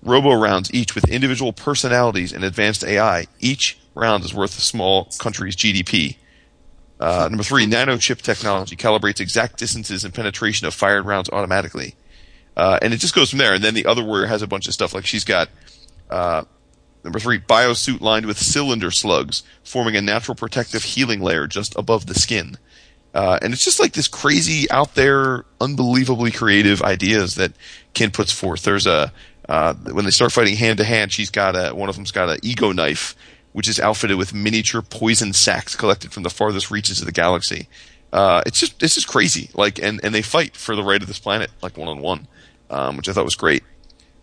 [0.02, 3.28] Robo rounds, each with individual personalities and advanced AI.
[3.40, 6.18] Each rounds is worth a small country's GDP.
[7.00, 11.96] Uh, number three, nanochip technology calibrates exact distances and penetration of fired rounds automatically.
[12.58, 13.54] Uh, and it just goes from there.
[13.54, 15.50] And then the other warrior has a bunch of stuff like she's got
[16.10, 16.44] uh,
[17.04, 22.06] number three, biosuit lined with cylinder slugs, forming a natural protective healing layer just above
[22.06, 22.58] the skin.
[23.14, 27.54] Uh, and it's just like this crazy, out there, unbelievably creative ideas that
[27.94, 28.64] Kindt puts forth.
[28.64, 29.12] There's a
[29.48, 32.30] uh, when they start fighting hand to hand, she's got a one of them's got
[32.30, 33.16] an ego knife,
[33.54, 37.68] which is outfitted with miniature poison sacs collected from the farthest reaches of the galaxy.
[38.12, 39.50] Uh, it's just it's just crazy.
[39.54, 42.28] Like and and they fight for the right of this planet, like one on one,
[42.96, 43.64] which I thought was great.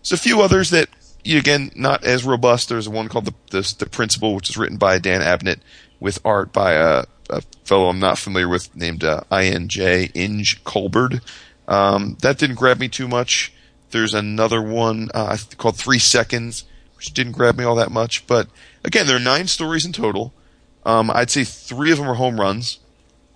[0.02, 0.88] There's a few others that
[1.24, 2.68] again not as robust.
[2.68, 5.60] There's one called the the, the Principle, which is written by Dan Abnett
[6.00, 11.22] with art by a, a fellow I'm not familiar with named uh, INJ Inge Culbard.
[11.68, 13.52] Um, that didn't grab me too much.
[13.90, 16.64] There's another one uh, called Three Seconds,
[16.96, 18.26] which didn't grab me all that much.
[18.26, 18.48] But
[18.87, 20.32] again, there are nine stories in total.
[20.87, 22.78] Um, I'd say three of them are home runs.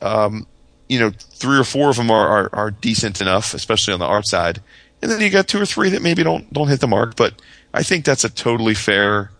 [0.00, 0.46] Um,
[0.88, 4.06] you know, three or four of them are, are, are decent enough, especially on the
[4.06, 4.62] art side.
[5.02, 7.16] And then you got two or three that maybe don't don't hit the mark.
[7.16, 7.34] But
[7.74, 9.30] I think that's a totally fair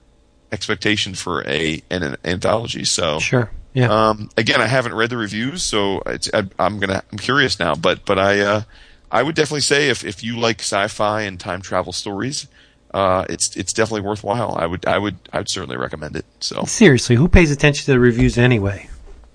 [0.53, 2.85] expectation for a an, an anthology.
[2.85, 3.51] So Sure.
[3.73, 4.09] Yeah.
[4.09, 7.75] um, again, I haven't read the reviews, so it's, I, I'm gonna I'm curious now.
[7.75, 8.63] But but I uh,
[9.11, 12.49] I would definitely say if if you like sci-fi and time travel stories,
[12.93, 14.57] uh, it's it's definitely worthwhile.
[14.59, 16.25] I would I would I would certainly recommend it.
[16.41, 18.89] So Seriously, who pays attention to the reviews anyway?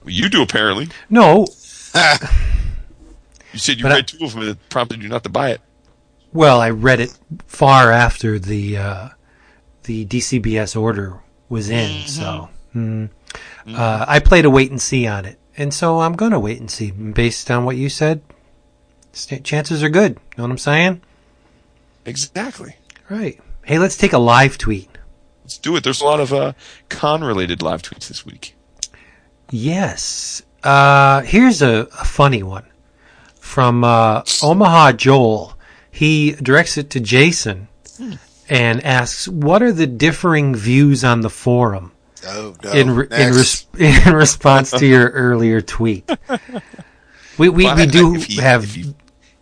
[0.06, 0.89] you do apparently.
[1.10, 1.45] No.
[3.53, 5.51] You said you But I- read two of them that prompted you not to buy
[5.51, 5.62] it.
[6.34, 9.10] Well, I read it far after the uh,
[9.84, 13.10] the DCBS order was in, so mm.
[13.68, 16.70] Uh, I played a wait and see on it, and so I'm gonna wait and
[16.70, 18.22] see based on what you said.
[19.14, 20.12] st- Chances are good.
[20.14, 21.01] You know what I'm saying?
[22.06, 22.76] Exactly.
[23.10, 23.39] Right.
[23.66, 24.89] Hey, let's take a live tweet.
[25.43, 25.84] Let's do it.
[25.84, 26.53] There's a lot of uh,
[26.89, 28.55] con related live tweets this week.
[29.51, 30.41] Yes.
[30.63, 32.66] Uh, here's a, a funny one
[33.39, 35.57] from uh, Omaha Joel.
[35.91, 37.68] He directs it to Jason
[38.49, 41.91] and asks, "What are the differing views on the forum?"
[42.28, 42.72] Oh no!
[42.72, 46.09] in re- in, res- in response to your earlier tweet.
[47.38, 48.95] We we, Well, we I- do if he, have If he,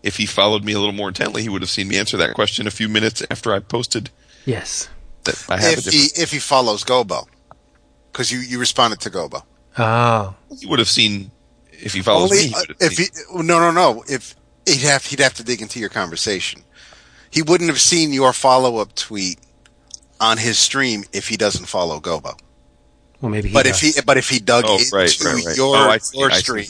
[0.03, 2.33] if he followed me a little more intently, he would have seen me answer that
[2.35, 4.09] question a few minutes after I posted
[4.45, 4.89] yes.
[5.23, 5.95] that I have a if different.
[6.17, 7.25] he if he follows Gobo,
[8.11, 9.43] because you you responded to Gobo.
[9.77, 11.31] Oh, He would have seen
[11.71, 12.49] if he follows Only me.
[12.49, 14.35] He uh, if he no no no if
[14.67, 16.63] he'd have he'd have to dig into your conversation.
[17.31, 19.39] He wouldn't have seen your follow up tweet
[20.21, 22.37] on his stream if he doesn't follow Gobo.
[23.21, 23.81] well maybe he But does.
[23.81, 25.57] if he but if he dug oh, into right, right, right.
[25.57, 26.65] your oh, I see, your I stream.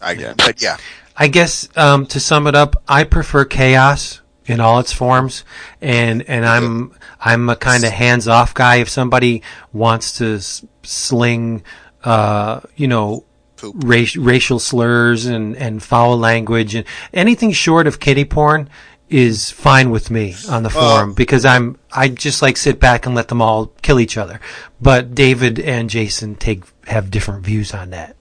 [0.00, 0.32] I, Yeah.
[0.36, 0.78] but yeah,
[1.20, 5.44] I guess um, to sum it up, I prefer chaos in all its forms,
[5.82, 8.76] and and I'm I'm a kind of hands off guy.
[8.76, 9.42] If somebody
[9.72, 11.62] wants to s- sling,
[12.02, 13.24] uh, you know.
[13.62, 18.70] Race, racial slurs and, and foul language and anything short of kitty porn
[19.10, 23.14] is fine with me on the forum because I'm I just like sit back and
[23.14, 24.40] let them all kill each other.
[24.80, 28.16] But David and Jason take have different views on that.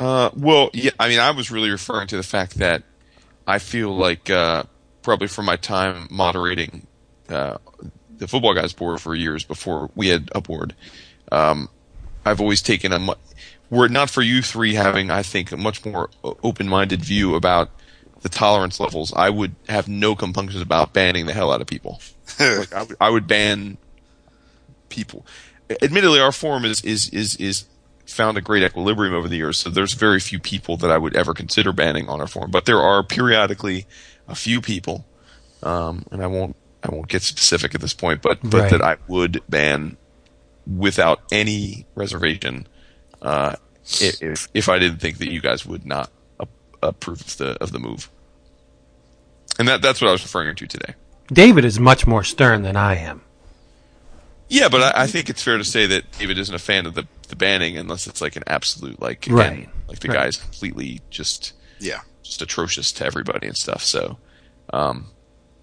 [0.00, 2.82] Uh, well, yeah, I mean, I was really referring to the fact that
[3.46, 4.64] I feel like uh,
[5.02, 6.86] probably from my time moderating
[7.28, 7.58] uh,
[8.16, 10.74] the football guys board for years before we had a board,
[11.30, 11.68] um,
[12.24, 13.14] I've always taken a mu-
[13.68, 17.70] were it not for you three having, I think, a much more open-minded view about
[18.22, 22.00] the tolerance levels, I would have no compunctions about banning the hell out of people.
[22.40, 23.76] like I would, I would ban
[24.88, 25.26] people.
[25.82, 27.64] Admittedly, our forum is is is is
[28.12, 29.58] found a great equilibrium over the years.
[29.58, 32.64] So there's very few people that I would ever consider banning on our forum, but
[32.66, 33.86] there are periodically
[34.28, 35.06] a few people,
[35.62, 38.70] um, and I won't I won't get specific at this point, but but Right.
[38.70, 39.96] that I would ban
[40.66, 42.66] without any reservation
[43.22, 43.56] uh,
[44.00, 46.10] if if I didn't think that you guys would not
[46.82, 48.10] approve of the of the move.
[49.58, 50.94] And that that's what I was referring to today.
[51.32, 53.22] David is much more stern than I am.
[54.50, 56.94] Yeah, but I, I think it's fair to say that David isn't a fan of
[56.94, 59.68] the, the banning unless it's like an absolute like again, Right.
[59.88, 60.14] like the Right.
[60.24, 62.00] guy's completely just yeah.
[62.22, 63.82] just atrocious to everybody and stuff.
[63.84, 64.18] So,
[64.72, 65.06] um,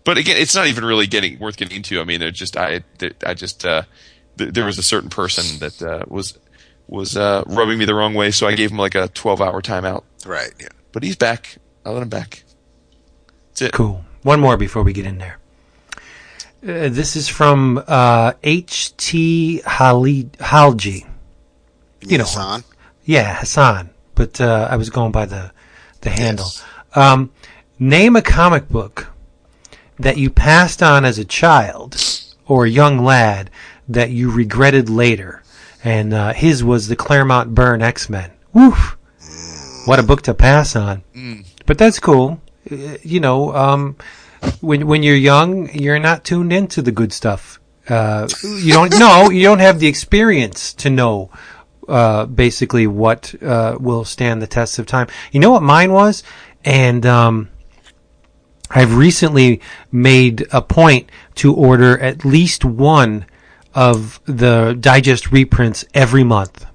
[0.06, 2.00] but again, it's not even really getting worth getting into.
[2.00, 2.82] I mean, they're just I
[3.26, 3.84] I just uh,
[4.38, 6.38] th- there was a certain person that uh, was
[6.88, 9.62] was uh, rubbing me the wrong way, so I gave him like a twelve hour
[9.62, 10.04] timeout.
[10.26, 10.54] Right.
[10.60, 10.70] Yeah.
[10.94, 11.58] But he's back.
[11.86, 12.44] I let him back.
[13.50, 13.72] That's it.
[13.74, 14.06] Cool.
[14.24, 15.40] One more before we get in there.
[16.64, 19.62] Uh, this is from uh, H.T.
[19.66, 21.08] Halji.
[22.02, 22.64] You know, Hassan.
[23.06, 23.90] Yeah, Hassan.
[24.16, 25.52] But uh, I was going by the
[26.02, 26.48] the handle.
[26.96, 27.32] Um,
[27.80, 29.08] name a comic book
[30.00, 31.96] that you passed on as a child
[32.48, 33.50] or a young lad
[33.88, 35.44] that you regretted later.
[35.84, 38.32] And uh, his was the Claremont Byrne X Men.
[38.54, 38.98] Woof!
[39.86, 41.04] What a book to pass on.
[41.66, 42.42] But that's cool.
[42.70, 43.96] Uh, You know, um,
[44.62, 47.60] when when you're young, you're not tuned into the good stuff.
[47.90, 49.30] Uh, you don't know.
[49.30, 51.32] You don't have the experience to know
[51.88, 55.08] uh, basically what uh, will stand the test of time.
[55.32, 56.24] You know what mine was,
[56.66, 57.50] and um,
[58.70, 59.62] I've recently
[59.92, 63.26] made a point to order at least one
[63.74, 66.66] of the digest reprints every month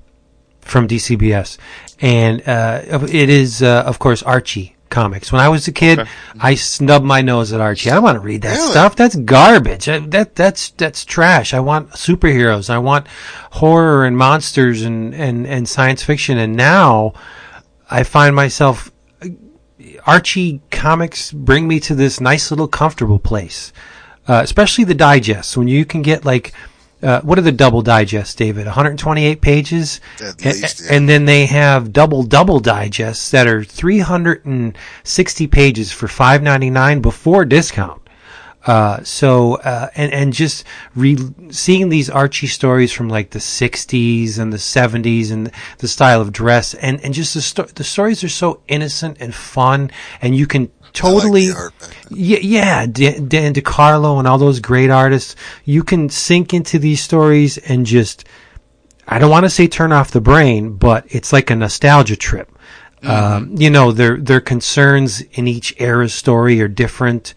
[0.60, 1.58] from DCBS,
[2.00, 5.32] and uh, it is uh, of course Archie comics.
[5.32, 6.07] When I was a kid,
[6.38, 7.90] I snubbed my nose at Archie.
[7.90, 8.70] I don't want to read that Really?
[8.70, 8.95] stuff.
[8.95, 9.88] That's garbage.
[9.88, 11.53] I, that that's that's trash.
[11.53, 12.70] I want superheroes.
[12.70, 13.09] I want
[13.51, 16.38] horror and monsters and and and science fiction.
[16.38, 17.14] And now
[17.90, 18.93] I find myself
[20.07, 23.72] Archie comics bring me to this nice little comfortable place,
[24.28, 26.53] uh, especially the digests when you can get like.
[27.03, 28.66] Uh, what are the double digests, David?
[28.66, 30.94] 128 pages, At A- least, yeah.
[30.96, 37.98] and then they have double double digests that are 360 pages for 5.99 before discount.
[38.64, 40.62] Uh, so uh, and and just
[40.94, 41.18] re-
[41.50, 46.30] seeing these Archie stories from like the '60s and the '70s and the style of
[46.30, 49.90] dress and and just the sto- the stories are so innocent and fun
[50.20, 52.18] and you can totally the art back then.
[52.18, 57.03] yeah yeah Dan, Dan DeCarlo and all those great artists you can sink into these
[57.03, 58.24] stories and just
[59.07, 62.51] I don't want to say turn off the brain but it's like a nostalgia trip.
[63.05, 67.34] Um, you know, their their concerns in each era's story are different.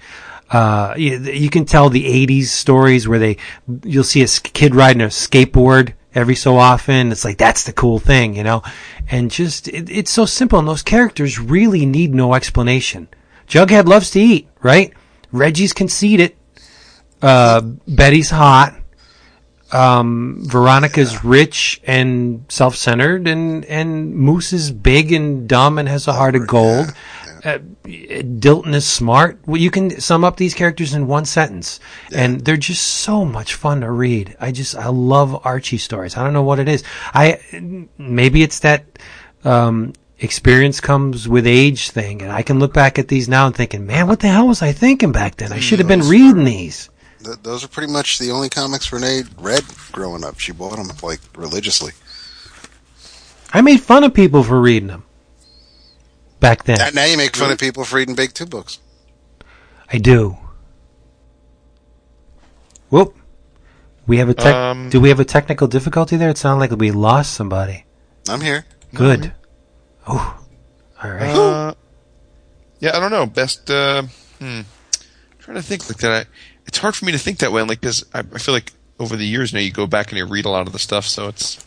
[0.51, 3.37] Uh, you, you can tell the '80s stories where they
[3.83, 7.11] you'll see a kid riding a skateboard every so often.
[7.11, 8.61] It's like that's the cool thing, you know.
[9.09, 13.07] And just it, it's so simple, and those characters really need no explanation.
[13.47, 14.93] Jughead loves to eat, right?
[15.31, 16.35] Reggie's conceited.
[17.21, 18.75] Uh, Betty's hot.
[19.71, 26.13] Um, Veronica's rich and self-centered, and and Moose is big and dumb and has a
[26.13, 26.93] heart of gold.
[27.43, 29.39] Uh, Dilton is smart.
[29.45, 31.79] Well, you can sum up these characters in one sentence,
[32.13, 34.35] and they're just so much fun to read.
[34.39, 36.15] I just I love Archie stories.
[36.15, 36.83] I don't know what it is.
[37.13, 37.39] I
[37.97, 38.85] maybe it's that
[39.43, 43.55] um, experience comes with age thing, and I can look back at these now and
[43.55, 45.51] thinking, man, what the hell was I thinking back then?
[45.51, 46.89] I should have been reading these.
[47.23, 50.39] Th- those are pretty much the only comics Renee read growing up.
[50.39, 51.91] She bought them like religiously.
[53.53, 55.03] I made fun of people for reading them
[56.39, 56.77] back then.
[56.77, 58.79] Now- Now you make fun of people for reading Big Two books.
[59.91, 60.37] I do.
[62.89, 63.15] Whoop.
[64.07, 64.53] We have a tech.
[64.55, 66.29] Um, do we have a technical difficulty there?
[66.29, 67.85] It sounded like we lost somebody.
[68.29, 68.65] I'm here.
[68.93, 69.33] Good.
[70.07, 70.39] Oh.
[71.03, 71.35] All right.
[71.35, 71.73] Uh,
[72.79, 73.25] yeah, I don't know.
[73.25, 73.69] Best.
[73.69, 74.03] Uh,
[74.39, 74.61] hmm.
[75.39, 76.11] trying to think like that.
[76.11, 76.29] I,
[76.67, 79.15] it's hard for me to think that way, like because I, I feel like over
[79.15, 81.27] the years now you go back and you read a lot of the stuff, so
[81.27, 81.63] it's.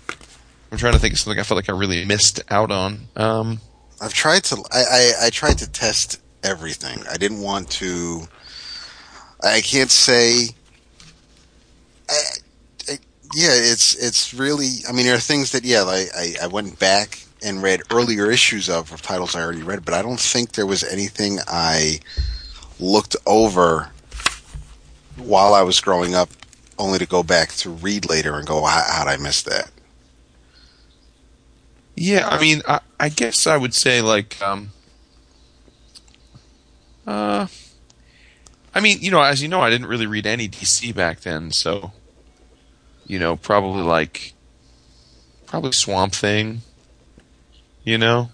[0.71, 3.09] I'm trying to think of something I felt like I really missed out on.
[3.17, 3.61] Um,
[4.01, 4.63] I've tried to.
[4.71, 7.03] I, I, I tried to test everything.
[7.11, 8.23] I didn't want to.
[9.43, 10.49] I can't say.
[12.09, 12.21] I,
[12.89, 12.99] I,
[13.35, 14.81] yeah, it's it's really.
[14.89, 18.31] I mean, there are things that yeah, like I, I went back and read earlier
[18.31, 22.01] issues of, of titles I already read, but I don't think there was anything I
[22.81, 23.91] looked over
[25.17, 26.31] while I was growing up,
[26.79, 29.71] only to go back to read later and go, how how'd I miss that?
[31.97, 34.71] Yeah, I mean, I, I guess I would say like, um,
[37.07, 37.49] uh,
[38.75, 41.51] I mean, you know, as you know, I didn't really read any DC back then,
[41.51, 41.93] so,
[43.07, 44.35] you know, probably like,
[45.47, 46.63] probably Swamp Thing,
[47.85, 48.31] you know,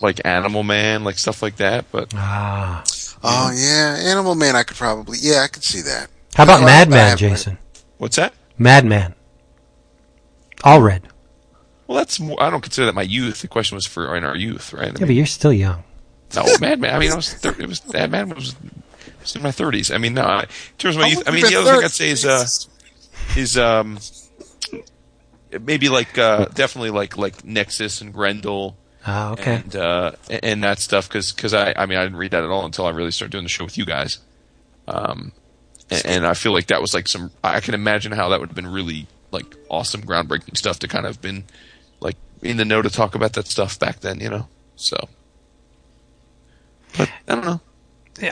[0.00, 1.86] like Animal Man, like stuff like that.
[1.92, 2.84] But Ah.
[3.22, 4.56] Oh yeah, Animal Man.
[4.56, 6.08] I could probably yeah, I could see that.
[6.34, 7.58] How about Well, I Madman, Jason?
[7.98, 8.32] what's that?
[8.58, 9.14] Madman.
[10.64, 11.02] All red.
[11.86, 13.40] Well, that's more, I don't consider that my youth.
[13.42, 14.88] The question was for in our youth, right?
[14.88, 15.82] I Yeah, but you're still young.
[16.36, 16.94] no, Madman.
[16.94, 18.54] I mean, I was thir- it was Madman was,
[19.20, 19.90] was in my thirties.
[19.90, 20.48] I mean, no, I- in
[20.78, 21.24] terms of my youth.
[21.26, 22.46] I mean, the other thing I'd say is uh,
[23.36, 23.98] is um
[25.60, 28.76] maybe like uh definitely like like Nexus and Grendel
[29.06, 29.54] Ah, okay.
[29.56, 32.50] and uh and that stuff because because I I mean I didn't read that at
[32.50, 34.18] all until I really started doing the show with you guys.
[34.86, 35.32] Um,
[35.90, 38.50] and, and I feel like that was like some I can imagine how that would
[38.50, 41.44] have been really like awesome groundbreaking stuff to kind of been
[42.00, 44.48] like in the know to talk about that stuff back then, you know.
[44.76, 44.96] So,
[46.96, 47.60] but I don't know.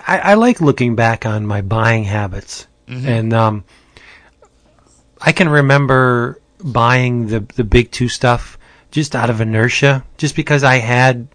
[0.06, 3.64] I, I like looking back on my buying habits, and um,
[5.20, 8.58] I can remember buying the the big two stuff
[8.90, 11.28] just out of inertia, just because I had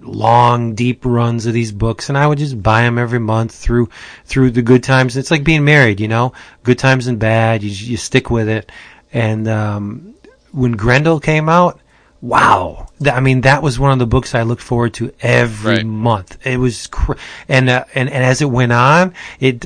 [0.00, 3.88] long, deep runs of these books, and I would just buy them every month through
[4.24, 5.16] through the good times.
[5.16, 6.32] It's like being married, you know,
[6.62, 7.62] good times and bad.
[7.62, 8.70] You you stick with it.
[9.12, 10.14] And um,
[10.52, 11.80] when Grendel came out,
[12.20, 12.88] wow!
[13.10, 15.86] I mean, that was one of the books I looked forward to every Right.
[15.86, 16.38] month.
[16.46, 17.14] It was, cr-
[17.48, 19.64] and uh, and and as it went on, it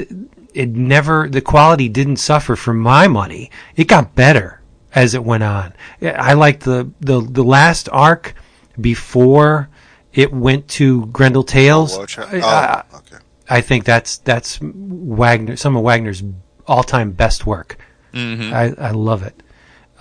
[0.54, 3.50] it never the quality didn't suffer for my money.
[3.76, 4.60] It got better
[4.94, 5.72] as it went on.
[6.02, 8.34] I liked the the the last arc
[8.80, 9.68] before
[10.12, 11.96] it went to Grendel Tales.
[11.96, 12.32] Watch out.
[12.34, 13.16] I- I- Oh, okay.
[13.48, 16.22] I think that's that's Wagner, some of Wagner's
[16.66, 17.76] all-time best work.
[18.14, 19.42] I, I love it.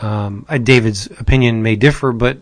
[0.02, 2.38] Um, I, David's opinion may differ, but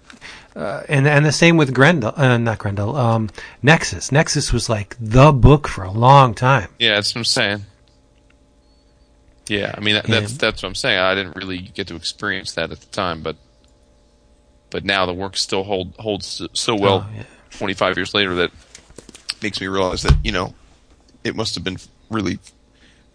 [0.55, 3.29] uh, and and the same with Grendel, uh, not Grendel, um,
[3.61, 4.11] Nexus.
[4.11, 6.69] Nexus was like the book for a long time.
[6.79, 7.65] Yeah, that's what I'm saying.
[9.49, 10.99] Yeah, I mean that, that's that's what I'm saying.
[10.99, 13.35] I didn't really get to experience that at the time, but
[14.69, 17.07] but now the work still hold holds so well.
[17.09, 17.23] Oh, yeah.
[17.51, 18.51] 25 years later, that
[19.41, 20.53] makes me realize that you know
[21.23, 21.77] it must have been
[22.11, 22.37] really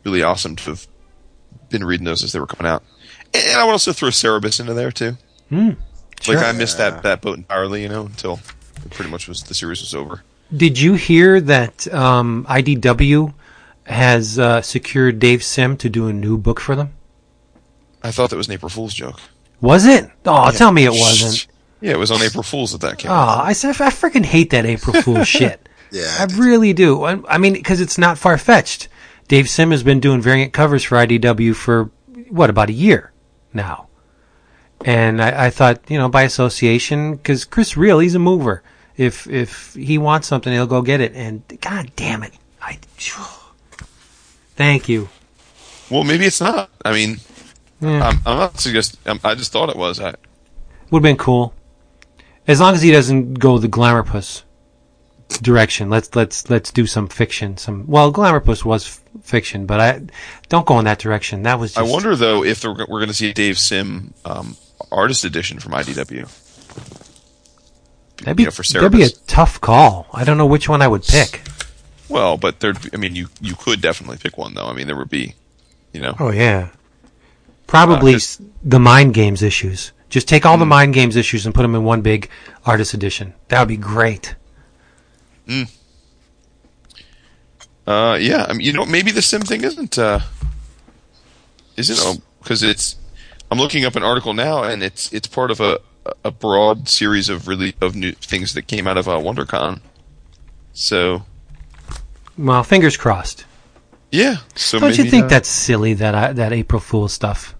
[0.04, 0.86] really awesome to have
[1.70, 2.82] been reading those as they were coming out.
[3.32, 5.16] And I would also throw Cerebus into there too.
[5.50, 5.76] Sure.
[6.36, 8.40] Like I missed that that boat entirely, you know, until
[8.84, 10.22] it pretty much was the series was over.
[10.54, 13.32] Did you hear that um, IDW
[13.86, 16.94] has uh, secured Dave Sim to do a new book for them?
[18.02, 19.20] I thought that was an April Fool's joke.
[19.60, 20.10] Was it?
[20.26, 21.46] Oh, tell me it wasn't.
[21.80, 23.10] Yeah, it was on April Fool's that that came.
[23.10, 23.44] Oh, out.
[23.44, 25.68] I said I freaking hate that April Fool shit.
[25.90, 27.02] Yeah, I I really do.
[27.02, 28.88] I, I mean, because it's not far fetched.
[29.28, 31.90] Dave Sim has been doing variant covers for IDW for
[32.30, 33.12] what about a year
[33.52, 33.88] now,
[34.82, 38.62] and I, I thought you know by association because Chris Ryall he's a mover.
[38.96, 41.12] If if he wants something, he'll go get it.
[41.14, 42.32] And God damn it,
[42.62, 42.78] I.
[44.56, 45.08] Thank you.
[45.90, 46.70] Well, maybe it's not.
[46.84, 47.18] I mean,
[47.80, 48.08] Yeah.
[48.08, 49.00] I'm, I'm not suggesting.
[49.06, 50.00] I'm, I just thought it was.
[50.00, 50.14] I,
[50.90, 51.54] Would have been cool,
[52.46, 54.42] as long as he doesn't go the Glamourpuss
[55.42, 55.90] direction.
[55.90, 57.56] Let's let's let's do some fiction.
[57.56, 60.02] Some well, Glamourpuss was f- fiction, but I
[60.48, 61.42] don't go in that direction.
[61.42, 61.76] That was.
[61.76, 64.56] I wonder though if we're, we're going to see a Dave Sim um,
[64.90, 66.40] artist edition from IDW.
[68.18, 70.06] That'd be you know, that'd be a tough call.
[70.12, 71.42] I don't know which one I would pick.
[72.08, 72.74] Well, but there.
[72.92, 74.66] I mean, you you could definitely pick one though.
[74.66, 75.34] I mean, there would be,
[75.92, 76.14] you know.
[76.20, 76.68] Oh yeah,
[77.66, 78.18] probably Uh,
[78.62, 79.92] the mind games issues.
[80.10, 80.48] Just take Hmm.
[80.50, 82.28] all the mind games issues and put them in one big
[82.66, 83.32] artist edition.
[83.48, 84.34] That would be great.
[87.86, 88.46] Uh, yeah.
[88.48, 89.98] I mean, you know, maybe the Sim thing isn't.
[89.98, 90.20] Uh,
[91.76, 92.96] isn't because it's.
[93.50, 95.80] I'm looking up an article now, and it's it's part of a
[96.24, 99.80] a broad series of really of new things that came out of uh, WonderCon.
[100.72, 101.24] So
[102.36, 103.44] Well, fingers crossed.
[104.10, 104.36] yeah.
[104.54, 107.54] So Don't you think uh, that's silly that I, that April Fool stuff?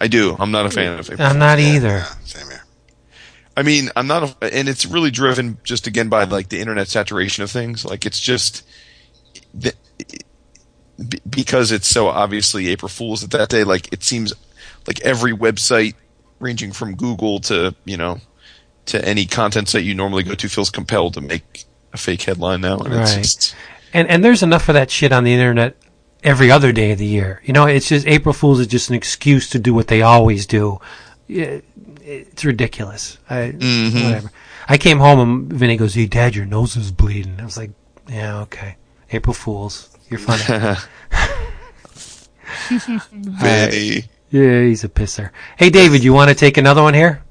[0.00, 0.36] I do.
[0.38, 1.20] I'm not a fan of it.
[1.20, 1.88] I'm not either.
[1.88, 2.64] Yeah, same here.
[3.56, 6.88] I mean, I'm not, a, and it's really driven just again by like the internet
[6.88, 7.84] saturation of things.
[7.84, 8.66] Like it's just
[9.54, 9.72] the,
[11.28, 13.64] because it's so obviously April Fools at that day.
[13.64, 14.32] Like it seems
[14.86, 15.94] like every website,
[16.40, 18.20] ranging from Google to you know
[18.86, 22.60] to any content site you normally go to, feels compelled to make a fake headline
[22.60, 23.56] now, and it's just
[23.94, 25.76] And and there's enough of that shit on the internet
[26.22, 27.40] every other day of the year.
[27.44, 30.46] You know, it's just April Fools is just an excuse to do what they always
[30.46, 30.80] do.
[31.28, 31.60] Yeah,
[32.02, 33.18] It's ridiculous.
[33.30, 34.04] I, Mm-hmm.
[34.04, 34.30] Whatever.
[34.68, 37.70] I came home and Vinny goes, "Hey, Dad, your nose is bleeding." I was like,
[38.08, 38.76] "Yeah, okay.
[39.12, 40.42] April Fools, you're funny."
[43.12, 44.04] Vinny.
[44.30, 45.30] yeah, he's a pisser.
[45.56, 47.22] Hey, David, you want to take another one here?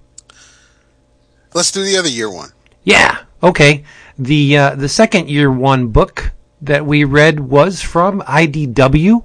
[1.53, 2.49] Let's do the other year one.
[2.83, 3.19] Yeah.
[3.41, 3.83] Okay.
[4.17, 6.31] The uh, the second year one book
[6.65, 9.23] that we read was from IDW.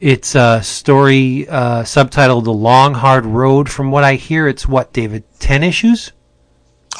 [0.00, 4.92] It's a story uh, subtitled "The Long Hard Road." From what I hear, it's what
[4.92, 6.12] David ten issues.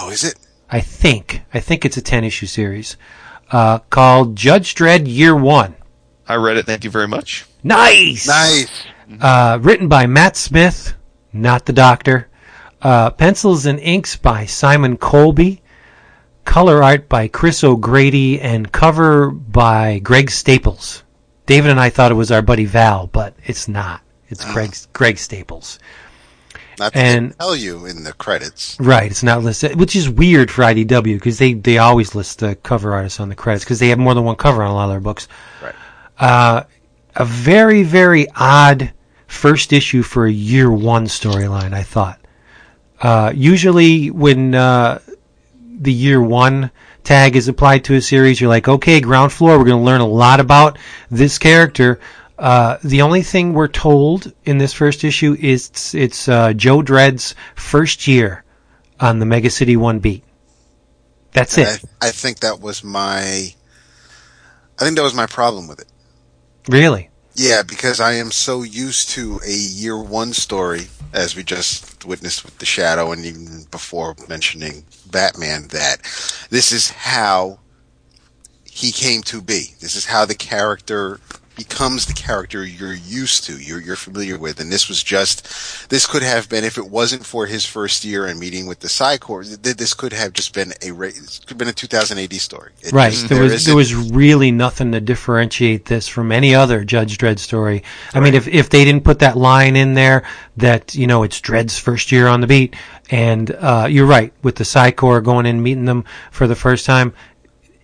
[0.00, 0.34] Oh, is it?
[0.70, 1.42] I think.
[1.54, 2.96] I think it's a ten issue series
[3.52, 5.76] uh, called Judge Dredd Year One.
[6.26, 6.66] I read it.
[6.66, 7.46] Thank you very much.
[7.62, 8.26] Nice.
[8.26, 8.84] Nice.
[9.20, 10.94] Uh, written by Matt Smith,
[11.32, 12.28] not the Doctor.
[12.82, 15.60] Uh, pencils and inks by Simon Coleby.
[16.48, 21.02] Color art by Chris O'Grady and cover by Greg Staples.
[21.44, 24.00] David and I thought it was our buddy Val, but it's not.
[24.30, 25.78] It's Greg Greg Staples.
[26.78, 28.78] Not to And- tell you in the credits.
[28.80, 32.54] Right, it's not listed, which is weird for IDW because they, they always list the
[32.56, 34.84] cover artists on the credits because they have more than one cover on a lot
[34.84, 35.28] of their books.
[35.62, 35.74] Right.
[36.18, 36.62] Uh,
[37.14, 38.90] a very, very odd
[39.26, 42.18] first issue for a year one storyline, I thought.
[43.02, 45.00] Uh, usually when, uh,
[45.78, 46.70] the year one
[47.04, 50.00] tag is applied to a series, you're like, okay, ground floor, we're going to learn
[50.00, 50.78] a lot about
[51.10, 52.00] this character.
[52.38, 56.82] Uh, the only thing we're told in this first issue is it's, it's uh, Joe
[56.82, 58.44] Dredd's first year
[59.00, 60.24] on the Mega City One beat.
[61.32, 61.84] That's And it.
[62.00, 65.88] I, I think that was my, I think that was my problem with it.
[66.68, 67.10] Really?
[67.38, 72.44] Yeah, because I am so used to a year one story, as we just witnessed
[72.44, 75.98] with The Shadow and even before mentioning Batman, that
[76.50, 77.60] this is how
[78.64, 79.74] he came to be.
[79.78, 81.20] This is how the character
[81.58, 84.60] becomes the character you're used to, you're, you're familiar with.
[84.60, 88.24] And this was just, this could have been, if it wasn't for his first year
[88.26, 91.68] and meeting with the Psychor, th- this could have just been a, could have been
[91.68, 92.70] a 2000 AD story.
[92.82, 93.12] It Right.
[93.12, 97.38] just- there was there was really nothing to differentiate this from any other Judge Dredd
[97.40, 97.82] story.
[98.14, 100.22] I mean, if if they didn't put that line in there
[100.56, 102.76] that you know it's Dredd's first year on the beat,
[103.10, 107.12] and uh, you're right with the Psychor going in meeting them for the first time,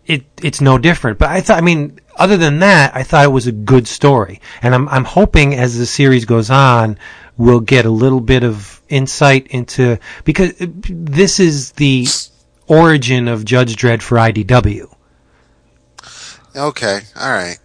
[0.06, 1.18] it it's no different.
[1.18, 4.40] But I thought, I mean, other than that, I thought it was a good story,
[4.62, 6.98] and I'm I'm hoping as the series goes on,
[7.36, 12.06] we'll get a little bit of insight into because this is the
[12.66, 14.90] origin of Judge Dredd for IDW.
[16.56, 17.58] Okay, all right.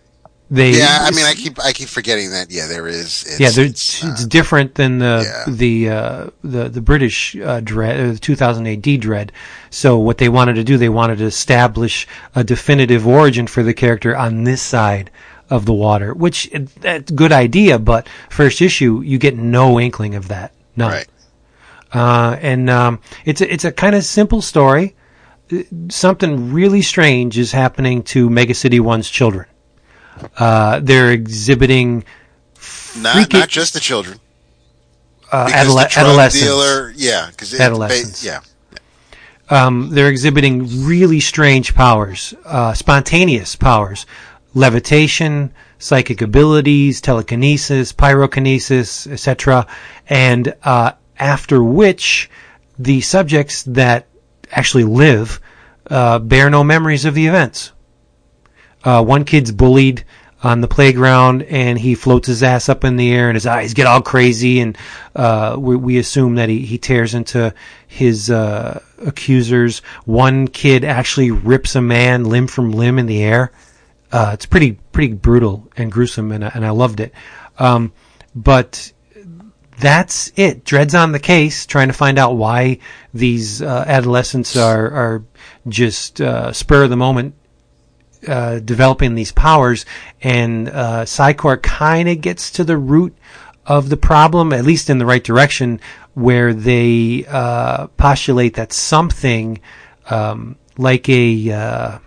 [0.52, 2.50] They Yeah, I mean, I keep I keep forgetting that.
[2.50, 3.24] Yeah, there is.
[3.28, 5.54] It's, yeah, it's, it's, uh, different than the Yeah.
[5.54, 9.30] the uh, the the British uh, Dredd, uh, the 2000 AD Dredd.
[9.70, 13.74] So what they wanted to do, they wanted to establish a definitive origin for the
[13.76, 15.12] character on this side
[15.52, 17.78] of the water, which uh, that's a good idea.
[17.78, 20.54] But first issue, you get no inkling of that.
[20.76, 20.92] None.
[20.92, 21.08] right.
[21.92, 24.96] Uh, and um, it's a, it's a kind of simple story.
[25.52, 29.46] Uh, Something really strange is happening to Mega City One's children.
[30.38, 32.04] Uh, they're exhibiting
[32.98, 34.20] Not not just the children.
[35.32, 36.46] uh, adole- adolescents.
[36.46, 38.24] dealer, yeah, because Adolescents.
[38.24, 38.42] yeah,
[39.50, 44.06] um, they're exhibiting really strange powers, uh, spontaneous powers,
[44.54, 49.66] levitation, psychic abilities, telekinesis, pyrokinesis, etc.
[50.08, 52.30] And uh, after which,
[52.78, 54.08] the subjects that
[54.52, 55.40] actually live
[55.90, 57.72] uh, bear no memories of the events.
[58.84, 60.06] Uh, one kid's bullied
[60.42, 63.74] on the playground and he floats his ass up in the air and his eyes
[63.74, 64.78] get all crazy and
[65.16, 67.54] uh, we, we assume that he, he tears into
[67.88, 69.80] his uh, accusers.
[70.06, 73.52] One kid actually rips a man limb from limb in the air.
[74.12, 77.14] Uh, it's pretty pretty brutal and gruesome and, and I loved it.
[77.58, 77.92] Um,
[78.34, 78.94] but
[79.80, 80.64] that's it.
[80.64, 82.80] Dredd's on the case, trying to find out why
[83.14, 85.24] these uh, adolescents are are
[85.68, 87.36] just uh, spur of the moment
[88.28, 89.86] uh, developing these powers,
[90.22, 93.16] and uh, Psychor kind of gets to the root
[93.66, 95.80] of the problem, at least in the right direction,
[96.16, 99.60] where they uh, postulate that something
[100.10, 102.00] um, like a uh,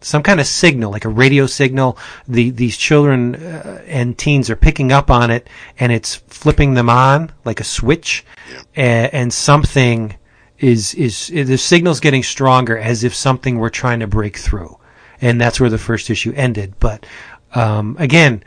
[0.00, 1.98] some kind of signal, like a radio signal.
[2.28, 5.48] The these children uh, and teens are picking up on it,
[5.78, 8.24] and it's flipping them on like a switch,
[8.76, 10.14] a- and something
[10.58, 14.76] is is the signal's getting stronger, as if something were trying to break through,
[15.20, 16.74] and that's where the first issue ended.
[16.80, 17.06] But
[17.54, 18.42] um, again,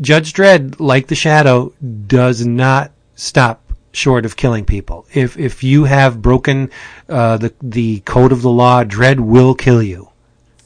[0.00, 1.72] Judge Dredd, like the Shadow,
[2.06, 5.06] does not stop short of killing people.
[5.12, 6.70] If if you have broken
[7.08, 10.08] uh, the the code of the law, Dredd will kill you.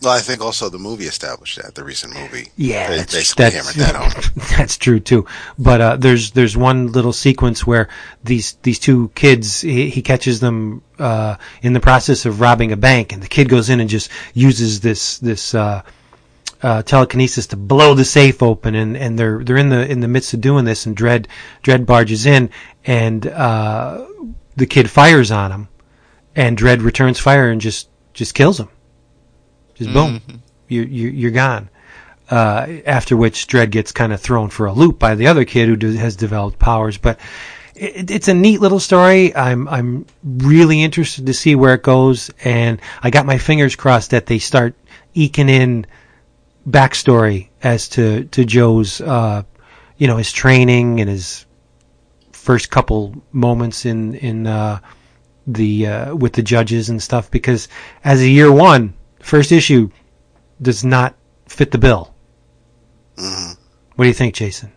[0.02, 1.74] Well, I think also the movie established that.
[1.74, 4.32] The recent movie, Yeah, they that's, basically that's, hammered that home.
[4.58, 5.26] that's true too.
[5.58, 7.88] But uh, there's there's one little sequence where
[8.22, 12.76] these these two kids he, he catches them uh, in the process of robbing a
[12.76, 15.82] bank, and the kid goes in and just uses this this uh,
[16.62, 20.08] uh, telekinesis to blow the safe open, and, and they're they're in the in the
[20.08, 21.26] midst of doing this, and Dredd
[21.62, 22.50] Dredd barges in,
[22.84, 24.06] and uh,
[24.56, 25.68] the kid fires on him,
[26.34, 28.68] and Dredd returns fire and just just kills him.
[29.76, 30.20] Just boom,
[30.68, 31.68] you you you're gone
[32.30, 35.68] uh, after which Dredd gets kind of thrown for a loop by the other kid
[35.68, 36.98] who do, has developed powers.
[36.98, 37.20] But
[37.74, 39.34] it, it's a neat little story.
[39.34, 44.10] I'm I'm really interested to see where it goes, and I got my fingers crossed
[44.10, 44.74] that they start
[45.14, 45.86] eking in
[46.68, 49.44] backstory as to to Joe's, uh,
[49.96, 51.46] you know, his training and his
[52.32, 54.80] first couple moments in in uh,
[55.46, 57.30] the uh, with the judges and stuff.
[57.30, 57.68] Because
[58.02, 58.94] as a year one,
[59.26, 59.90] first issue
[60.62, 61.14] does not
[61.46, 62.14] fit the bill.
[63.16, 64.72] What do you think, Jason?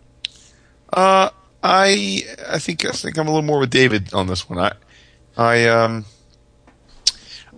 [0.92, 1.30] Uh,
[1.62, 4.60] I I think I think I'm a little more with David on this one.
[4.60, 4.74] I
[5.38, 6.06] I um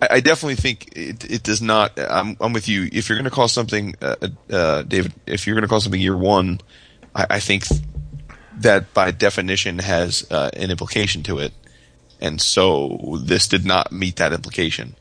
[0.02, 1.98] I, I definitely think it, it does not.
[1.98, 2.88] I'm I'm with you.
[2.92, 4.16] If you're going to call something, uh,
[4.50, 6.60] uh, David, if you're going to call something year one,
[7.14, 7.64] I, I think
[8.58, 11.52] that by definition has uh, an implication to it,
[12.20, 14.96] and so this did not meet that implication.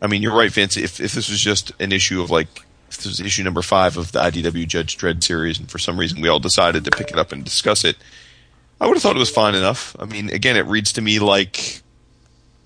[0.00, 0.76] I mean, you're right, Vince.
[0.76, 2.48] If if this was just an issue of like
[2.88, 6.20] this was issue number five of the IDW Judge Dredd series, and for some reason
[6.20, 7.96] we all decided to pick it up and discuss it,
[8.80, 9.96] I would have thought it was fine enough.
[9.98, 11.82] I mean, again, it reads to me like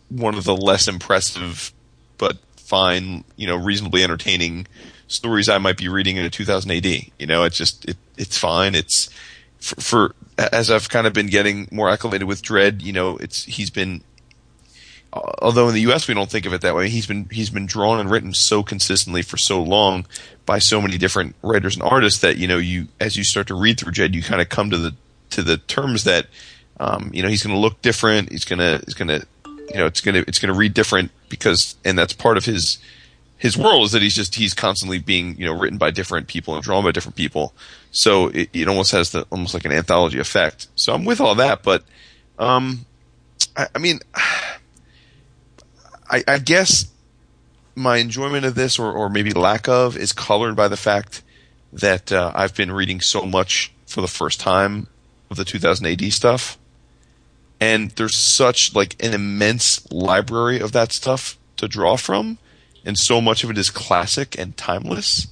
[0.08, 1.72] one of the less impressive
[2.18, 4.66] but fine, you know, reasonably entertaining
[5.08, 6.86] stories I might be reading in a 2000 AD.
[7.18, 8.74] You know, it's just it it's fine.
[8.74, 9.10] It's
[9.58, 12.82] for, for as I've kind of been getting more acclimated with Dredd.
[12.82, 14.02] You know, it's he's been
[15.12, 16.08] although in the U.S.
[16.08, 18.62] we don't think of it that way, he's been he's been drawn and written so
[18.62, 20.06] consistently for so long
[20.46, 23.54] by so many different writers and artists that you know you as you start to
[23.54, 24.94] read through Jed, you kind of come to the
[25.30, 26.26] to the terms that
[26.80, 28.30] um, you know he's going to look different.
[28.32, 32.12] He's gonna he's gonna you know it's gonna it's gonna read different because and that's
[32.12, 32.78] part of his
[33.36, 36.54] his world is that he's just he's constantly being you know written by different people
[36.54, 37.52] and drawn by different people.
[37.90, 40.68] So it, it almost has the almost like an anthology effect.
[40.74, 41.84] So I'm with all that, but
[42.38, 42.86] um,
[43.54, 44.00] I, I mean.
[46.12, 46.92] I, I guess
[47.74, 51.22] my enjoyment of this, or, or maybe lack of, is colored by the fact
[51.72, 54.88] that uh, I've been reading so much for the first time
[55.30, 56.58] of the 2000 AD stuff,
[57.58, 62.36] and there's such like an immense library of that stuff to draw from,
[62.84, 65.28] and so much of it is classic and timeless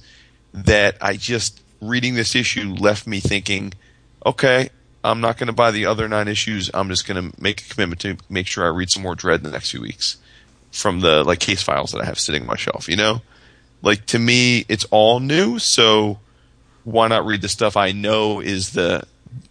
[0.51, 3.73] that I just reading this issue left me thinking,
[4.25, 4.69] okay,
[5.03, 6.69] I'm not going to buy the other nine issues.
[6.73, 9.37] I'm just going to make a commitment to make sure I read some more Dredd
[9.37, 10.17] in the next few weeks
[10.71, 13.21] from the like case files that I have sitting on my shelf, you know?
[13.81, 16.19] Like to me, it's all new, so
[16.83, 19.03] why not read the stuff I know is the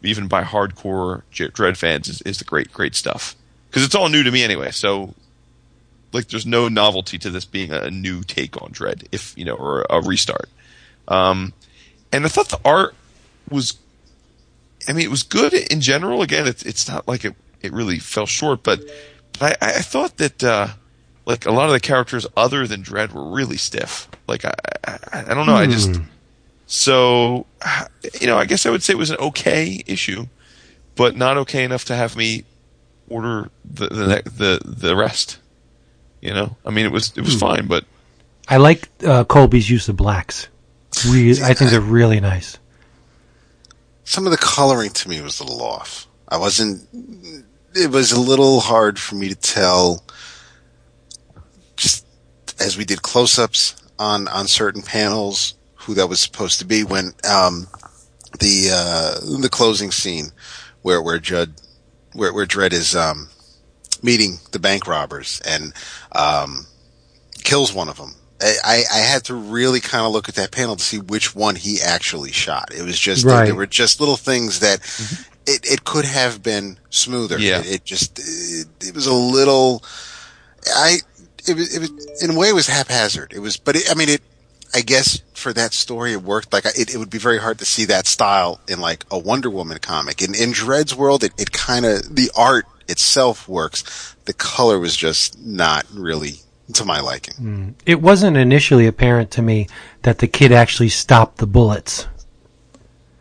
[0.02, 3.34] even by hardcore Dredd fans is, is the great great stuff
[3.68, 4.70] because it's all new to me anyway.
[4.70, 5.14] So
[6.12, 9.54] like, there's no novelty to this being a new take on Dredd if you know,
[9.54, 10.48] or a restart.
[11.08, 11.52] Um,
[12.12, 12.94] and I thought the art
[13.48, 13.78] was,
[14.88, 16.22] I mean, it was good in general.
[16.22, 18.80] Again, it's it's not like it it really fell short, but
[19.38, 20.42] but I, I thought that.
[20.44, 20.68] Uh,
[21.30, 24.08] like a lot of the characters other than Dredd were really stiff.
[24.26, 24.54] Like I,
[24.86, 24.98] I,
[25.30, 25.54] I don't know.
[25.54, 26.02] I just Hmm.
[26.66, 27.46] so
[28.20, 30.26] you know I guess I would say it was an okay issue,
[30.96, 32.44] but not okay enough to have me
[33.08, 35.38] order the the ne- the, the rest.
[36.20, 37.38] You know, I mean it was it was Hmm.
[37.40, 37.84] fine, but
[38.48, 40.48] I like uh, Coleby's use of blacks.
[41.08, 42.58] Really, I think they're really nice.
[44.04, 46.06] Some of the coloring to me was a little off.
[46.28, 46.82] I wasn't.
[47.74, 50.02] It was a little hard for me to tell.
[52.60, 56.84] As we did close-ups on on certain panels, who that was supposed to be.
[56.84, 57.66] When um,
[58.38, 60.30] the uh, the closing scene,
[60.82, 61.54] where where Judd,
[62.12, 63.28] where where Dredd is um,
[64.02, 65.72] meeting the bank robbers and
[66.12, 66.66] um,
[67.42, 68.14] kills one of them.
[68.42, 71.34] I, I I had to really kind of look at that panel to see which
[71.34, 72.72] one he actually shot.
[72.74, 73.46] It was just Right.
[73.46, 74.80] there were just little things that
[75.46, 77.38] it, it could have been smoother.
[77.38, 77.60] Yeah.
[77.60, 79.82] It, it just it, it was a little.
[80.74, 80.98] I
[81.50, 83.32] it was it was in a way it was haphazard.
[83.34, 84.22] It was, but it, I mean it.
[84.72, 86.52] I guess for that story it worked.
[86.52, 89.50] Like it, it would be very hard to see that style in like a Wonder
[89.50, 90.22] Woman comic.
[90.22, 94.14] In in Dredd's world, it, it kind of the art itself works.
[94.26, 96.34] The color was just not really
[96.74, 97.34] to my liking.
[97.34, 97.74] Mm.
[97.84, 99.66] It wasn't initially apparent to me
[100.02, 102.06] that the kid actually stopped the bullets.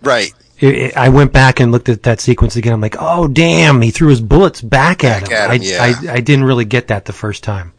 [0.03, 0.32] Right.
[0.59, 2.73] It, it, I went back and looked at that sequence again.
[2.73, 5.38] I'm like, oh damn, he threw his bullets back at Back him.
[5.38, 5.65] at him, I,
[6.03, 6.11] yeah.
[6.11, 7.73] I, I didn't really get that the first time.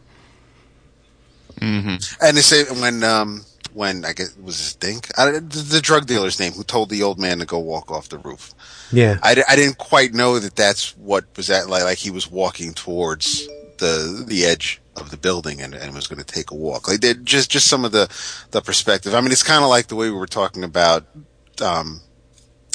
[2.21, 6.05] And they say when um when I guess was this Dink I, the, the drug
[6.07, 8.53] dealer's name who told the old man to go walk off the roof.
[8.91, 9.17] Yeah.
[9.23, 12.73] I, I didn't quite know that that's what was that like like he was walking
[12.73, 13.47] towards
[13.77, 16.87] the the edge of the building and, and was going to take a walk.
[16.87, 18.09] Like they, just just some of the
[18.51, 19.13] the perspective.
[19.13, 21.05] I mean, it's kind of like the way we were talking about
[21.61, 22.01] um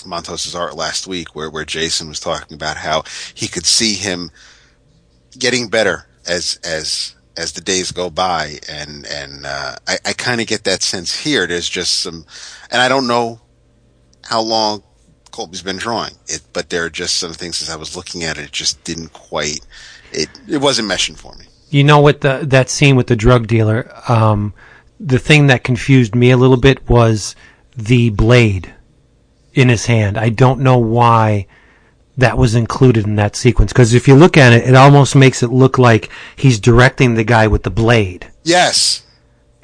[0.05, 3.03] Montos's art last week, where where Jason was talking about how
[3.35, 4.31] he could see him
[5.39, 10.41] getting better as as as the days go by, and and uh, I, I kind
[10.41, 11.47] of get that sense here.
[11.47, 12.25] There's just some,
[12.71, 13.41] and I don't know
[14.25, 14.83] how long
[15.31, 18.39] Coleby's been drawing it, but there are just some things as I was looking at
[18.39, 19.61] it, it just didn't quite.
[20.13, 21.47] It it wasn't meshing for me.
[21.69, 22.21] You know what?
[22.21, 24.55] The, that scene with the drug dealer, um,
[24.99, 27.35] the thing that confused me a little bit was
[27.77, 28.73] the blade
[29.53, 30.17] in his hand.
[30.17, 31.47] I don't know why
[32.19, 33.73] that was included in that sequence.
[33.73, 37.25] Because if you look at it, it almost makes it look like he's directing the
[37.25, 38.31] guy with the blade.
[38.43, 39.03] Yes,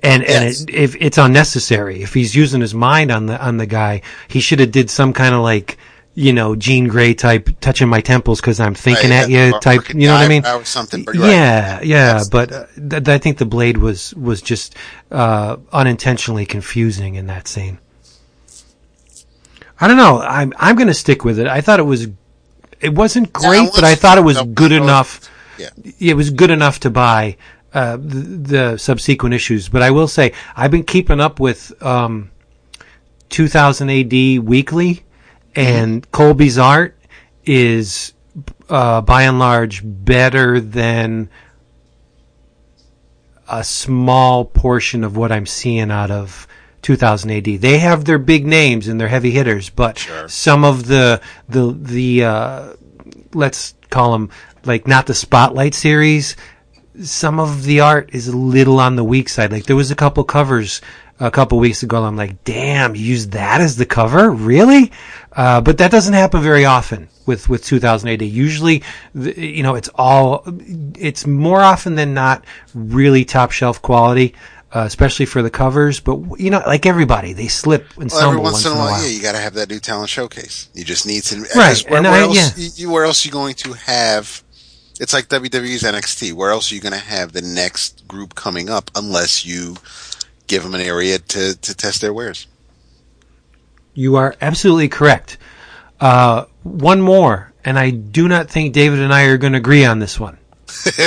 [0.03, 0.61] And Yes.
[0.61, 4.03] and it, if it's unnecessary, if he's using his mind on the on the guy,
[4.29, 5.79] he should have did some kind of like
[6.15, 9.89] you know Jean Grey type touching my temples because I'm thinking Right, at you type.
[9.95, 10.45] You know what I mean?
[10.65, 11.17] something, right.
[11.17, 12.07] Yeah, yeah.
[12.19, 14.75] That's- But uh, th- I think the blade was was just
[15.11, 17.79] uh, unintentionally confusing in that scene.
[19.81, 20.21] I don't know.
[20.21, 21.47] I'm I'm going to stick with it.
[21.47, 22.09] I thought it was
[22.83, 25.31] it wasn't great, but I thought it was good no, enough.
[25.57, 25.71] Yeah.
[26.01, 27.37] It was good enough to buy
[27.73, 29.69] uh, the, the subsequent issues.
[29.69, 32.31] But I will say I've been keeping up with um,
[33.29, 34.13] 2000 AD
[34.45, 35.05] weekly,
[35.55, 36.99] and Coleby's art
[37.45, 38.13] is
[38.69, 41.31] uh, by and large better than
[43.49, 46.49] a small portion of what I'm seeing out of
[46.83, 47.45] 2000 AD.
[47.61, 50.29] They have their big names and their heavy hitters, but Sure.
[50.29, 52.73] some of the the the uh,
[53.35, 54.31] let's call them
[54.65, 56.37] like not the spotlight series.
[57.03, 59.51] Some of the art is a little on the weak side.
[59.53, 60.81] Like there was a couple covers
[61.21, 62.03] a couple weeks ago.
[62.05, 64.93] I'm like, damn, you used that as the cover, really?
[65.33, 68.23] Uh, but that doesn't happen very often with with 2000 AD.
[68.23, 68.83] Usually,
[69.15, 70.43] you know, it's all
[70.99, 72.45] it's more often than not
[72.75, 74.35] really top shelf quality.
[74.75, 78.31] Uh, especially for the covers, but you know, like everybody, they slip and Well, stumble
[78.31, 80.71] every once, in a while, yeah, you got to have that new talent showcase.
[80.73, 81.43] You just need to.
[81.55, 82.59] Right, Where, and where I- else?
[82.59, 82.69] yeah.
[82.77, 84.43] You- where else are you going to have?
[84.99, 86.33] It's like WWE's NXT.
[86.33, 89.77] Where else are you going to have the next group coming up unless you
[90.47, 92.47] give them an area to to test their wares?
[93.95, 95.37] You are absolutely correct.
[96.01, 99.85] Uh, one more, and I do not think David and I are going to agree
[99.85, 100.39] on this one.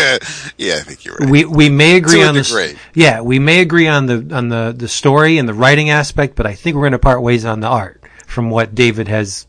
[0.58, 1.30] yeah, I think you're right.
[1.30, 2.76] We we may agree on degree.
[2.94, 6.46] Yeah, we may agree on the on the the story and the writing aspect, but
[6.46, 8.02] I think we're going to part ways on the art.
[8.28, 9.48] From what David has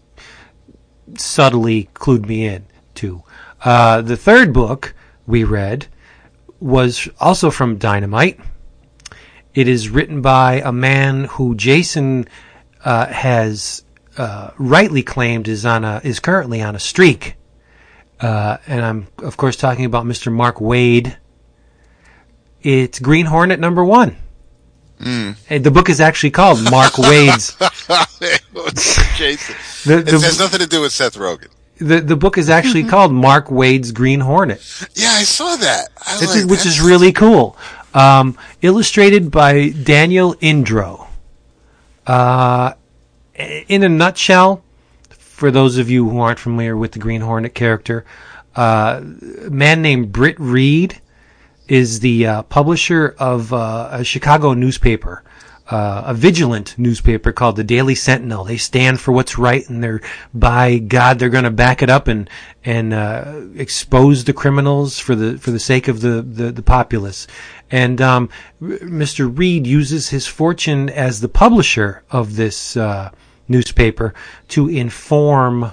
[1.16, 2.66] subtly clued me in
[2.96, 3.22] to.
[3.64, 4.94] Uh, the third book
[5.26, 5.86] we read
[6.60, 8.38] was also from Dynamite.
[9.54, 12.26] It is written by a man who Jason
[12.84, 13.84] uh, has
[14.18, 17.36] uh, rightly claimed is on a is currently on a streak,
[18.20, 20.32] uh, and I'm of course talking about Mr.
[20.32, 21.16] Mark Waid.
[22.62, 24.16] It's Green Hornet number one.
[24.98, 27.54] And the book is actually called Mark Waid's.
[29.16, 29.54] Jason.
[29.84, 31.48] The, It has nothing to do with Seth Rogen.
[31.78, 34.60] the, the book is actually called Mark Waid's Green Hornet.
[34.94, 35.88] Yeah, I saw that.
[35.98, 36.66] I like which that.
[36.66, 37.56] is really cool.
[37.94, 41.06] Um, illustrated by Daniel Indro.
[42.06, 42.72] Uh,
[43.36, 44.62] in a nutshell,
[45.36, 48.06] for those of you who aren't familiar with the Green Hornet character,
[48.56, 49.02] uh,
[49.44, 50.98] a man named Britt Reed
[51.68, 55.22] is the uh, publisher of uh, a Chicago newspaper,
[55.70, 58.44] uh, a vigilant newspaper called the Daily Sentinel.
[58.44, 60.00] They stand for what's right, and they're
[60.32, 62.30] by God, they're going to back it up and
[62.64, 67.26] and uh, expose the criminals for the for the sake of the the, the populace.
[67.70, 68.30] And um,
[68.62, 69.30] Mr.
[69.36, 73.10] Reed uses his fortune as the publisher of this uh,
[73.48, 74.14] newspaper
[74.48, 75.72] to inform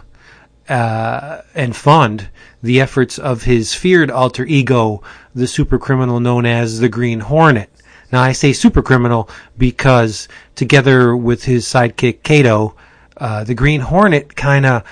[0.69, 2.29] uh, and fund
[2.61, 5.01] the efforts of his feared alter ego,
[5.35, 7.69] the super criminal known as the Green Hornet.
[8.11, 12.75] Now I say super criminal because together with his sidekick Kato,
[13.17, 14.83] uh, the Green Hornet kind of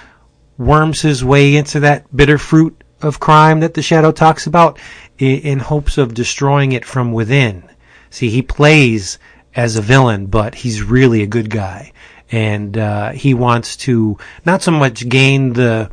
[0.57, 4.79] worms his way into that bitter fruit of crime that the Shadow talks about
[5.17, 7.63] in, in hopes of destroying it from within.
[8.09, 9.17] See, he plays
[9.55, 11.91] as a villain, but he's really a good guy,
[12.31, 15.91] and uh, he wants to not so much gain the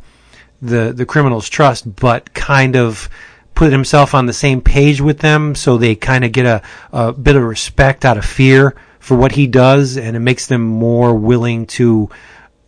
[0.61, 3.09] the the criminal's trust, but kind of
[3.55, 6.61] put himself on the same page with them, so they kind of get a,
[6.93, 10.61] a bit of respect out of fear for what he does, and it makes them
[10.61, 12.09] more willing to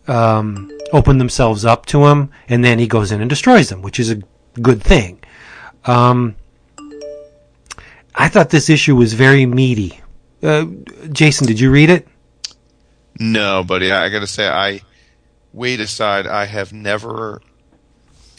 [0.06, 3.98] um, open themselves up to him, and then he goes in and destroys them, which
[3.98, 4.20] is a
[4.60, 5.18] good thing.
[5.86, 6.36] Um,
[8.14, 10.00] I thought this issue was very meaty.
[10.42, 10.66] Uh,
[11.10, 12.06] Jason, did you read it?
[13.22, 13.92] No, buddy.
[13.92, 14.80] I, got to say, I
[15.54, 17.42] Waid aside, I have never.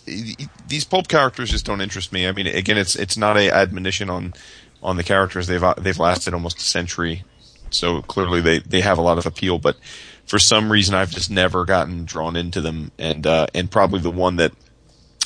[0.06, 2.28] These pulp characters just don't interest me.
[2.28, 4.34] I mean, again, it's it's not a admonition on
[4.82, 5.48] on the characters.
[5.48, 7.24] They've they've lasted almost a century,
[7.70, 9.60] so clearly they they have a lot of appeal.
[9.60, 9.78] But
[10.26, 14.12] for some reason, I've just never gotten drawn into them, and uh, and probably the
[14.12, 14.52] one that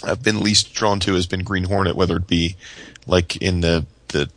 [0.03, 2.57] I've been least drawn to has been Green Hornet, whether it be
[3.07, 4.29] like in the the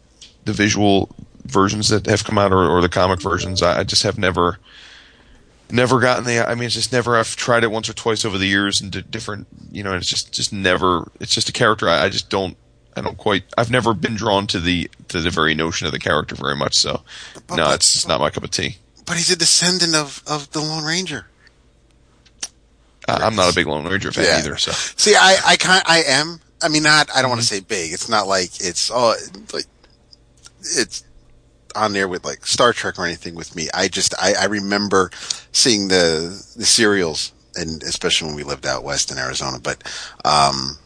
[0.44, 1.10] the visual
[1.44, 3.60] versions that have come out or, or the comic versions.
[3.60, 4.58] I, I just have never
[5.72, 8.38] never gotten the i mean it's just never i've tried it once or twice over
[8.38, 11.52] the years and di- different you know and it's just just never it's just a
[11.52, 12.56] character I, I just don't
[12.96, 15.98] i don't quite i've never been drawn to the to the very notion of the
[15.98, 17.02] character very much so
[17.46, 18.76] But- no but- it's just not my cup of tea
[19.06, 21.26] But he's a descendant of, of the Lone Ranger.
[23.08, 24.38] I, i'm not a big lone ranger fan Yeah.
[24.38, 26.40] either so See, I, I kind, I am.
[26.62, 27.08] I mean, not.
[27.14, 27.54] I don't want to Mm-hmm.
[27.56, 27.92] say big.
[27.94, 29.14] It's not like it's oh,
[29.54, 29.64] like
[30.60, 31.04] it's
[31.74, 33.68] on there with like Star Trek or anything with me.
[33.74, 35.10] I just, I, I remember
[35.52, 39.58] seeing the the serials, and especially when we lived out west in Arizona.
[39.62, 39.82] But
[40.24, 40.78] um,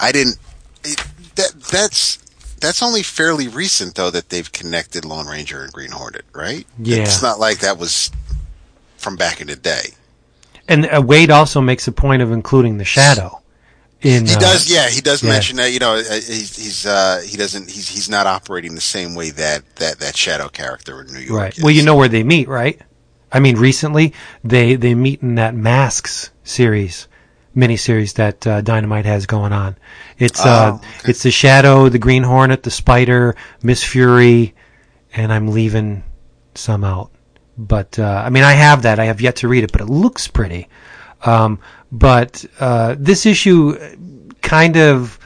[0.00, 0.38] I didn't.
[0.84, 1.02] It,
[1.36, 2.18] that that's
[2.60, 6.66] that's only fairly recent though that they've connected Lone Ranger and Green Hornet, right?
[6.78, 6.98] Yeah.
[6.98, 8.10] It's not like that was
[8.96, 9.90] from back in the day.
[10.66, 13.42] And uh, Waid also makes a point of including the shadow.
[14.04, 14.88] In He uh, does, yeah.
[14.88, 15.30] He does yeah.
[15.30, 15.72] mention that.
[15.72, 19.30] You know, uh, he's he's uh, he doesn't he's he's not operating the same way
[19.30, 21.40] that that that shadow character in New York.
[21.40, 21.56] Right.
[21.56, 21.64] Is.
[21.64, 22.80] Well, you know where they meet, right?
[23.32, 24.12] I mean, recently
[24.44, 27.08] they they meet in that Masks series
[27.56, 29.76] miniseries that uh, Dynamite has going on.
[30.18, 31.10] It's Oh, uh, okay.
[31.10, 34.54] it's the Shadow, the Green Hornet, the Spider, Miss Fury,
[35.14, 36.02] and I'm leaving
[36.54, 37.10] some out.
[37.56, 38.98] But uh, I mean, I have that.
[38.98, 40.68] I have yet to read it, but it looks pretty.
[41.24, 41.58] Um,
[41.90, 43.76] but uh, this issue
[44.42, 45.18] kind of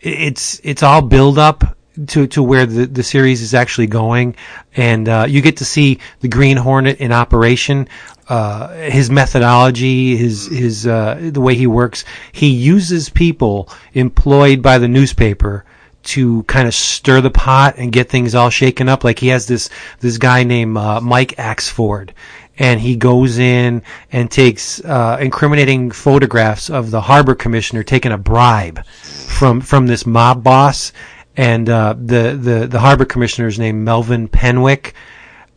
[0.00, 1.76] it's it's all build up
[2.08, 4.34] to to where the the series is actually going,
[4.76, 7.88] and uh, you get to see the Green Hornet in operation.
[8.28, 12.04] Uh, his methodology, his his uh, the way he works.
[12.32, 15.64] He uses people employed by the newspaper
[16.04, 19.04] to kind of stir the pot and get things all shaken up.
[19.04, 19.68] Like he has this
[20.00, 22.10] this guy named uh, Mike Axford,
[22.58, 28.18] and he goes in and takes uh, incriminating photographs of the harbor commissioner taking a
[28.18, 30.92] bribe from from this mob boss,
[31.36, 34.92] and uh, the the the harbor commissioner is named Melvin Penwick,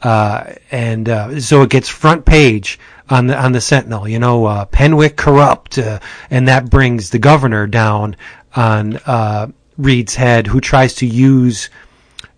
[0.01, 4.07] uh, and uh, so it gets front page on the on the Sentinel.
[4.07, 5.99] You know, uh, Penwick corrupt, uh,
[6.29, 8.15] and that brings the governor down
[8.55, 11.69] on Reed's head, who tries to use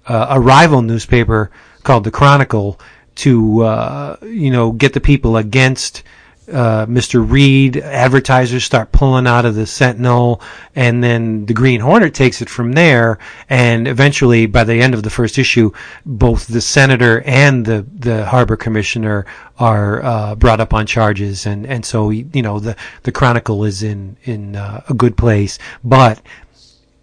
[0.08, 1.52] a rival newspaper
[1.84, 2.80] called the Chronicle
[3.18, 6.03] to uh, you know get the people against
[6.52, 7.30] uh, Mr.
[7.30, 7.77] Reed.
[7.77, 10.41] Advertisers start pulling out of the Sentinel,
[10.76, 13.19] and then the Green Hornet takes it from there.
[13.49, 15.72] And eventually, by the end of the first issue,
[16.06, 19.26] both the senator and the the harbor commissioner
[19.60, 23.84] are uh, brought up on charges, and and so you know the the Chronicle is
[23.84, 26.22] in in uh, a good place, but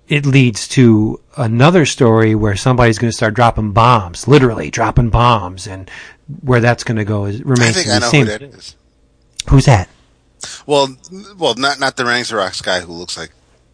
[0.08, 5.66] it leads to another story where somebody's going to start dropping bombs, literally dropping bombs,
[5.66, 5.90] and
[6.42, 8.20] where that's going to go is I remains think to I be know seen.
[8.26, 8.76] who that is.
[9.48, 9.88] Who's that?
[10.66, 10.94] Well,
[11.38, 13.30] well, not not the Rings Rocks guy who looks like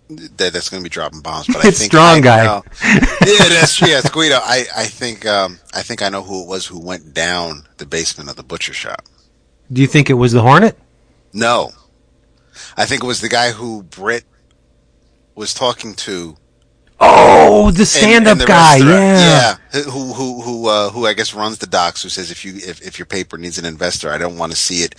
[0.08, 0.52] that.
[0.52, 1.46] That's going to be dropping bombs.
[1.48, 2.44] But I It's think Strong I Guy.
[2.44, 2.62] know-
[3.26, 3.88] yeah, that's true.
[3.88, 4.36] Yeah, it's Guido.
[4.42, 7.86] I I think um I think I know who it was who went down the
[7.86, 9.02] basement of the butcher shop.
[9.72, 10.76] Do you think it was the Hornet?
[11.32, 11.70] No,
[12.76, 14.24] I think it was the guy who Britt
[15.40, 16.36] was talking to.
[17.00, 18.76] Oh, the stand-up in the guy.
[18.76, 19.56] Yeah.
[19.72, 19.82] yeah.
[19.82, 22.02] Who who who uh, who I guess runs the docks.
[22.02, 24.58] Who says if you if, if your paper needs an investor, I don't want to
[24.58, 24.94] see it.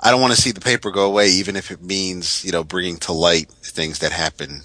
[0.00, 2.62] I don't want to see the paper go away, even if it means you know
[2.62, 4.62] bringing to light things that happen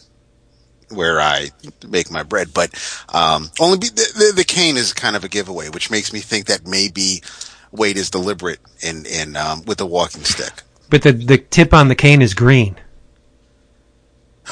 [0.89, 1.49] where I
[1.87, 2.53] make my bread.
[2.53, 2.71] But
[3.11, 6.19] um, only be, the, the the cane is kind of a giveaway, which makes me
[6.19, 7.23] think that maybe
[7.73, 10.61] Waid is deliberate in in um, with the walking stick.
[10.91, 12.77] But the the tip on the cane is green.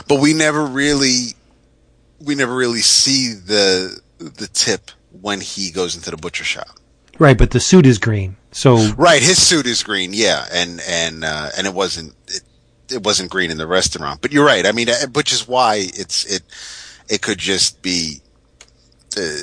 [0.07, 1.35] But we never really
[2.19, 4.91] we never really see the the tip
[5.21, 6.79] when he goes into the butcher shop.
[7.17, 8.35] Right, but the suit is green.
[8.51, 12.41] So Right, his suit is green, yeah, and and uh, and it wasn't it,
[12.91, 14.21] it wasn't green in the restaurant.
[14.21, 14.65] But you're right.
[14.65, 16.43] I mean, uh, which is why it's it
[17.09, 18.21] it could just be
[19.17, 19.37] uh,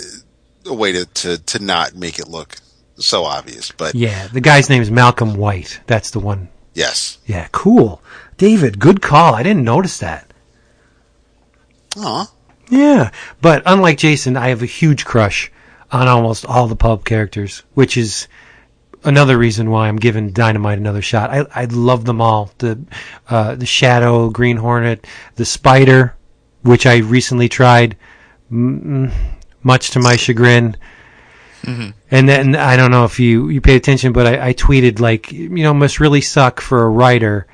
[0.67, 2.57] a way to, to to not make it look
[2.97, 3.71] so obvious.
[3.71, 5.81] But yeah, the guy's name is Malcolm White.
[5.87, 6.49] That's the one.
[6.75, 8.03] yes, Yeah, cool.
[8.37, 9.35] David, good call.
[9.35, 10.32] I didn't notice that.
[11.97, 12.31] Aw.
[12.71, 13.11] Yeah,
[13.41, 15.51] but unlike Jason, I have a huge crush
[15.91, 18.29] on almost all the pub characters, which is
[19.05, 21.31] another reason why I'm giving Dynamite another shot.
[21.31, 22.51] I I love them all.
[22.59, 22.83] The
[23.29, 25.07] uh, the Shadow, Green Hornet,
[25.37, 26.17] the Spider,
[26.63, 27.97] which I recently tried,
[28.51, 29.13] mm,
[29.63, 30.77] much to my chagrin.
[32.11, 35.31] And then I don't know if you you paid attention, but I, I tweeted like
[35.31, 37.47] you know must really suck for a writer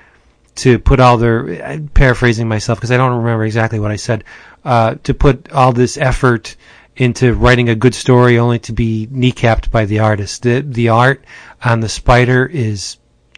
[0.59, 4.24] to put all their I'm paraphrasing myself because I don't remember exactly what I said
[4.64, 6.56] uh, to put all this effort
[6.97, 10.43] into writing a good story only to be kneecapped by the artist.
[10.43, 11.24] The the art
[11.64, 12.97] on the spider is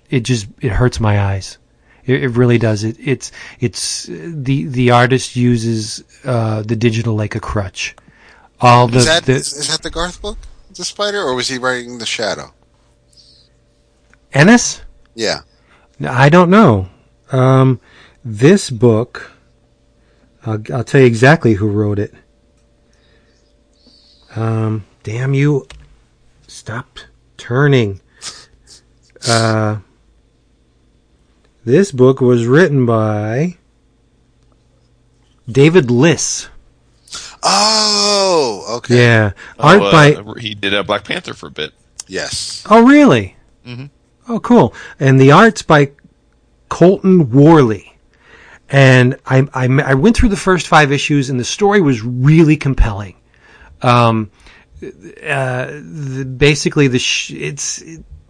[0.09, 1.59] it just it hurts my eyes.
[2.07, 2.85] It, it really does.
[2.85, 7.95] It it's it's the the artist uses uh, the digital like a crutch.
[8.63, 10.39] All the, is that the is, is that the Garth book,
[10.75, 12.53] the Spider, or was he writing the Shadow?
[14.33, 14.83] Ennis.
[15.15, 15.41] Yeah.
[16.01, 16.89] I don't know.
[17.33, 17.81] Um,
[18.25, 19.33] this book,
[20.45, 22.15] I'll, I'll tell you exactly who wrote it.
[24.37, 25.67] Um, damn you!
[26.47, 27.01] Stop
[27.37, 28.01] turning.
[29.29, 29.79] Uh,
[31.65, 33.57] this book was written by
[35.51, 36.49] David Liss.
[37.43, 38.97] Oh, okay.
[38.99, 41.73] Yeah, art Oh, uh, by he did a Black Panther for a bit.
[42.07, 42.65] Yes.
[42.69, 43.37] Oh, really?
[43.67, 43.87] Mm-hmm.
[44.29, 44.75] Oh, cool.
[44.99, 45.93] And the art's by
[46.71, 47.95] Colton Worley.
[48.71, 52.57] And I, I, I went through the first five issues, and the story was really
[52.57, 53.17] compelling.
[53.83, 54.31] Um,
[54.83, 57.83] uh, the, basically, the sh- it's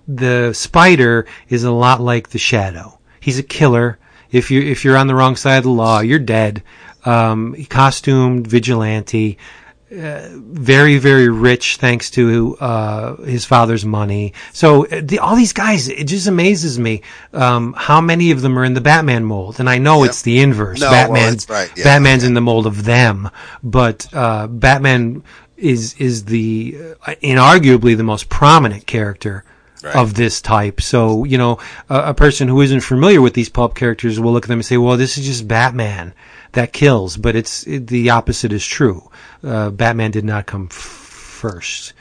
[0.09, 2.99] the spider is a lot like the shadow.
[3.21, 3.99] He's a killer.
[4.33, 6.63] If you if you're on the wrong side of the law, you're dead.
[7.05, 9.39] Um, costumed vigilante
[9.91, 14.33] very very rich thanks to uh, his father's money.
[14.53, 17.03] So the, all these guys, it just amazes me
[17.33, 19.59] um, how many of them are in the Batman mold.
[19.61, 20.11] And I know Yep.
[20.11, 20.81] it's the inverse.
[20.81, 21.85] No, Batman's that's right, yeah.
[21.85, 23.31] Batman's in the mold of them,
[23.63, 25.23] but uh, Batman
[25.57, 26.77] is is the
[27.07, 29.45] uh, inarguably the most prominent character.
[29.83, 29.97] Right.
[29.97, 31.59] Of this type, so you know,
[31.89, 34.67] a, a person who isn't familiar with these pulp characters will look at them and
[34.67, 36.13] say, "Well, this is just Batman
[36.53, 39.11] that kills," but it's it, the opposite is true.
[39.43, 41.93] Uh, Batman did not come f- first.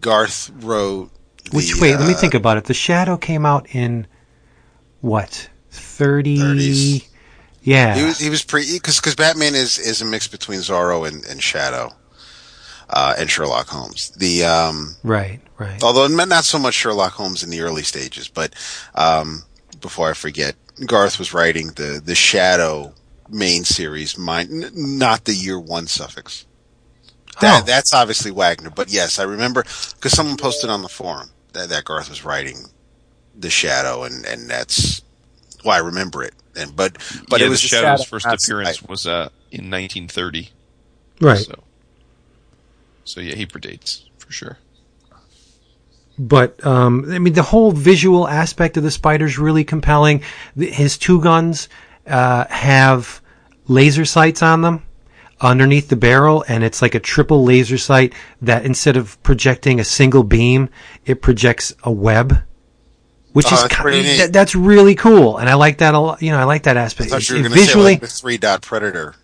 [0.00, 1.10] Garth wrote.
[1.44, 2.64] The, Which wait, let me uh, think about it.
[2.64, 4.06] The Shadow came out in
[5.00, 6.38] what thirty?
[6.38, 7.06] 30s.
[7.64, 11.08] Yeah, He was he was pre because because Batman is is a mix between Zorro
[11.08, 11.92] and, and Shadow,
[12.90, 14.10] uh, and Sherlock Holmes.
[14.10, 15.82] The um, right, right.
[15.82, 18.54] although not not so much Sherlock Holmes in the early stages, but
[18.94, 19.44] um,
[19.80, 22.92] before I forget, Garth was writing the the Shadow
[23.28, 26.44] main series, mine n- not the year one suffix.
[27.40, 27.66] That Oh.
[27.66, 29.62] that's obviously Wagner, but yes, I remember
[29.94, 32.66] because someone posted on the forum that, that Garth was writing
[33.36, 35.02] the Shadow, and and that's
[35.62, 36.34] why I remember it.
[36.56, 36.96] And but
[37.28, 39.68] but yeah, it was the the Shadow's Shadow, first not- appearance I- was uh, in
[39.70, 40.50] 1930.
[41.20, 41.38] right.
[41.38, 41.54] So,
[43.04, 44.58] so yeah, he predates for sure.
[46.18, 50.22] but um, I mean, the whole visual aspect of the spider's really compelling.
[50.54, 51.68] The- His two guns
[52.06, 53.20] uh, have
[53.66, 54.82] laser sights on them
[55.40, 59.84] underneath the barrel, and it's like a triple laser sight that instead of projecting a
[59.84, 60.68] single beam,
[61.04, 62.42] it projects a web.
[63.32, 65.98] Which Oh, is that's ki- pretty that, that's really cool, and I like that a
[65.98, 66.22] lot.
[66.22, 67.10] You know, I like that I aspect.
[67.10, 69.16] thought you were going to say visually, like the three dot predator,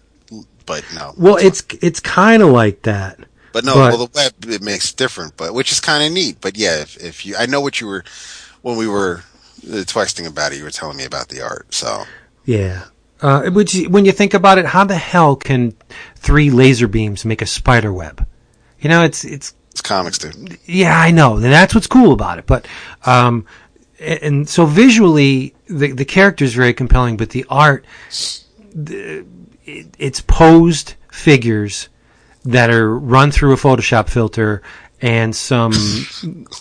[0.67, 1.15] but no.
[1.17, 3.21] well, it's it's kind of like that.
[3.53, 6.39] But no, but- well, the web it makes different, but which is kind of neat.
[6.41, 8.03] But yeah, if, if you, I know what you were
[8.63, 9.23] when we were
[9.65, 11.73] texting about it, you were telling me about the art.
[11.73, 12.03] So
[12.45, 12.85] Yeah.
[13.21, 15.75] Uh, which, when you think about it, how the hell can
[16.17, 18.27] three laser beams make a spider web?
[18.81, 20.59] You know, it's it's it's comics, dude.
[20.65, 22.47] yeah, I know, and that's what's cool about it.
[22.47, 22.67] But
[23.05, 23.45] um,
[24.01, 27.85] a- and so visually, the the character is very compelling, but the art,
[28.75, 29.27] the,
[29.67, 31.91] it, it's posed figures
[32.45, 34.63] that are run through a Photoshop filter
[35.03, 35.73] and some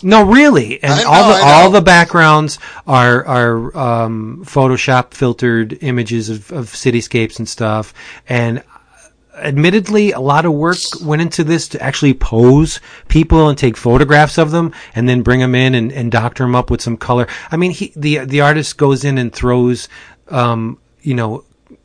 [0.02, 6.28] no really and know, all the all the backgrounds are are um, Photoshop filtered images
[6.30, 7.92] of, of cityscapes and stuff.
[8.28, 8.62] And
[9.34, 14.38] admittedly a lot of work went into this to actually pose people and take photographs
[14.38, 17.26] of them and then bring them in and, and doctor them up with some color.
[17.50, 19.88] I mean he the the artist goes in and throws
[20.28, 21.44] um you know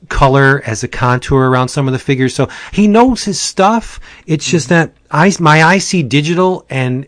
[0.09, 2.33] color as a contour around some of the figures.
[2.33, 3.99] So he knows his stuff.
[4.25, 7.07] It's just that i my eyes see digital and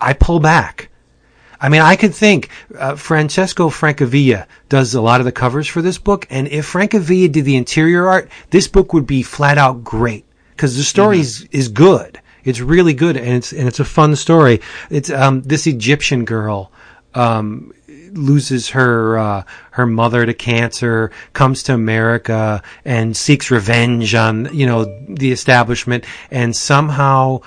[0.00, 0.90] i pull back.
[1.60, 5.80] I mean, I could think uh, Francesco Francavilla does a lot of the covers for
[5.80, 9.82] this book, and if Francavilla did the interior art, this book would be flat out
[9.82, 12.20] great because the story is, is good.
[12.44, 14.60] It's really good, and it's and it's a fun story.
[14.90, 16.70] It's um, this Egyptian girl
[17.14, 17.72] um,
[18.14, 19.42] loses her uh,
[19.72, 26.04] her mother to cancer, comes to America, and seeks revenge on you know the establishment,
[26.30, 27.40] and somehow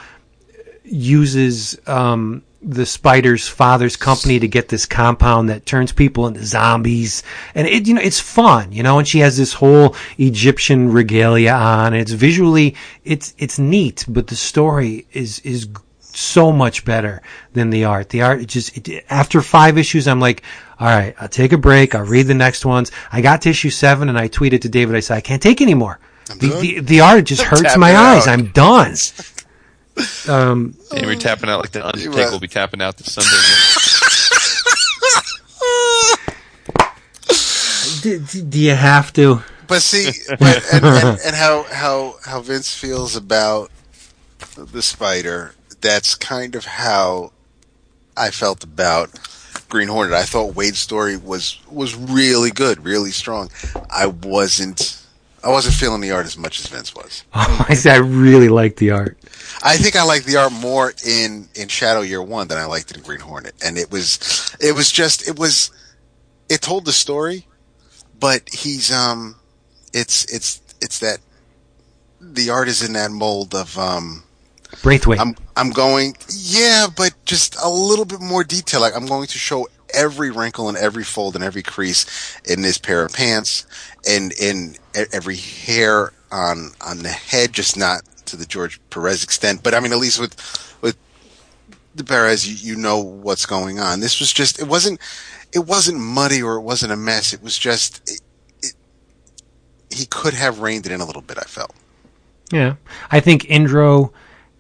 [0.83, 7.23] uses um, the spider's father's company to get this compound that turns people into zombies,
[7.55, 8.99] and it you know it's fun, you know.
[8.99, 11.93] And she has this whole Egyptian regalia on.
[11.93, 15.67] It's visually it's it's neat, but the story is is
[16.17, 17.21] so much better
[17.53, 18.09] than the art.
[18.09, 20.43] The art it just it, after five issues, I'm like.
[20.79, 21.95] All right, I'll take a break.
[21.95, 22.91] I'll read the next ones.
[23.11, 24.95] I got to issue seven, and I tweeted to David.
[24.95, 25.97] I said, "I can't take anymore.
[26.27, 28.27] The, the the art just hurts Tap my it eyes.
[28.27, 28.33] out.
[28.33, 28.93] I'm done."
[30.29, 33.31] Um, and we're tapping out like the Undertaker will be tapping out this Sunday.
[38.01, 39.41] do, do you have to?
[39.67, 43.71] But see, but, and, and, and how how how Vince feels about
[44.55, 45.55] the spider.
[45.87, 47.31] That's kind of how
[48.17, 49.09] I felt about
[49.69, 50.13] Green Hornet.
[50.13, 53.49] I thought Waid's story was was really good, really strong.
[53.89, 55.01] I wasn't.
[55.41, 57.23] I wasn't feeling the art as much as Vince was.
[57.33, 59.17] Oh, I I really like the art.
[59.63, 62.91] I think I like the art more in in Shadow Year One than I liked
[62.91, 65.71] it in Green Hornet, and it was it was just it was
[66.49, 67.47] it told the story,
[68.19, 69.37] but he's um
[69.93, 71.19] it's it's it's that
[72.19, 74.23] the art is in that mold of um
[74.81, 75.19] Braithwaite.
[75.19, 78.81] I'm I'm going yeah, but just a little bit more detail.
[78.81, 82.05] Like I'm going to show every wrinkle and every fold and every crease
[82.45, 83.65] in this pair of pants
[84.07, 84.75] and in
[85.13, 89.63] every hair on on the head, just not to the George Perez extent.
[89.63, 90.97] But I mean, at least with with
[91.95, 93.99] the Perez, you, you know what's going on.
[93.99, 94.99] This was just it wasn't
[95.53, 97.33] it wasn't muddy or it wasn't a mess.
[97.33, 98.21] It was just it,
[98.61, 98.73] it,
[99.91, 101.37] he could have reined it in a little bit.
[101.37, 101.73] I felt.
[102.51, 102.75] Yeah.
[103.11, 104.11] I think Indro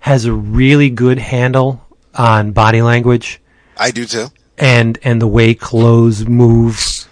[0.07, 1.85] has a really good handle
[2.15, 3.39] on body language
[3.77, 4.27] I do too.
[4.57, 7.05] and and the way clothes move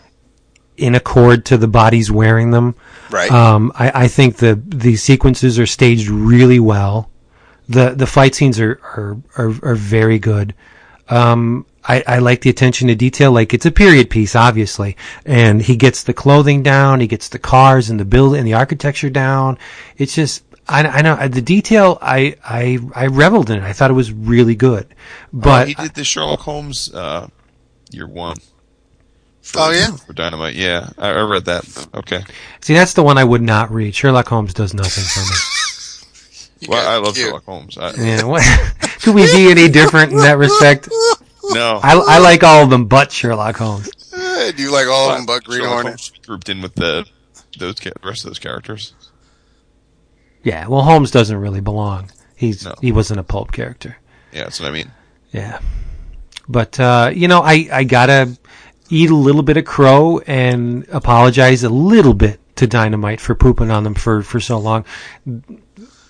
[0.78, 2.76] in accord to the bodies wearing them.
[3.12, 3.32] Right.
[3.32, 7.10] Um, I, I think the the sequences are staged really well.
[7.70, 10.54] the The fight scenes are are are, are very good.
[11.08, 13.32] Um, I, I like the attention to detail.
[13.32, 17.38] Like it's a period piece, obviously, and he gets the clothing down, he gets the
[17.38, 19.60] cars and the build and the architecture down.
[19.98, 21.98] It's just I, I know the detail.
[22.02, 23.64] I I I reveled in it.
[23.64, 24.88] I thought it was really good,
[25.32, 27.28] but Oh, he did the Sherlock Holmes uh,
[27.92, 28.38] year one.
[29.42, 29.92] For, Oh, yeah?
[29.96, 30.56] for Dynamite.
[30.56, 31.88] Yeah, I, I read that.
[31.94, 32.24] Okay.
[32.62, 33.94] see that's the one I would not read.
[33.94, 35.38] Sherlock Holmes does nothing for me.
[36.68, 37.28] Well, I love cute.
[37.28, 37.78] Sherlock Holmes.
[37.78, 38.42] I, Yeah, what?
[39.02, 40.88] Could we be any different in that respect?
[41.44, 43.90] no, I, I like all of them, but Sherlock Holmes.
[44.16, 45.88] Eh, do you like all of them but Green Sherlock Hornet?
[45.92, 47.06] Holmes grouped in with the
[47.60, 48.94] those the rest of those characters.
[50.46, 52.12] Yeah, well, Holmes doesn't really belong.
[52.36, 52.76] He's No.
[52.80, 53.98] he wasn't a pulp character.
[54.32, 54.92] Yeah, that's what I mean.
[55.32, 55.60] Yeah,
[56.48, 58.38] but uh, you know, I I gotta
[58.90, 63.72] eat a little bit of crow and apologize a little bit to Dynamite for pooping
[63.72, 64.86] on them for for so long.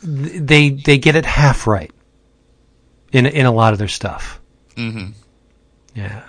[0.04, 1.92] They they get it half right
[3.14, 4.42] in in a lot of their stuff.
[4.76, 5.12] Mm-hmm.
[5.96, 6.24] Yeah.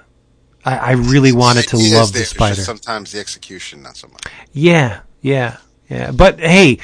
[0.65, 2.61] I, I really wanted to love the spider.
[2.63, 4.23] Sometimes the execution, not so much.
[4.53, 5.59] Yeah, yeah,
[5.89, 6.11] yeah.
[6.13, 6.79] But hey,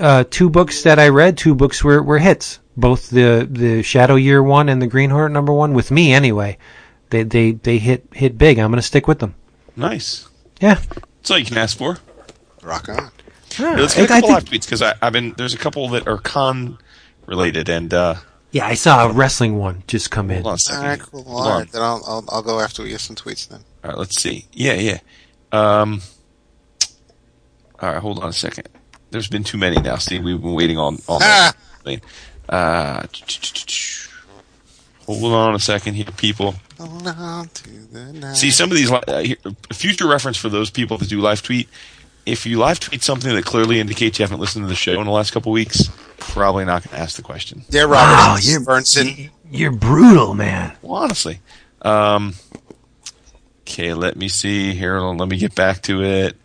[0.00, 2.60] uh, two books that I read, two books were, were hits.
[2.76, 6.58] Both the the Shadow Year one and the Green Hornet number one with me anyway.
[7.10, 8.58] They they they hit hit big.
[8.58, 9.34] I'm gonna stick with them.
[9.76, 10.28] Nice.
[10.60, 10.80] Yeah.
[11.20, 11.98] That's all you can ask for.
[12.62, 13.10] Rock on.
[13.58, 15.58] Yeah, Let's get a I- I couple think- live tweets because I've been there's a
[15.58, 16.78] couple that are con
[17.26, 18.14] related and uh,
[18.50, 20.36] yeah, I saw a wrestling one just come in.
[20.42, 20.82] hold on a second.
[20.82, 21.22] All right, cool.
[21.24, 21.68] Hold All on.
[21.72, 23.60] then I'll, I'll I'll go after we get some tweets then.
[23.84, 24.46] All right, let's see.
[24.52, 24.98] Yeah, yeah.
[25.52, 26.02] Um,
[27.80, 28.68] all right, hold on a second.
[29.14, 31.52] There's been too many now, See, We've been waiting on all Ah.
[31.86, 32.02] night.
[32.48, 33.04] Uh,
[35.06, 36.56] hold on a second here, people.
[36.80, 38.36] Hold on to the night.
[38.36, 39.36] See, some of these, uh, here,
[39.72, 41.68] future reference for those people that do live tweet.
[42.26, 45.04] If you live tweet something that clearly indicates you haven't listened to the show in
[45.04, 45.88] the last couple weeks,
[46.18, 47.64] probably not going to ask the question.
[47.70, 49.30] yeah, Robert Wow, you're Burnson.
[49.48, 50.72] you're brutal, man.
[50.82, 51.38] Well, honestly.
[51.82, 52.34] Um,
[53.62, 54.98] okay, let me see here.
[54.98, 56.36] Let me get back to it.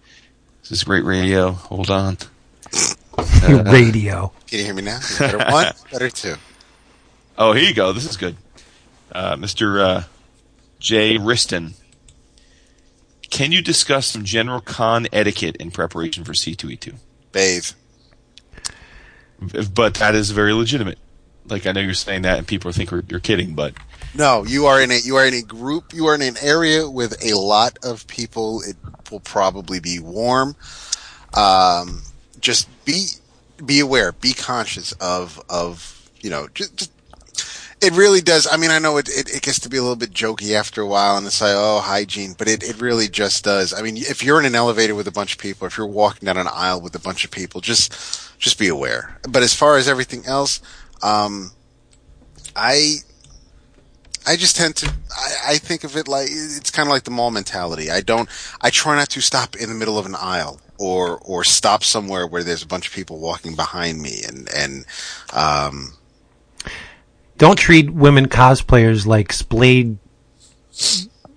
[0.61, 1.51] This is great radio.
[1.51, 2.17] Hold on.
[3.49, 4.31] Your radio.
[4.47, 4.99] Can you hear me now?
[5.17, 6.35] Better one, better two.
[7.37, 7.93] Oh, here you go.
[7.93, 8.35] This is good.
[9.11, 9.81] Uh, Mr.
[9.81, 10.03] Uh,
[10.79, 11.73] Jay Riston.
[13.29, 16.95] Can you discuss some general con etiquette in preparation for C2E2?
[17.31, 17.71] Bathe.
[19.73, 20.97] But that is very legitimate.
[21.47, 23.73] Like, I know you're saying that and people think you're, you're kidding, but
[24.13, 25.93] No, you are in a you are in a group.
[25.93, 28.61] You are in an area with a lot of people.
[28.61, 28.75] It
[29.09, 30.55] will probably be warm.
[31.33, 32.01] Um,
[32.41, 33.07] just be
[33.65, 34.11] be aware.
[34.11, 36.47] Be conscious of of you know.
[36.53, 36.91] Just, just
[37.81, 38.47] it really does.
[38.51, 40.81] I mean, I know it, it it gets to be a little bit jokey after
[40.81, 43.73] a while, and it's like oh hygiene, but it it really just does.
[43.73, 46.25] I mean, if you're in an elevator with a bunch of people, if you're walking
[46.25, 49.17] down an aisle with a bunch of people, just just be aware.
[49.29, 50.61] But as far as everything else,
[51.01, 51.51] um,
[52.55, 52.97] I
[54.27, 54.87] I just tend to,
[55.17, 57.89] I, I think of it like, it's kind of like the mall mentality.
[57.89, 58.29] I don't,
[58.61, 62.27] I try not to stop in the middle of an aisle or, or stop somewhere
[62.27, 64.85] where there's a bunch of people walking behind me and, and,
[65.33, 65.93] um,
[67.37, 69.97] Don't treat women cosplayers like splayed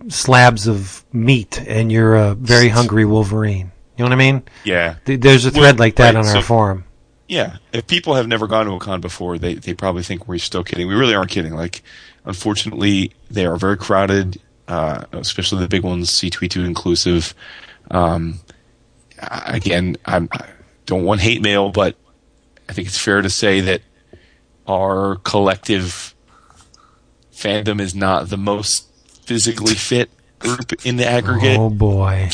[0.08, 3.70] slabs of meat, and you're a very hungry Wolverine.
[3.96, 4.42] You know what I mean?
[4.64, 4.96] yeah.
[5.04, 6.84] There's a Well, thread like that right, on our so- forum.
[7.28, 10.38] Yeah, if people have never gone to a con before, they they probably think we're
[10.38, 10.86] still kidding.
[10.86, 11.54] We really aren't kidding.
[11.54, 11.82] Like,
[12.24, 17.34] unfortunately, they are very crowded, uh, especially the big ones, C2E2 inclusive.
[17.90, 18.40] Um,
[19.18, 20.48] again, I'm, I
[20.86, 21.96] don't want hate mail, but
[22.68, 23.82] I think it's fair to say that
[24.66, 26.14] our collective
[27.32, 28.88] fandom is not the most
[29.24, 31.58] physically fit group in the aggregate.
[31.58, 32.28] Oh boy.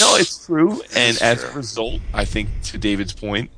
[0.00, 0.82] No, it's true.
[0.94, 3.50] And as a result, I think to David's point,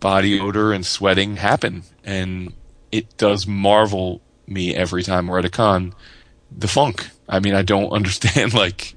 [0.00, 1.84] body odor and sweating happen.
[2.04, 2.52] And
[2.90, 4.20] it does marvel
[4.52, 5.94] me every time we're at a con.
[6.56, 7.08] The funk.
[7.28, 8.94] I mean, I don't understand, like,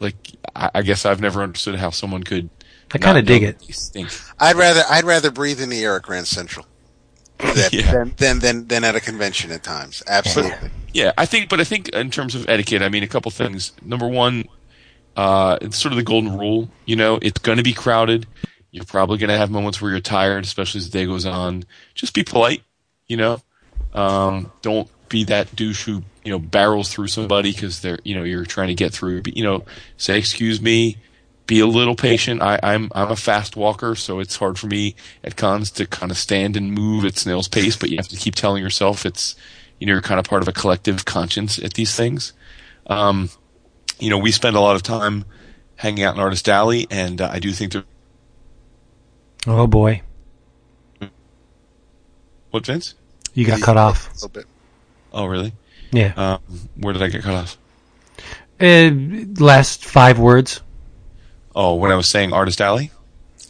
[0.00, 0.16] like,
[0.54, 2.50] I, I guess I've never understood how someone could.
[2.92, 3.58] I kinda dig it.
[3.60, 4.08] they Stink.
[4.40, 6.64] I'd rather, I'd rather breathe in the air at Grand Central
[7.38, 7.92] than, Yeah.
[7.92, 10.02] than, than, than, than at a convention at times.
[10.08, 10.70] Absolutely.
[10.94, 13.72] Yeah, I think, but I think in terms of etiquette, I mean, a couple things.
[13.82, 14.46] Number one,
[15.16, 16.70] uh, it's sort of the golden rule.
[16.86, 18.26] You know, it's going to be crowded.
[18.70, 21.64] You're probably going to have moments where you're tired, especially as the day goes on.
[21.94, 22.62] Just be polite.
[23.06, 23.40] You know,
[23.98, 28.22] um, don't be that douche who you know barrels through somebody because they're you know
[28.22, 29.22] you're trying to get through.
[29.22, 29.64] But, you know,
[29.96, 30.98] say excuse me.
[31.46, 32.42] be a little patient.
[32.42, 34.94] I, I'm I'm a fast walker, so it's hard for me
[35.24, 37.74] at cons to kind of stand and move at snail's pace.
[37.76, 39.34] But you have to keep telling yourself it's
[39.80, 42.34] you know you're kind of part of a collective conscience at these things.
[42.86, 43.30] Um,
[43.98, 45.24] you know, we spend a lot of time
[45.76, 47.84] hanging out in Artist Alley, and uh, I do think there.
[49.46, 50.02] Oh boy,
[52.50, 52.94] What Vince?
[53.38, 54.10] You got cut off.
[54.10, 54.46] A little bit.
[55.12, 55.52] Oh, really?
[55.92, 56.12] Yeah.
[56.16, 56.40] Um,
[56.76, 57.56] where did I get cut off?
[58.60, 58.90] Uh,
[59.42, 60.60] last five words.
[61.54, 62.90] Oh, when I was saying Artist Alley.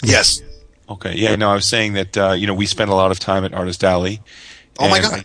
[0.03, 0.43] Yes.
[0.91, 3.19] Okay, yeah, no, I was saying that uh, you know we spend a lot of
[3.19, 4.21] time at Artist Alley.
[4.79, 5.13] Oh my God.
[5.21, 5.25] I-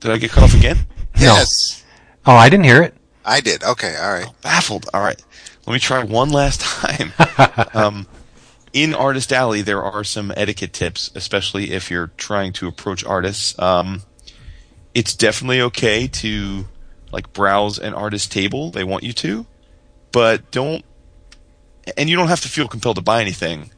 [0.00, 0.78] did I get cut off again?
[1.16, 1.84] Yes.
[2.26, 2.94] Oh, I didn't hear it.
[3.24, 3.62] I did.
[3.62, 3.94] Okay.
[3.96, 4.26] All right.
[4.42, 4.88] Baffled.
[4.94, 5.20] All right,
[5.66, 7.12] let me try one last time.
[7.74, 8.06] um,
[8.72, 13.58] in Artist Alley, there are some etiquette tips, especially if you're trying to approach artists.
[13.58, 14.02] Um,
[14.94, 16.66] it's definitely okay to
[17.10, 18.70] like browse an artist table.
[18.70, 19.46] They want you to,
[20.10, 20.84] but don't.
[21.96, 23.72] And you don't have to feel compelled to buy anything,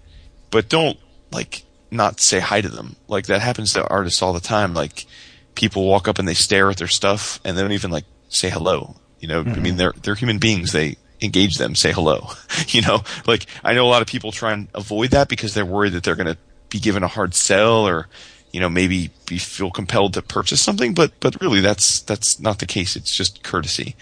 [0.51, 0.99] but don't
[1.33, 2.97] like not say hi to them.
[3.09, 4.75] Like that happens to artists all the time.
[4.75, 5.07] Like
[5.55, 8.51] people walk up and they stare at their stuff and they don't even like say
[8.51, 8.97] hello.
[9.21, 10.73] You know, I mean, they're they're human beings.
[10.73, 12.29] They engage them, say hello.
[12.69, 15.67] you know, like I know a lot of people try and avoid that because they're
[15.67, 16.39] worried that they're going to
[16.71, 18.09] be given a hard sell or
[18.53, 20.95] you know maybe be feel compelled to purchase something.
[20.95, 22.97] But but really, that's that's not the case.
[22.97, 23.97] It's just courtesy.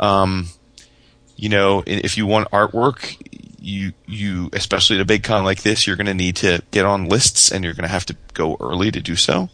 [0.00, 0.48] Um,
[1.36, 3.16] you know, if you want artwork,
[3.60, 6.84] you you especially at a big con like this, you're going to need to get
[6.84, 9.50] on lists and you're going to have to go early to do so.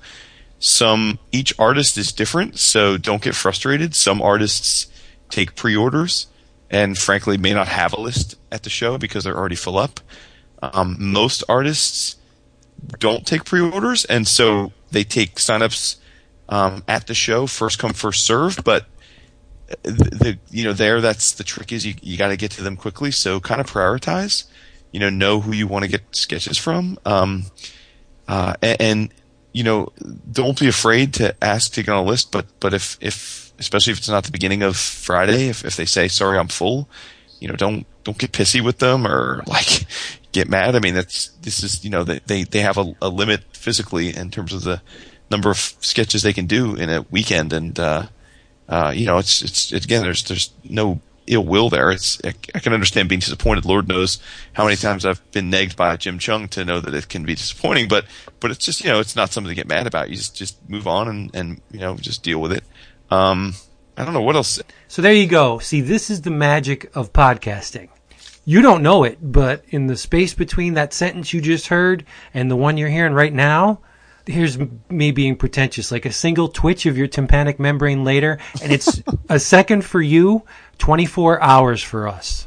[0.60, 3.94] Some each artist is different, so don't get frustrated.
[3.94, 4.86] Some artists
[5.30, 6.26] take pre-orders
[6.74, 10.00] and frankly may not have a list at the show because they're already full up.
[10.60, 12.16] Um, most artists
[12.98, 15.96] don't take pre-orders, and so they take signups
[16.48, 18.58] um, at the show, first come first serve.
[18.64, 18.86] But
[19.82, 22.62] the, the you know there that's the trick is you you got to get to
[22.62, 23.12] them quickly.
[23.12, 24.44] So kind of prioritize.
[24.90, 26.98] You know, know who you want to get sketches from.
[27.04, 27.44] Um,
[28.28, 29.14] uh, and, and
[29.52, 29.92] you know,
[30.30, 32.32] don't be afraid to ask to get on a list.
[32.32, 35.86] But but if if especially if it's not the beginning of Friday, if if they
[35.86, 36.88] say sorry, I'm full,
[37.40, 39.86] you know, don't don't get pissy with them or like
[40.32, 40.76] get mad.
[40.76, 44.30] I mean, that's this is you know they they, have a, a limit physically in
[44.30, 44.82] terms of the
[45.30, 48.06] number of sketches they can do in a weekend, and uh,
[48.68, 51.90] uh, you know, it's, it's again, there's there's no ill will there.
[51.90, 53.64] It's I, I can understand being disappointed.
[53.64, 54.18] Lord knows
[54.52, 57.34] how many times I've been nagged by Jim Cheung to know that it can be
[57.34, 57.88] disappointing.
[57.88, 58.06] But
[58.40, 60.10] but it's just you know, it's not something to get mad about.
[60.10, 62.64] You just just move on and and you know just deal with it.
[63.10, 63.54] Um,
[63.96, 64.60] I don't know what else.
[64.88, 65.58] So there you go.
[65.58, 67.88] See, this is the magic of podcasting.
[68.44, 72.04] You don't know it, but in the space between that sentence you just heard
[72.34, 73.80] and the one you're hearing right now,
[74.26, 74.58] here's
[74.90, 75.90] me being pretentious.
[75.90, 80.42] Like a single twitch of your tympanic membrane later, and it's a second for you,
[80.78, 82.46] 24 hours for us.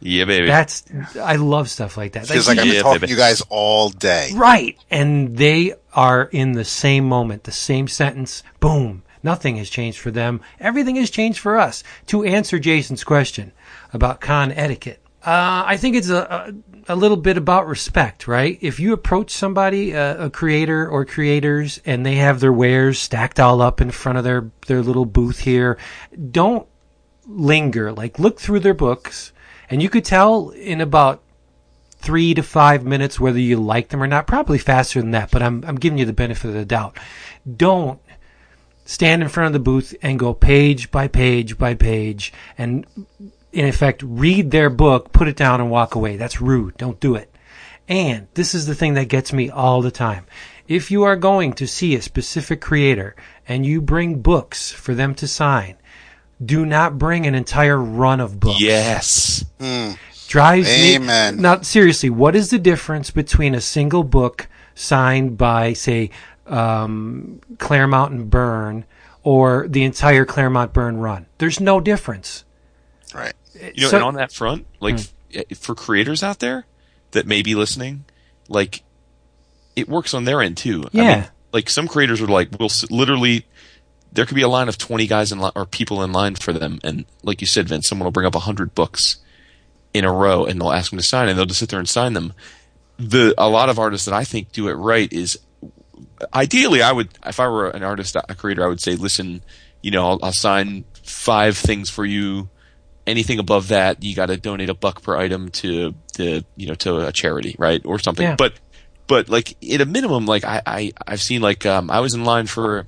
[0.00, 0.46] Yeah, baby.
[0.46, 0.84] That's
[1.20, 2.26] I love stuff like that.
[2.28, 3.06] Feels Like, like I've Yeah, talking baby.
[3.08, 4.30] to you guys all day.
[4.34, 4.76] Right.
[4.90, 8.42] And they are in the same moment, the same sentence.
[8.60, 9.02] Boom.
[9.22, 10.40] Nothing has changed for them.
[10.60, 11.82] Everything has changed for us.
[12.06, 13.52] To answer Jason's question
[13.92, 16.54] about con etiquette, uh, I think it's a,
[16.88, 18.56] a, a little bit about respect, right?
[18.60, 23.40] If you approach somebody, uh, a creator or creators, and they have their wares stacked
[23.40, 25.76] all up in front of their, their little booth here,
[26.30, 26.66] don't
[27.26, 27.92] linger.
[27.92, 29.32] Like, look through their books,
[29.68, 31.22] and you could tell in about
[32.00, 34.26] three to five minutes whether you like them or not.
[34.26, 36.96] Probably faster than that, but I'm I'm giving you the benefit of the doubt.
[37.56, 38.00] Don't
[38.88, 42.86] stand in front of the booth and go page by page by page and
[43.52, 46.16] in effect read their book, put it down and walk away.
[46.16, 46.78] That's rude.
[46.78, 47.30] Don't do it.
[47.86, 50.24] And this is the thing that gets me all the time.
[50.66, 53.14] If you are going to see a specific creator
[53.46, 55.76] and you bring books for them to sign,
[56.42, 59.44] do not bring an entire run of books yes.
[59.60, 59.92] Hmm.
[60.28, 60.94] drives me.
[60.96, 61.42] Amen.
[61.42, 66.10] Now, seriously, what is the difference between a single book signed by, say,
[66.50, 68.84] um, Claremont and Byrne
[69.22, 71.26] or the entire Claremont Byrne run?
[71.38, 72.44] There's no difference.
[73.14, 73.32] Right.
[73.74, 76.66] You know, So- and on that front, like f- for creators out there
[77.12, 78.04] that may be listening,
[78.48, 78.82] like
[79.76, 80.84] it works on their end too.
[80.86, 81.14] I Yeah.
[81.20, 83.46] mean, like some creators are like, we'll literally,
[84.12, 86.52] there could be a line of 20 guys in line or people in line for
[86.52, 86.78] them.
[86.84, 89.16] And like you said, Vince, someone will bring up a hundred books
[89.94, 91.88] in a row and they'll ask them to sign and they'll just sit there and
[91.88, 92.32] sign them.
[92.98, 95.38] The, a lot of artists that I think do it right is
[96.34, 99.42] ideally I would, if I were an artist, a creator, I would say, listen,
[99.82, 102.48] you know, I'll, I'll sign five things for you
[103.08, 106.74] anything above that, you got to donate a buck per item to the you know
[106.74, 108.24] to a charity, right, or something.
[108.24, 108.36] Yeah.
[108.36, 108.54] But
[109.06, 112.24] but like at a minimum, like I, I I've seen like um I was in
[112.24, 112.86] line for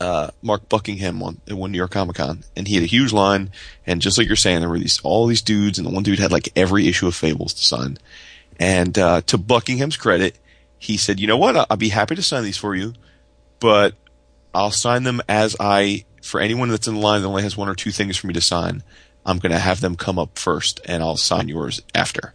[0.00, 3.12] uh, Mark Buckingham on at one New York Comic Con, and he had a huge
[3.12, 3.50] line.
[3.86, 6.18] And just like you're saying, there were these all these dudes, and the one dude
[6.18, 7.98] had like every issue of Fables to sign.
[8.60, 10.38] And uh, to Buckingham's credit,
[10.82, 11.56] he said, "You know what?
[11.70, 12.92] I'll be happy to sign these for you,
[13.60, 13.94] but
[14.52, 17.74] I'll sign them as I for anyone that's in line that only has one or
[17.74, 18.82] two things for me to sign.
[19.24, 22.34] I'm going to have them come up first, and I'll sign yours after."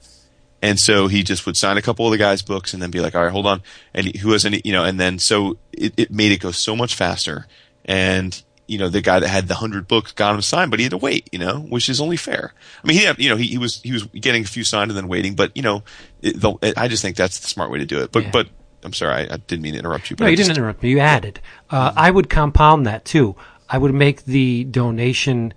[0.61, 2.99] And so he just would sign a couple of the guys' books and then be
[2.99, 3.61] like, all right, hold on.
[3.93, 6.75] And who has any, you know, and then so it, it made it go so
[6.75, 7.45] much faster.
[7.85, 10.85] And, you know, the guy that had the hundred books got him signed, but he
[10.85, 12.53] had to wait, you know, which is only fair.
[12.83, 14.89] I mean, he had, you know, he, he was, he was getting a few signed
[14.89, 15.83] and then waiting, but, you know,
[16.27, 18.11] it, the, it, I just think that's the smart way to do it.
[18.11, 18.29] But, Yeah.
[18.31, 18.49] but
[18.83, 20.15] I'm sorry, I, I didn't mean to interrupt you.
[20.15, 20.89] But No, I you just- didn't interrupt me.
[20.91, 21.39] You added.
[21.69, 23.35] Uh, I would compound that too.
[23.69, 25.53] I would make the donation.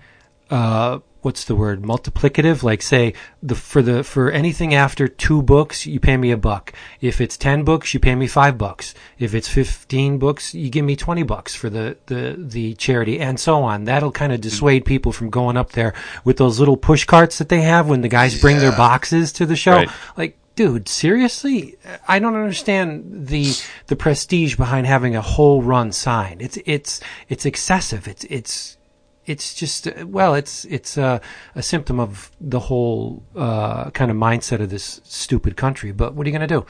[0.51, 1.83] Uh, what's the word?
[1.83, 2.65] Multiplicative.
[2.65, 6.73] Like say the for the for anything after two books, you pay me a buck.
[7.01, 8.95] If it's ten books, you pay me five bucks.
[9.19, 13.39] If it's fifteen books, you give me twenty bucks for the the the charity, and
[13.39, 13.85] so on.
[13.85, 15.95] That'll kind of dissuade people from going up there
[16.25, 19.47] with those little push carts that they have when the guys bring their boxes to
[19.47, 19.75] the show.
[19.77, 19.91] Right.
[20.17, 21.75] Like dude, seriously?
[22.07, 23.55] I don't understand the
[23.87, 26.37] the prestige behind having a whole run sign.
[26.39, 27.01] It's it's
[27.31, 28.07] it's excessive.
[28.07, 28.77] It's it's
[29.25, 31.21] it's just well, it's it's uh,
[31.55, 35.93] a symptom of the whole uh, kind of mindset of this stupid country.
[35.93, 36.67] But what are you going to do?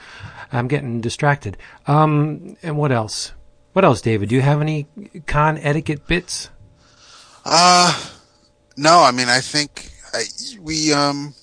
[0.53, 1.57] I'm getting distracted.
[1.89, 3.33] Um, and what else?
[3.73, 4.29] What else, David?
[4.29, 4.87] Do you have any
[5.27, 6.49] con etiquette bits?
[7.45, 7.93] Uh,
[8.77, 10.23] no, I mean, I think I,
[10.61, 11.35] we, um,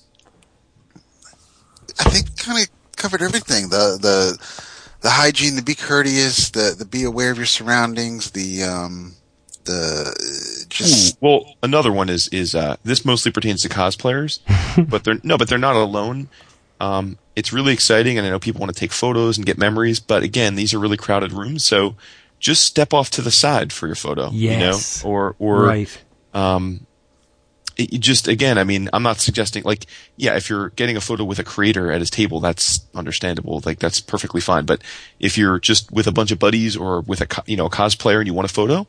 [2.00, 3.68] I think kind of covered everything.
[3.68, 4.48] The, the,
[5.00, 9.14] the hygiene, the be courteous, the, the be aware of your surroundings, the, um,
[9.68, 14.40] the, uh, just, Well, another one is is uh, this mostly pertains to cosplayers,
[14.88, 16.28] but they're no, but they're not alone.
[16.80, 20.00] Um, it's really exciting, and I know people want to take photos and get memories.
[20.00, 21.96] But again, these are really crowded rooms, so
[22.40, 24.30] just step off to the side for your photo.
[24.32, 25.02] Yes.
[25.02, 26.02] you know, or or right.
[26.34, 26.86] um,
[27.78, 29.86] it, just again, I mean, I'm not suggesting like,
[30.16, 33.62] yeah, if you're getting a photo with a creator at his table, that's understandable.
[33.64, 34.66] Like that's perfectly fine.
[34.66, 34.82] But
[35.20, 38.18] if you're just with a bunch of buddies or with a you know a cosplayer
[38.18, 38.86] and you want a photo,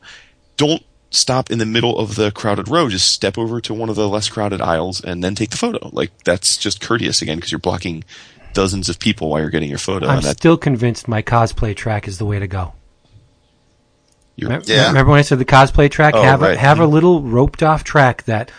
[0.56, 2.88] don't stop in the middle of the crowded row.
[2.88, 5.88] Just step over to one of the less crowded aisles and then take the photo.
[5.92, 8.04] Like that's just courteous again because you're blocking
[8.52, 10.06] dozens of people while you're getting your photo.
[10.06, 12.74] I'm and that still convinced my cosplay track is the way to go.
[14.36, 14.88] you're, Remember, Yeah.
[14.88, 16.14] remember when I said the cosplay track?
[16.16, 16.58] Oh, have a, right.
[16.58, 18.50] have a little roped off track that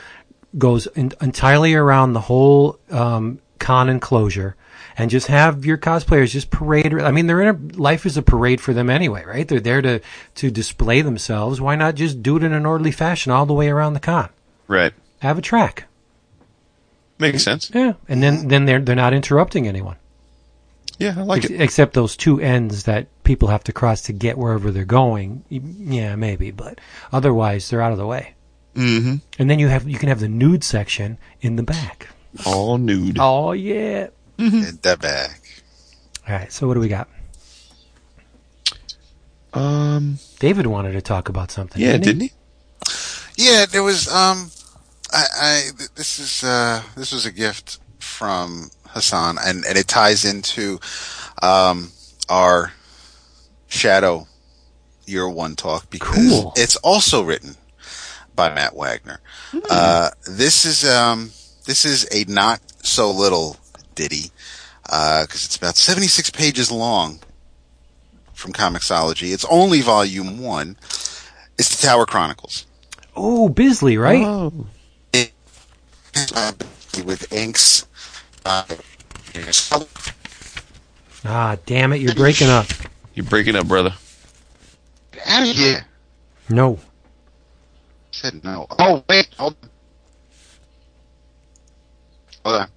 [0.57, 4.56] goes in, entirely around the whole um, con enclosure,
[4.98, 6.94] and just have your cosplayers just parade.
[6.94, 9.48] I mean, they're in a life is a parade for them anyway, right?
[9.48, 9.99] They're there to
[10.36, 11.61] to display themselves.
[11.61, 14.30] Why not just do it in an orderly fashion all the way around the con?
[14.68, 14.94] right.
[15.19, 15.84] Have a track,
[17.19, 17.69] Makes sense.
[17.73, 19.98] yeah, and then then they're they're not interrupting anyone.
[20.98, 21.61] Yeah, I like Ex- it.
[21.61, 25.44] except those two ends that people have to cross to get wherever they're going.
[25.49, 26.80] Yeah, maybe, but
[27.11, 28.34] otherwise they're out of the way.
[28.76, 29.15] Mm-hmm.
[29.39, 32.07] And then you have you can have the nude section in the back.
[32.45, 33.18] All nude.
[33.19, 34.07] Oh yeah.
[34.38, 35.41] in the back.
[36.27, 36.52] All right.
[36.52, 37.10] So what do we got?
[39.53, 40.18] Um.
[40.39, 41.81] David wanted to talk about something.
[41.81, 42.27] Yeah, didn't he?
[42.30, 42.31] didn't
[43.38, 43.49] he?
[43.49, 44.07] Yeah, there was.
[44.07, 44.49] Um,
[45.11, 45.61] I, I
[45.95, 50.80] this is uh, this was a gift from Hassan, and and it ties into
[51.41, 51.91] um
[52.30, 52.72] our
[53.68, 54.27] Shadow
[55.06, 56.53] Year One talk because Cool.
[56.56, 57.56] it's also written
[58.41, 59.19] by Matt Wagner.
[59.69, 61.30] Uh, this is um
[61.65, 63.55] this is a not so little
[63.93, 64.31] ditty
[64.84, 67.19] because it's about seventy six pages long
[68.34, 69.31] from Comixology.
[69.31, 70.76] It's only volume one.
[71.59, 72.65] It's the Tower Chronicles.
[73.15, 74.26] Oh, Bisley, right?
[74.26, 74.65] Oh.
[76.35, 76.51] uh,
[77.05, 77.85] with inks.
[78.43, 78.63] Uh,
[81.23, 82.01] Ah, damn it!
[82.01, 82.65] You're breaking up.
[83.13, 83.93] You're breaking up, brother.
[85.27, 85.85] out of here.
[86.49, 86.80] No.
[88.22, 88.68] Said no.
[88.77, 89.69] Oh wait, hold on.
[92.45, 92.68] Hold on.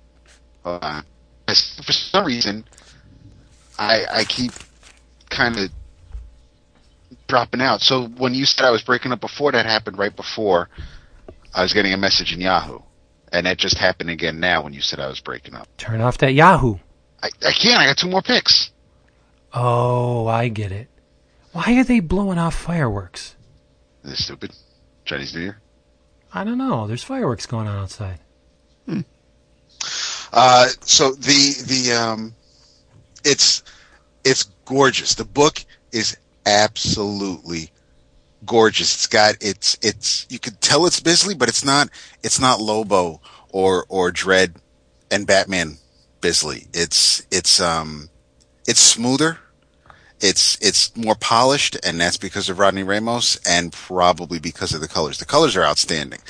[0.65, 1.05] Hold on.
[1.47, 2.65] For some reason,
[3.79, 4.53] I I keep
[5.29, 5.71] kind of
[7.29, 7.83] dropping out.
[7.83, 10.71] So when you said I was breaking up before, that happened right before
[11.55, 12.79] I was getting a message in Yahoo,
[13.31, 15.69] and that just happened again now when you said I was breaking up.
[15.77, 16.77] Turn off that Yahoo.
[17.23, 17.79] I, I can't.
[17.79, 18.71] I got two more picks.
[19.53, 20.89] Oh, I get it.
[21.53, 23.37] Why are they blowing off fireworks?
[24.05, 24.53] Is this stupid?
[25.05, 25.61] Chinese New Year.
[26.33, 26.87] I don't know.
[26.87, 28.19] There's fireworks going on outside.
[30.33, 32.35] Uh, so the the um,
[33.25, 33.63] it's
[34.25, 35.15] it's gorgeous.
[35.15, 37.71] The book is absolutely
[38.45, 38.95] gorgeous.
[38.95, 41.89] It's got it's it's you could tell it's Bisley, but it's not
[42.25, 43.21] it's not Lobo
[43.51, 44.57] or or Dredd
[45.09, 45.79] and Batman
[46.21, 46.67] Bisley.
[46.73, 48.11] It's it's um
[48.67, 49.39] it's smoother.
[50.27, 54.89] It's it's more polished, and that's because of Rodney Ramos, and probably because of the
[54.89, 55.19] colors.
[55.19, 56.21] The colors are outstanding.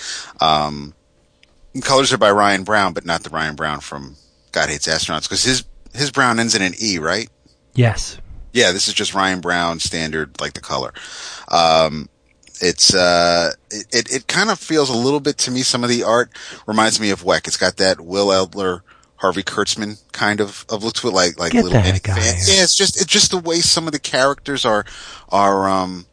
[0.41, 0.95] Um,
[1.81, 4.17] colors are by Ryan Brown, but not the Ryan Brown from
[4.51, 5.63] God Hates Astronauts, because his
[5.95, 7.31] his brown ends in an E, right?
[7.75, 8.19] Yes.
[8.53, 10.93] Yeah, this is just Ryan Brown standard, like the color.
[11.47, 12.09] Um,
[12.61, 15.63] it's uh, it it kind of feels a little bit to me.
[15.63, 16.31] Some of the art
[16.67, 17.47] reminds me of Weck.
[17.47, 18.83] It's got that Will Elder,
[19.17, 22.15] Harvey Kurtzman kind of of look to it, like like Get little that Eddie guy.
[22.15, 24.85] Fan- Yeah, it's just it's just the way some of the characters are
[25.31, 26.07] are um,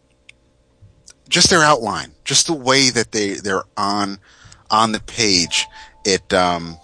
[1.30, 4.19] just their outline, just the way that they they're on
[4.69, 5.68] on the page.
[6.06, 6.78] It um,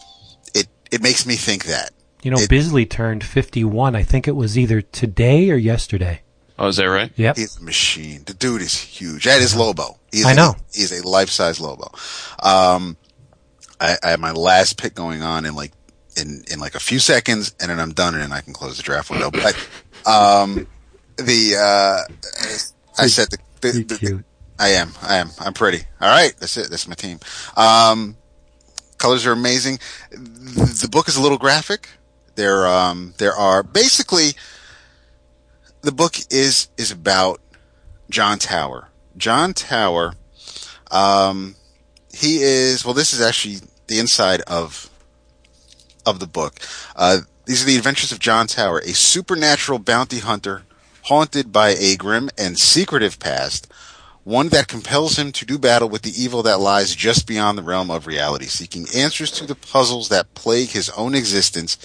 [0.54, 1.92] it it makes me think that.
[2.24, 3.96] You know, It- Bisley turned 51.
[3.96, 6.22] I think it was either today or yesterday.
[6.60, 7.12] Oh, is that right?
[7.16, 7.38] Yep.
[7.38, 8.24] He's a machine.
[8.26, 9.26] The dude is huge.
[9.26, 10.00] That is Lobo.
[10.12, 10.56] He's I a- know.
[10.74, 11.92] he's a life size Lobo.
[12.42, 12.98] Um,
[13.80, 15.72] I, I have my last pick going on in like
[16.18, 18.78] in in like a few seconds, and then I'm done, and then I can close
[18.78, 19.32] the draft window.
[19.32, 19.56] But
[20.06, 20.68] um,
[21.18, 22.14] the uh,
[22.98, 24.24] I said the, the, Pretty the-
[24.60, 24.92] I am.
[25.04, 25.30] I am.
[25.40, 25.84] I'm pretty.
[26.02, 26.34] All right.
[26.40, 26.70] That's it.
[26.72, 27.20] That's my team.
[27.56, 28.18] Um,
[28.98, 29.78] colors are amazing.
[30.10, 31.90] The book is a little graphic.
[32.36, 34.30] There, um, there are basically
[35.82, 37.40] the book is is about
[38.10, 38.90] John Tower.
[39.16, 40.14] John Tower.
[40.92, 41.56] Um,
[42.14, 42.84] he is.
[42.86, 43.58] Well, this is actually
[43.88, 44.90] the inside of
[46.08, 46.56] of the book.
[46.96, 50.64] Uh, these are the adventures of John Tower, a supernatural bounty hunter
[51.04, 53.72] haunted by a grim and secretive past
[54.28, 57.64] one that compels him to do battle with the evil that lies just beyond the
[57.64, 58.44] realm of reality.
[58.44, 61.78] Seeking answers to the puzzles that plague his own existence,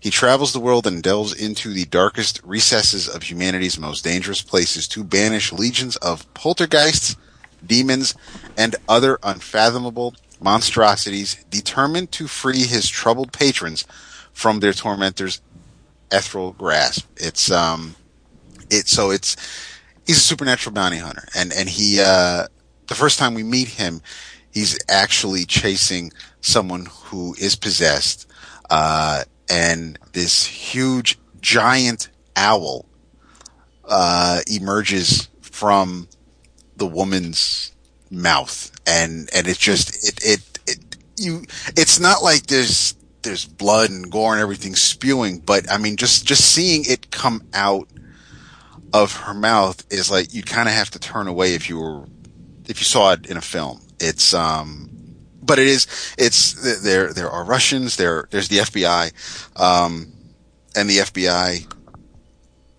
[0.00, 4.88] he travels the world and delves into the darkest recesses of humanity's most dangerous places
[4.88, 7.14] to banish legions of poltergeists,
[7.64, 8.16] demons,
[8.58, 13.84] and other unfathomable monstrosities, determined to free his troubled patrons
[14.32, 15.40] from their tormentors'
[16.10, 17.06] ethereal grasp.
[17.16, 17.94] It's um,
[18.70, 19.36] it so it's
[20.06, 22.46] he's a supernatural bounty hunter, and and he uh,
[22.86, 24.02] the first time we meet him,
[24.52, 28.30] he's actually chasing someone who is possessed,
[28.70, 32.86] uh, and this huge giant owl
[33.84, 36.08] uh, emerges from
[36.76, 37.73] the woman's
[38.14, 41.44] mouth, and and it just it it it you
[41.76, 46.26] it's not like there's there's blood and gore and everything spewing, but I mean just
[46.26, 47.88] just seeing it come out
[48.92, 52.04] of her mouth is like you kind of have to turn away if you were
[52.68, 53.80] if you saw it in a film.
[53.98, 54.90] It's um,
[55.42, 60.12] but it is it's there there are Russians there there's the FBI, um,
[60.76, 61.72] and the FBI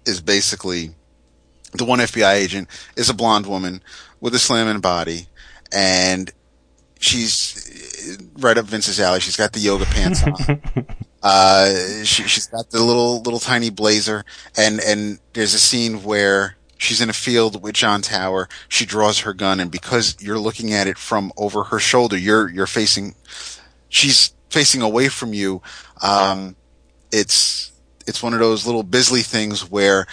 [0.06, 0.91] is basically
[1.74, 3.82] the one FBI agent is a blonde woman
[4.26, 5.27] with a slamming body,
[5.72, 6.31] and
[6.99, 9.19] she's right up Vince's alley.
[9.19, 10.61] She's got the yoga pants on.
[11.27, 14.23] Uh, she, she's got the little, little tiny blazer
[14.56, 18.47] and, and there's a scene where she's in a field with John Tower.
[18.69, 22.47] She draws her gun and because you're looking at it from over her shoulder, you're,
[22.47, 23.15] you're facing,
[23.89, 25.64] she's facing away from you.
[26.03, 26.56] Um,
[27.11, 27.72] it's,
[28.06, 30.06] it's one of those little Bisley things where,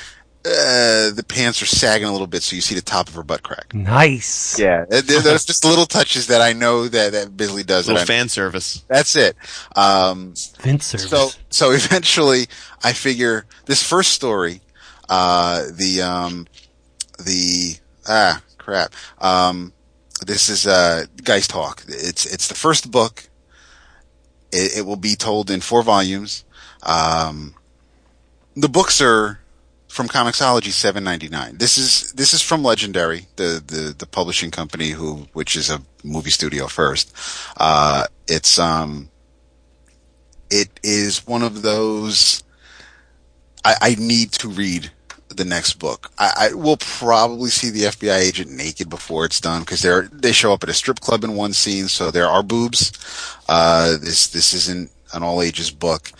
[0.45, 3.23] uh, the pants are sagging a little bit so you see the top of her
[3.23, 3.73] butt crack.
[3.75, 4.59] Nice.
[4.59, 4.85] Yeah.
[4.89, 7.87] there- There's just little touches that I know that, that Bisley does.
[7.87, 8.85] that Little fan service.
[8.89, 9.37] That's it.
[9.77, 11.09] Um, Vince service.
[11.11, 12.47] so so eventually,
[12.83, 14.61] I figure this first story,
[15.09, 16.47] uh, the um,
[17.25, 17.77] the
[18.09, 19.73] ah crap, um,
[20.27, 21.85] this is uh, GeistHawk.
[21.89, 23.29] It's it's the first book.
[24.51, 26.45] It, it will be told in four volumes.
[26.83, 27.55] Um,
[28.57, 29.39] the books are
[29.93, 31.59] from Comixology, seven ninety nine.
[31.59, 35.83] This is this is from Legendary, the, the the publishing company who which is a
[36.03, 37.15] movie studio first.
[37.59, 39.11] Uh, it's um
[40.51, 42.43] it is one of those
[43.67, 44.91] I, I need to read
[45.29, 46.11] the next book.
[46.19, 50.33] I, I will probably see the FBI agent naked before it's done because they're they
[50.33, 52.93] show up at a strip club in one scene, so there are boobs.
[53.47, 56.13] Uh, this this isn't an all ages book.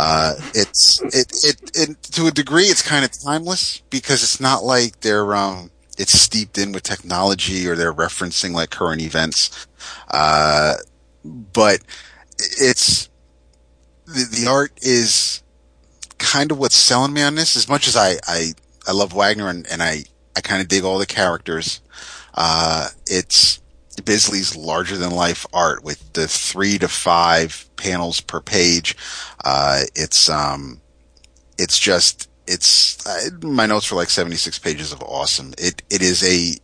[0.00, 4.62] Uh, it's it, it it to a degree it's kind of timeless because it's not
[4.62, 9.66] like they're um it's steeped in with technology or they're referencing like current events.
[10.08, 10.74] Uh,
[11.24, 11.80] but
[12.38, 13.08] it's
[14.06, 15.42] the, the art is
[16.18, 17.56] kind of what's selling me on this.
[17.56, 18.52] As much as I, I,
[18.86, 20.04] I love Wagner and, and I,
[20.36, 21.80] I kind of dig all the characters.
[22.34, 23.60] Uh, it's
[24.04, 28.96] Bisley's larger than life art with the three to five panels per page.
[29.44, 30.80] Uh, it's, um,
[31.58, 35.52] it's just, it's, uh, my notes were like 76 pages of awesome.
[35.58, 36.56] It, it is a,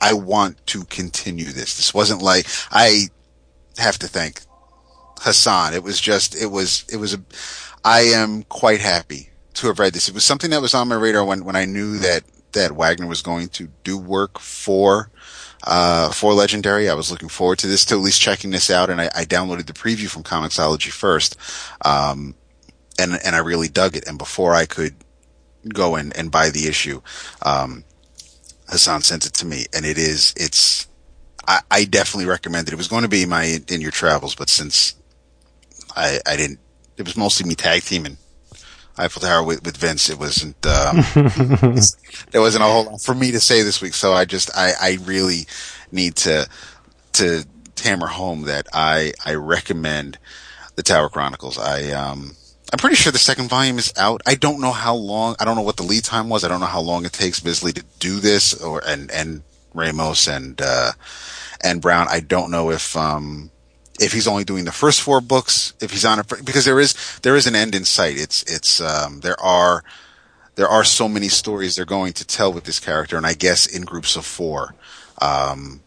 [0.00, 1.76] I want to continue this.
[1.76, 3.08] This wasn't like, I
[3.78, 4.42] have to thank
[5.20, 5.74] Hassan.
[5.74, 7.20] It was just, it was, it was a,
[7.84, 10.08] I am quite happy to have read this.
[10.08, 13.06] It was something that was on my radar when when I knew that that Wagner
[13.06, 15.10] was going to do work for
[15.64, 16.88] uh, for Legendary.
[16.88, 19.24] I was looking forward to this, to at least checking this out, and I, I
[19.24, 21.36] downloaded the preview from Comixology first,
[21.84, 22.34] um,
[22.98, 24.06] and and I really dug it.
[24.06, 24.94] And before I could
[25.68, 27.00] go and, and buy the issue,
[27.42, 27.84] um,
[28.68, 30.88] Hassan sent it to me, and it is it's.
[31.48, 32.72] I, I definitely recommend it.
[32.72, 34.94] It was going to be my in your travels, but since
[35.94, 36.58] I I didn't,
[36.96, 38.18] it was mostly me tag teaming
[38.98, 40.08] Eiffel Tower with, with Vince.
[40.08, 40.96] It wasn't, um,
[42.30, 43.94] there wasn't a whole lot for me to say this week.
[43.94, 45.46] So I just, I, I really
[45.92, 46.48] need to,
[47.14, 47.44] to
[47.82, 50.18] hammer home that I, I recommend
[50.76, 51.58] the Tower Chronicles.
[51.58, 52.36] I, um,
[52.72, 54.22] I'm pretty sure the second volume is out.
[54.26, 56.42] I don't know how long, I don't know what the lead time was.
[56.42, 59.42] I don't know how long it takes Bisley to do this or, and, and
[59.74, 60.92] Ramos and, uh,
[61.62, 62.06] and Brown.
[62.10, 63.50] I don't know if, um,
[64.00, 66.94] if he's only doing the first four books, if he's on it, because there is,
[67.22, 68.16] there is an end in sight.
[68.18, 69.82] It's, it's, um, there are,
[70.56, 73.66] there are so many stories they're going to tell with this character, and I guess
[73.66, 74.74] in groups of four.
[75.20, 75.80] Um,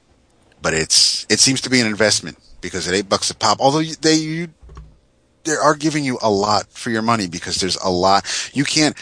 [0.61, 3.81] but it's, it seems to be an investment because at eight bucks a pop, although
[3.81, 4.47] they, you,
[5.43, 8.95] they are giving you a lot for your money because there's a lot, you can't,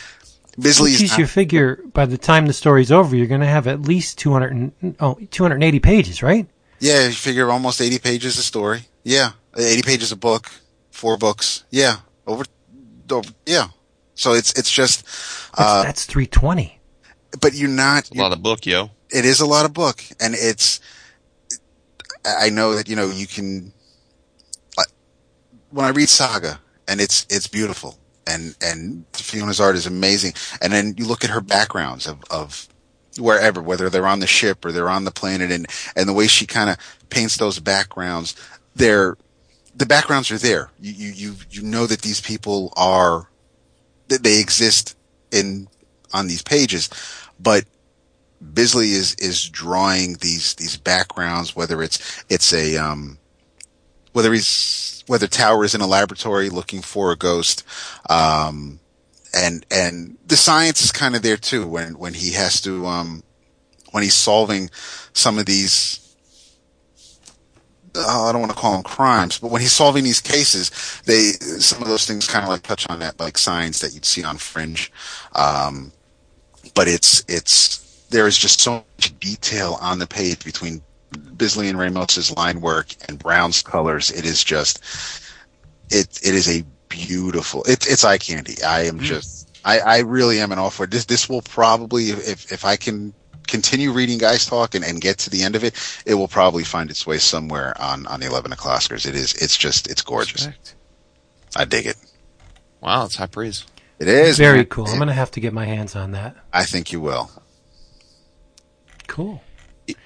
[0.59, 1.17] Bisley is.
[1.17, 4.51] You figure by the time the story's over, you're going to have at least 200,
[4.51, 6.47] and, oh, 280 pages, right?
[6.79, 8.81] Yeah, you figure almost 80 pages a story.
[9.07, 10.51] Yeah, 80 pages a book,
[10.91, 11.63] four books.
[11.71, 11.95] Yeah,
[12.27, 12.43] over,
[13.09, 13.69] over yeah.
[14.15, 15.07] So it's it's just
[15.57, 16.77] uh, that's, that's 320.
[17.39, 18.91] But you're not a lot of book, yo.
[19.09, 20.81] It is a lot of book, and it's.
[22.25, 23.71] I know that you know you can.
[25.69, 30.73] When I read Saga, and it's it's beautiful, and and Fiona's art is amazing, and
[30.73, 32.67] then you look at her backgrounds of of
[33.17, 35.65] wherever, whether they're on the ship or they're on the planet, and
[35.95, 36.77] and the way she kind of
[37.09, 38.35] paints those backgrounds,
[38.77, 39.17] they're
[39.75, 40.71] the backgrounds are there.
[40.79, 43.29] You you you you know that these people are
[44.07, 44.95] that they exist
[45.31, 45.67] in
[46.13, 46.89] on these pages,
[47.39, 47.65] but
[48.53, 53.17] Bisley is is drawing these these backgrounds, whether it's it's a um,
[54.13, 57.63] whether he's whether Tower is in a laboratory looking for a ghost,
[58.09, 58.79] um,
[59.33, 63.23] and and the science is kind of there too when when he has to um
[63.91, 64.69] when he's solving
[65.13, 66.06] some of these
[67.97, 70.69] uh, I don't want to call them crimes, but when he's solving these cases,
[71.05, 74.05] they some of those things kind of like touch on that like signs that you'd
[74.05, 74.91] see on Fringe.
[75.33, 75.91] Um,
[76.73, 80.81] but it's it's there is just so much detail on the page between
[81.35, 84.11] Bisley and Ramos's line work and Brown's colors.
[84.11, 84.83] It is just
[85.89, 87.63] it it is a beautiful.
[87.67, 88.61] It's it's eye candy.
[88.63, 89.03] I am mm.
[89.03, 89.45] just.
[89.65, 91.05] I, I really am an all for this.
[91.05, 93.13] This will probably, if if I can
[93.47, 95.73] continue reading GeistHawk and, and get to the end of it,
[96.05, 99.05] it will probably find its way somewhere on on the eleven o'clockers.
[99.07, 99.33] It is.
[99.33, 99.89] It's just.
[99.89, 100.45] It's gorgeous.
[100.45, 100.75] Respect.
[101.55, 101.95] I dig it.
[102.81, 103.65] Wow, it's high praise.
[103.99, 104.65] It is very man.
[104.67, 104.87] cool.
[104.87, 106.35] I'm gonna have to get my hands on that.
[106.53, 107.31] I think you will.
[109.07, 109.41] Cool.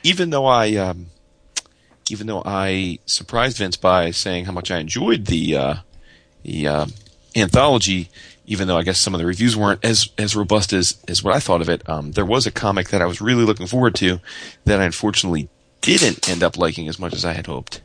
[0.03, 1.07] Even though I, um,
[2.09, 5.75] even though I surprised Vince by saying how much I enjoyed the uh,
[6.43, 6.85] the uh,
[7.35, 8.09] anthology,
[8.45, 11.35] even though I guess some of the reviews weren't as as robust as as what
[11.35, 11.87] I thought of it.
[11.87, 14.19] Um, there was a comic that I was really looking forward to
[14.65, 15.49] that I unfortunately
[15.81, 17.81] didn't end up liking as much as I had hoped.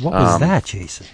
[0.00, 1.06] What was um, that, Jason?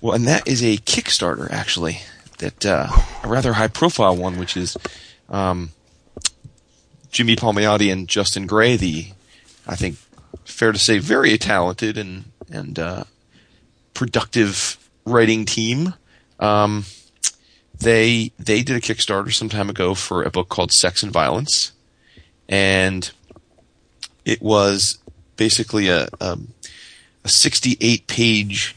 [0.00, 2.00] Well, and that is a Kickstarter actually.
[2.38, 2.88] That uh,
[3.22, 4.76] a rather high profile one, which is
[5.28, 5.70] um,
[7.10, 9.06] Jimmy Palmiotti and Justin Gray, the
[9.66, 9.96] I think
[10.44, 13.04] fair to say very talented and and uh,
[13.94, 15.94] productive writing team
[16.40, 16.84] um,
[17.82, 21.72] they they did a Kickstarter some time ago for a book called Sex and Violence,
[22.48, 23.10] and
[24.24, 24.98] it was
[25.36, 26.38] basically a a,
[27.24, 28.76] a 68 page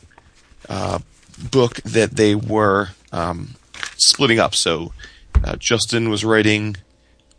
[0.69, 0.99] uh,
[1.51, 3.55] book that they were um,
[3.97, 4.55] splitting up.
[4.55, 4.93] So
[5.43, 6.75] uh, Justin was writing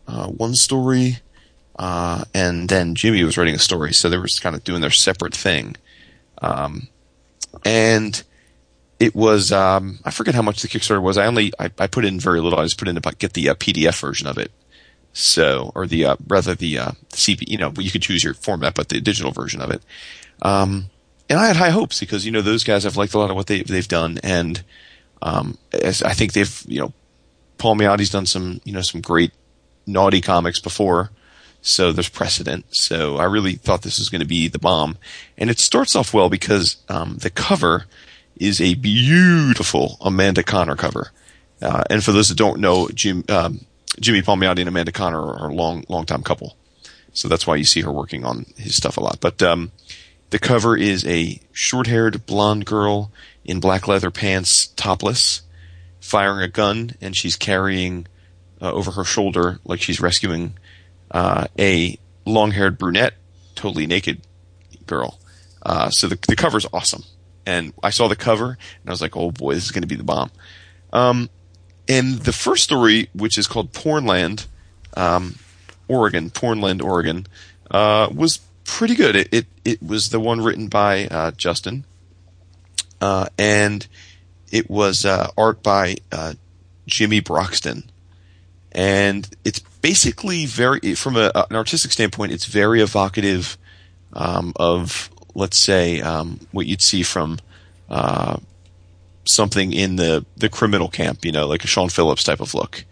[0.07, 1.17] uh, one story,
[1.77, 3.93] uh, and then Jimmy was writing a story.
[3.93, 5.75] So they were just kind of doing their separate thing.
[6.41, 6.87] Um,
[7.65, 8.23] and
[8.99, 11.17] it was um, I forget how much the Kickstarter was.
[11.17, 12.59] I only I, I put in very little.
[12.59, 14.51] I just put in about get the uh, PDF version of it.
[15.13, 17.47] So or the uh, rather the uh, CP.
[17.47, 19.81] You know, you could choose your format, but the digital version of it.
[20.41, 20.89] Um,
[21.29, 23.35] and I had high hopes because you know those guys have liked a lot of
[23.35, 24.63] what they they've done, and
[25.21, 26.93] um, as I think they've you know
[27.57, 29.31] Palmiotti's done some you know some great
[29.85, 31.11] naughty comics before.
[31.61, 32.65] So there's precedent.
[32.69, 34.97] So I really thought this was going to be the bomb,
[35.37, 37.85] and it starts off well because um, the cover
[38.39, 41.11] is a beautiful Amanda Conner cover.
[41.61, 43.61] Uh, and for those that don't know, Jim, um,
[43.99, 46.55] Jimmy Palmiotti and Amanda Conner are a long, long time couple.
[47.13, 49.19] So that's why you see her working on his stuff a lot.
[49.19, 49.71] But um,
[50.29, 53.11] the cover is a short haired blonde girl
[53.43, 55.41] in black leather pants, topless.
[55.99, 58.07] firing a gun and she's carrying
[58.61, 60.57] uh, over her shoulder like she's rescuing
[61.11, 63.13] uh, a long-haired brunette,
[63.55, 64.21] totally naked
[64.85, 65.19] girl.
[65.63, 67.03] Uh, so the the cover's awesome,
[67.47, 69.87] and I saw the cover and I was like, oh boy, this is going to
[69.87, 70.29] be the bomb.
[70.91, 71.29] Um,
[71.87, 74.45] and the first story, which is called Pornland,
[74.95, 75.39] um,
[75.87, 77.25] Oregon, Pornland, Oregon,
[77.71, 79.15] uh, was pretty good.
[79.15, 81.85] It, it, it was the one written by uh, Justin,
[82.99, 83.87] uh, and
[84.51, 86.33] it was uh, art by uh,
[86.85, 87.89] Jimmy Broxton,
[88.73, 93.57] and it's basically very, from a, an artistic standpoint, it's very evocative
[94.11, 97.37] um, of, let's say, um, what you'd see from
[97.89, 98.37] uh,
[99.23, 102.83] something in the the criminal camp, you know, like a Sean Phillips type of look.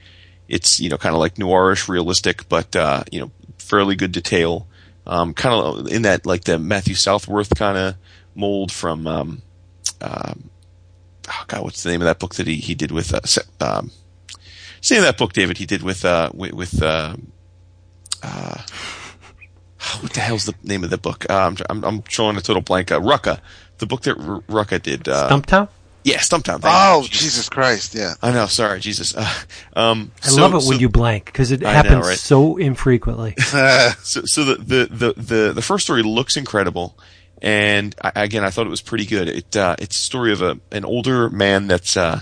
[0.48, 4.68] It's you know kind of like noirish, realistic, but uh, you know fairly good detail.
[5.08, 7.96] Um, kind of in that like the Matthew Southworth kind of
[8.36, 9.42] mold from um,
[10.02, 10.50] um,
[11.28, 13.22] oh God, what's the name of that book that he he did with uh,
[13.60, 13.92] um,
[14.82, 17.16] say that book, David, he did with uh with uh,
[18.22, 18.62] uh
[20.02, 21.26] what the hell's the name of the book?
[21.30, 22.92] Uh, I'm, I'm showing a total blank.
[22.92, 23.40] Uh, Rucka,
[23.78, 25.08] the book that R- Rucka did.
[25.08, 25.70] Uh, Stumptown.
[26.04, 26.60] Yeah, Stumptown.
[26.64, 27.10] Oh, you.
[27.10, 27.96] Jesus Christ!
[27.96, 28.46] Yeah, I know.
[28.46, 29.16] Sorry, Jesus.
[29.16, 29.28] Uh,
[29.76, 32.18] um, I so, love it when you blank because it I happens know, right?
[32.18, 33.34] so infrequently.
[33.40, 36.96] so, so the, the, the the the first story looks incredible,
[37.42, 39.28] and I, again, I thought it was pretty good.
[39.28, 42.22] It uh, it's a story of a an older man that's uh,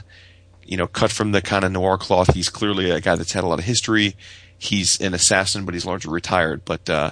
[0.64, 2.34] you know cut from the kind of noir cloth.
[2.34, 4.15] He's clearly a guy that's had a lot of history.
[4.57, 6.64] He's an assassin, but he's largely retired.
[6.64, 7.11] But uh,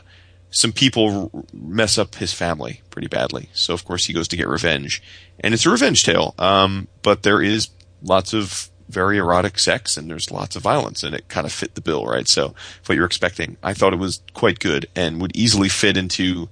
[0.51, 3.49] some people mess up his family pretty badly.
[3.53, 5.01] So of course he goes to get revenge,
[5.39, 6.35] and it's a revenge tale.
[6.37, 7.69] Um, but there is
[8.03, 11.75] lots of very erotic sex and there's lots of violence, and it kind of fit
[11.75, 12.27] the bill, right?
[12.27, 12.53] So
[12.85, 16.49] what you're expecting, I thought it was quite good and would easily fit into,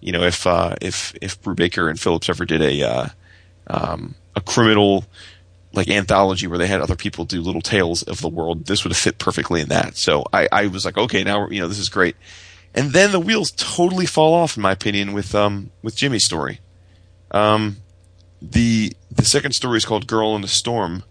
[0.00, 3.08] you know, if uh, if if Brubaker and Phillips ever did a uh,
[3.68, 5.06] um, a criminal
[5.72, 8.90] like anthology where they had other people do little tales of the world, this would
[8.90, 9.96] have fit perfectly in that.
[9.96, 12.16] So I, I was like, okay, now you know this is great
[12.78, 16.60] and then the wheels totally fall off, in my opinion, with um with Jimmy's story.
[17.32, 17.78] Um,
[18.40, 21.02] the the second story is called "Girl in the Storm,"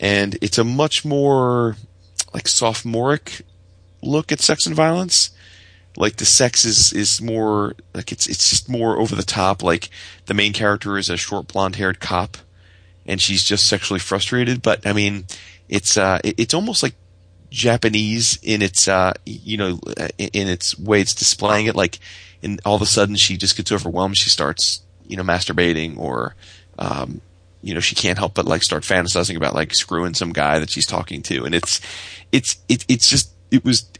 [0.00, 1.76] and it's a much more
[2.32, 3.42] like sophomoric
[4.00, 5.30] look at sex and violence.
[5.98, 9.62] Like the sex is is more like it's it's just more over the top.
[9.62, 9.90] Like
[10.24, 12.38] the main character is a short blonde haired cop,
[13.04, 14.62] and she's just sexually frustrated.
[14.62, 15.26] But I mean,
[15.68, 16.94] it's uh, it, it's almost like
[17.56, 19.80] Japanese in its uh, you know
[20.18, 21.74] in its way it's displaying it.
[21.74, 21.98] Like,
[22.42, 24.18] and all of a sudden she just gets overwhelmed.
[24.18, 26.34] She starts you know masturbating or
[26.78, 27.22] um,
[27.62, 30.70] you know she can't help but like start fantasizing about like screwing some guy that
[30.70, 31.80] she's talking to, and it's
[32.30, 33.90] it's it, it's just it was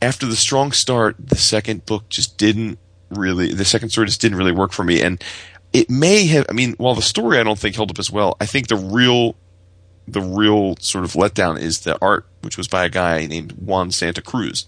[0.00, 1.16] after the strong start.
[1.18, 2.78] The second book just didn't
[3.10, 5.22] really the second story just didn't really work for me, and
[5.74, 6.46] it may have.
[6.48, 8.76] I mean, while the story I don't think held up as well, I think the
[8.76, 9.36] real
[10.08, 13.90] the real sort of letdown is the art, which was by a guy named Juan
[13.92, 14.64] Santa Cruz.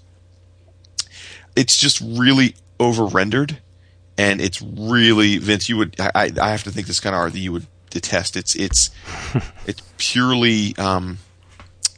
[1.56, 3.58] It's just really over rendered,
[4.18, 5.68] and it's really Vince.
[5.68, 8.36] You would I, I have to think this kind of art that you would detest.
[8.36, 8.90] It's it's
[9.66, 11.18] it's purely um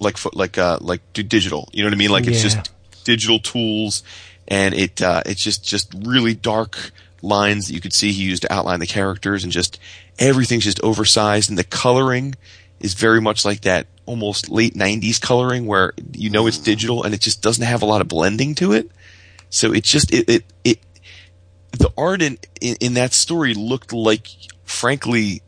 [0.01, 1.69] like like uh like digital.
[1.73, 2.11] You know what I mean?
[2.11, 2.51] Like it's Yeah.
[2.61, 2.71] just
[3.05, 4.03] digital tools,
[4.49, 6.93] and it uh, it's just just really dark
[7.23, 9.79] lines that you could see he used to outline the characters, and just
[10.19, 12.35] everything's just oversized, and the coloring
[12.79, 17.15] is very much like that almost late 90s coloring where you know it's digital and
[17.15, 18.91] it just doesn't have a lot of blending to it
[19.51, 20.79] so it just it it, it
[21.79, 24.27] the art in, in in that story looked like
[24.65, 25.43] frankly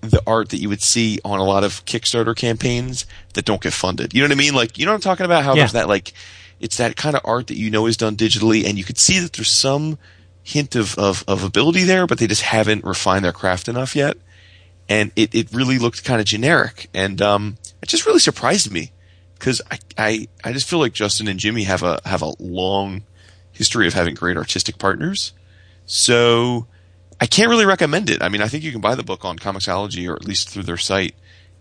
[0.00, 3.72] the art that you would see on a lot of Kickstarter campaigns that don't get
[3.72, 4.12] funded.
[4.12, 4.54] You know what I mean?
[4.54, 5.44] Like, you know what I'm talking about?
[5.44, 5.62] How Yeah.
[5.62, 6.12] there's that like,
[6.60, 9.18] it's that kind of art that you know is done digitally, and you could see
[9.20, 9.96] that there's some
[10.42, 14.18] hint of, of, of ability there, but they just haven't refined their craft enough yet.
[14.90, 18.92] And it, it really looked kind of generic, and um, it just really surprised me
[19.34, 23.02] because I, I I just feel like Justin and Jimmy have a have a long
[23.52, 25.34] history of having great artistic partners.
[25.84, 26.66] So
[27.20, 28.22] I can't really recommend it.
[28.22, 30.62] I mean, I think you can buy the book on Comixology or at least through
[30.62, 31.14] their site.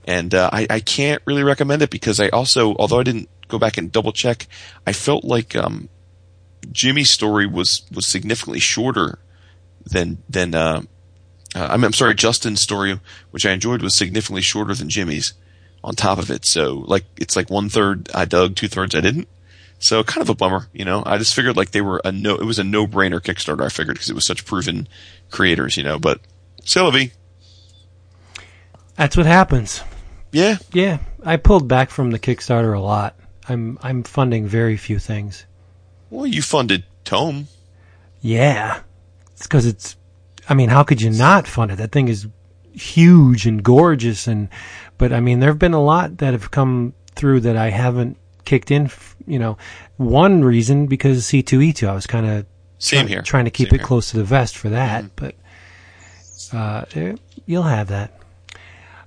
[0.06, 3.60] And uh, I, I can't really recommend it because I also, although I didn't go
[3.60, 4.48] back and double check,
[4.88, 5.90] I felt like um,
[6.72, 9.20] Jimmy's story was was significantly shorter
[9.86, 10.84] than than uh,
[11.54, 13.02] uh, I'm, I'm sorry, Justin's story,
[13.32, 15.34] which I enjoyed, was significantly shorter than Jimmy's.
[15.84, 19.02] On top of it, so like it's like one third I dug, two thirds I
[19.02, 19.28] didn't.
[19.80, 21.04] So kind of a bummer, you know.
[21.06, 23.66] I just figured like they were a no, it was a no brainer Kickstarter.
[23.66, 24.88] I figured because it was such proven
[25.30, 26.00] creators, you know.
[26.00, 26.22] But
[26.64, 27.12] Sylvie,
[28.96, 29.82] That's what happens.
[30.32, 33.16] yeah, Yeah, I pulled back from the Kickstarter a lot.
[33.50, 35.46] I'm I'm funding very few things.
[36.10, 37.48] well, you funded Tome.
[38.22, 38.80] Yeah,
[39.34, 39.98] it's because it's.
[40.48, 41.76] I mean, how could you not fund it?
[41.76, 42.28] That thing is
[42.72, 44.48] huge and gorgeous and
[44.98, 48.72] but I mean there've been a lot that have come through that I haven't kicked
[48.72, 48.90] in,
[49.26, 49.58] you know.
[49.98, 52.46] One reason because C2E2 I was kind of
[52.80, 53.22] Same here.
[53.22, 53.88] trying to keep Same it here.
[53.88, 55.36] close to the vest for that, but
[56.52, 57.16] uh, eh,
[57.46, 58.20] you'll have that.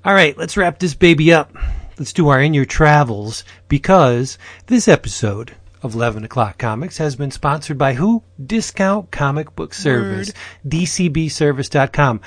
[0.05, 1.53] All right, let's wrap this baby up.
[1.99, 7.31] Let's do our in your travels because this episode of 11 o'clock comics has been
[7.31, 8.23] sponsored by who?
[8.45, 10.33] Discount Comic Book Service,
[10.67, 12.21] dcbservice.com.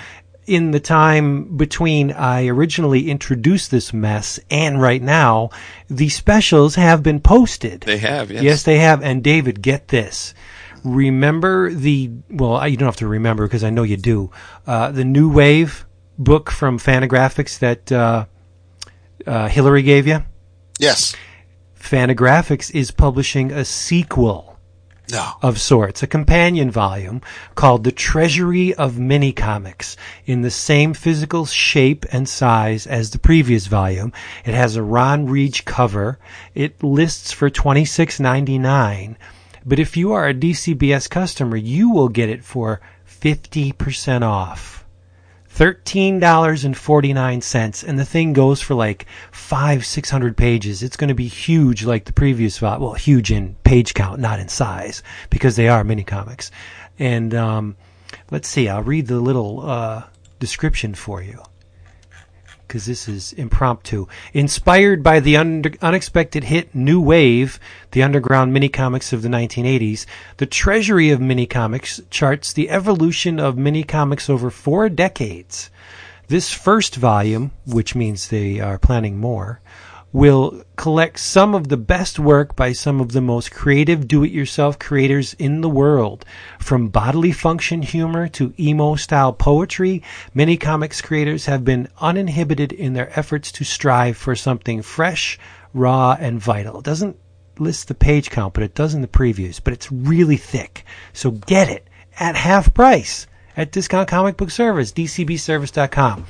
[0.50, 5.52] In the time between I originally introduced this mess and right now,
[5.88, 7.82] the specials have been posted.
[7.82, 8.42] They have, yes.
[8.42, 9.04] Yes, they have.
[9.04, 10.34] And David, get this.
[10.84, 14.32] Remember the well, you don't have to remember because I know you do.
[14.66, 15.86] Uh, the New Wave
[16.18, 18.26] book from Fantagraphics that uh,
[19.28, 20.24] uh, Hillary gave you.
[20.80, 21.16] Yes.
[21.80, 24.49] Fantagraphics is publishing a sequel
[25.12, 25.34] No.
[25.42, 27.22] of sorts, a companion volume
[27.56, 33.20] called The Treasury of Mini Comics in the same physical shape and size as the
[33.20, 34.12] previous volume.
[34.46, 36.20] It has a Ron Reach cover.
[36.54, 39.18] It lists for twenty six ninety nine,
[39.66, 44.86] but if you are a DCBS customer, you will get it for fifty percent off.
[45.60, 46.64] Thirteen dollars
[47.84, 50.82] and the thing goes for like five, six hundred pages.
[50.82, 52.62] It's going to be huge, like the previous.
[52.62, 56.50] Well, huge in page count, not in size, because they are mini comics.
[56.98, 57.76] And um,
[58.32, 60.04] let's see, I'll read the little uh,
[60.40, 61.44] description for you
[62.70, 64.06] because this is impromptu.
[64.32, 67.60] Inspired by the unexpected hit New Wave,
[67.92, 70.06] the underground mini comics of the 1980s,
[70.38, 75.72] the treasury of mini comics charts the evolution of mini comics over four decades.
[76.28, 79.62] This first volume, which means they are planning more,
[80.12, 85.36] will collect some of the best work by some of the most creative do-it-yourself creators
[85.36, 86.26] in the world.
[86.58, 90.02] From bodily function humor to emo style poetry,
[90.34, 95.38] many comics creators have been uninhibited in their efforts to strive for something fresh,
[95.74, 96.80] raw, and vital.
[96.80, 97.18] It doesn't
[97.60, 100.86] list the page count, but it does in the previews, but it's really thick.
[101.14, 101.88] So get it
[102.20, 106.26] at half price at Discount Comic Book Service, dcbservice.com.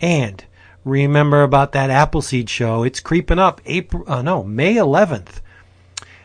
[0.00, 0.44] And
[0.84, 2.82] remember about that Appleseed show.
[2.82, 3.60] It's creeping up.
[3.66, 5.40] April, uh, no, May 11th.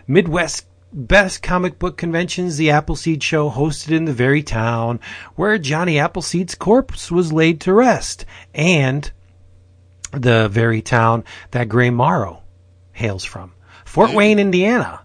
[0.07, 5.01] Midwest Best Comic Book Conventions, the Appleseed Show, hosted in the very town
[5.35, 9.11] where Johnny Appleseed's corpse was laid to rest, and
[10.11, 12.41] the very town that Gray Morrow
[12.93, 13.51] hails from.
[13.83, 15.01] Fort Wayne, Indiana,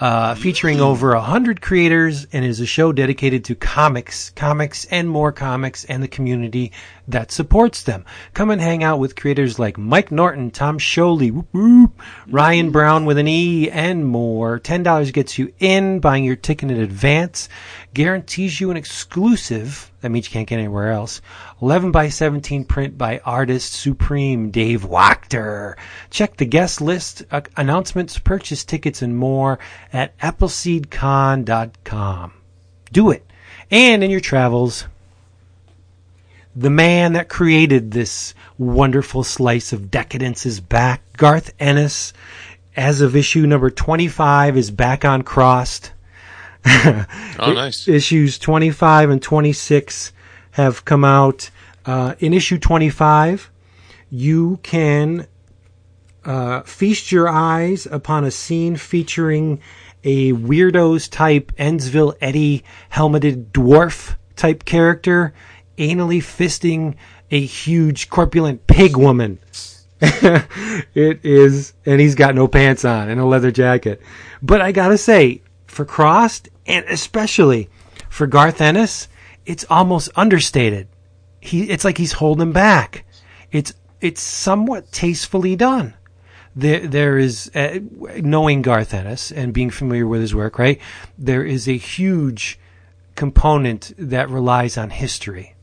[0.00, 5.10] uh, featuring over a hundred creators and is a show dedicated to comics, comics and
[5.10, 6.72] more comics and the community
[7.06, 8.06] that supports them.
[8.32, 13.04] Come and hang out with creators like Mike Norton, Tom Scioli, whoop, whoop, Ryan Brown
[13.04, 14.58] with an E, and more.
[14.58, 16.00] $10 gets you in.
[16.00, 17.50] Buying your ticket in advance
[17.94, 21.20] guarantees you an exclusive, that means you can't get anywhere else,
[21.60, 25.74] 11 by 17 print by artist supreme Dave Wachter.
[26.10, 29.58] Check the guest list, uh, announcements, purchase tickets, and more
[29.92, 32.32] at appleseedcon.com.
[32.92, 33.24] Do it.
[33.70, 34.86] And in your travels,
[36.54, 41.02] the man that created this wonderful slice of decadence is back.
[41.16, 42.12] Garth Ennis,
[42.76, 45.92] as of issue number 25, is back on Crossed.
[47.42, 47.88] Oh, nice.
[47.88, 50.12] Issues 25 and 26
[50.52, 51.50] have come out.
[51.86, 53.50] Uh, in issue 25,
[54.10, 55.26] you can
[56.24, 59.60] uh, feast your eyes upon a scene featuring
[60.04, 65.32] a weirdos type Ensville Eddie helmeted dwarf type character
[65.78, 66.94] anally fisting
[67.30, 69.38] a huge corpulent pig woman.
[70.00, 74.00] it is, and he's got no pants on and a leather jacket.
[74.42, 77.70] But I gotta say, for Crossed, and especially
[78.08, 79.08] for Garth Ennis,
[79.46, 80.88] it's almost understated.
[81.40, 83.04] He, it's like he's holding back.
[83.52, 85.94] It's, it's somewhat tastefully done.
[86.54, 87.78] There, there is, uh,
[88.16, 90.80] knowing Garth Ennis and being familiar with his work, right?
[91.16, 92.58] There is a huge
[93.14, 95.54] component that relies on history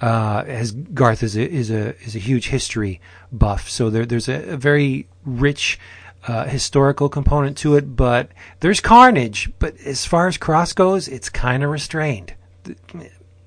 [0.00, 3.00] uh, as Garth is a is a is a huge history
[3.32, 5.78] buff, so there there's a, a very rich
[6.26, 7.96] uh, historical component to it.
[7.96, 8.30] But
[8.60, 9.50] there's carnage.
[9.58, 12.34] But as far as Cross goes, it's kind of restrained.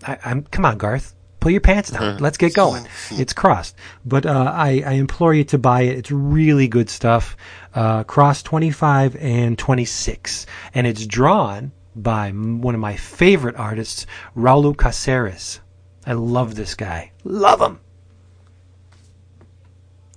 [0.06, 1.16] I, I'm come on, Garth.
[1.40, 2.18] Pull your pants down.
[2.18, 2.86] Let's get going.
[3.12, 3.76] It's crossed,
[4.06, 5.98] but uh, I, I implore you to buy it.
[5.98, 7.38] It's really good stuff.
[7.74, 14.76] Uh, cross 25 and 26, and it's drawn by one of my favorite artists, Raul
[14.76, 15.60] Caceres.
[16.06, 17.12] I love this guy.
[17.24, 17.80] Love him.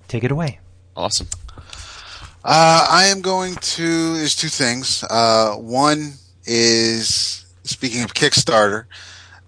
[0.09, 0.59] Take it away.
[0.97, 1.29] Awesome.
[2.45, 4.17] Uh, I am going to.
[4.17, 5.05] There's two things.
[5.09, 6.15] Uh, one
[6.45, 8.87] is speaking of Kickstarter.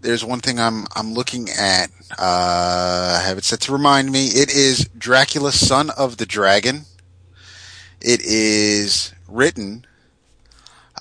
[0.00, 1.88] there's one thing I'm I'm looking at.
[2.16, 4.26] Uh, I have it set to remind me.
[4.26, 6.82] It is Dracula, Son of the Dragon.
[8.00, 9.86] It is written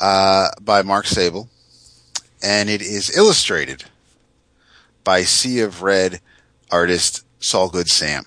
[0.01, 1.49] uh, by Mark Sable,
[2.41, 3.83] and it is illustrated
[5.03, 6.21] by Sea of Red
[6.71, 8.23] artist Salgood Sam.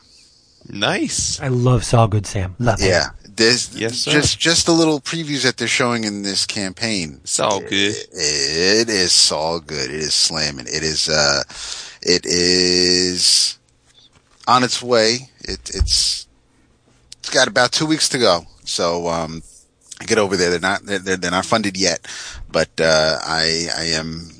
[0.69, 1.41] Nice.
[1.41, 2.55] I love Salgood Sam.
[2.59, 2.89] Love it.
[2.89, 3.07] Yeah,
[3.37, 4.11] there's Yes, sir.
[4.13, 7.21] just just the little previews that they're showing in this campaign.
[7.23, 7.71] It's all good.
[7.73, 9.91] It, it is Saul Good.
[9.91, 10.67] It is slamming.
[10.67, 11.43] It is uh,
[12.03, 13.59] it is
[14.49, 15.31] on its way.
[15.41, 16.27] It, it's
[17.19, 18.43] it's got about two weeks to go.
[18.65, 19.43] So um,
[20.07, 20.51] get over there.
[20.51, 22.07] They're not they're, they're they're not funded yet,
[22.51, 24.31] but uh, I I am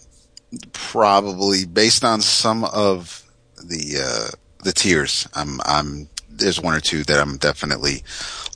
[0.73, 3.23] probably based on some of
[3.63, 5.29] the uh, the tiers.
[5.35, 8.03] I'm I'm there's one or two that I'm definitely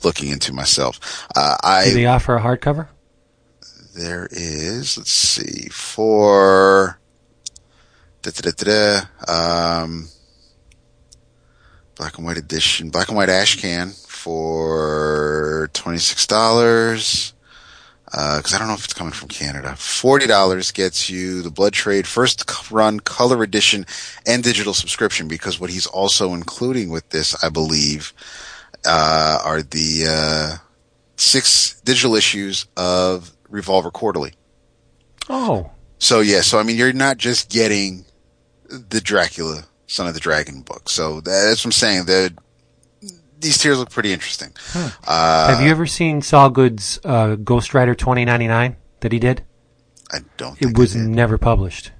[0.03, 1.27] looking into myself.
[1.35, 2.87] Uh, I Do they offer a hardcover?
[3.93, 6.97] there is let's see for
[8.21, 10.07] da, da, da, da, da, um
[11.95, 17.33] black and white edition black and white ash can for $26
[18.11, 19.73] because I don't know if it's coming from Canada.
[19.77, 23.85] Forty dollars gets you the Blood Trade first run color edition
[24.25, 25.29] and digital subscription.
[25.29, 28.11] Because what he's also including with this, I believe,
[28.85, 30.57] uh, are the uh,
[31.15, 34.33] six digital issues of Revolver Quarterly.
[35.29, 38.05] Oh, So yeah, so I mean, you're not just getting
[38.69, 40.89] the Dracula Son of the Dragon book.
[40.89, 42.05] So that's what I'm saying.
[42.05, 42.33] The
[43.39, 44.53] these tiers look pretty interesting.
[45.05, 49.43] Uh, have you ever seen Salgood's uh, Ghost Rider 2099 that he did?
[50.11, 50.57] I don't.
[50.57, 51.91] Think It was never published.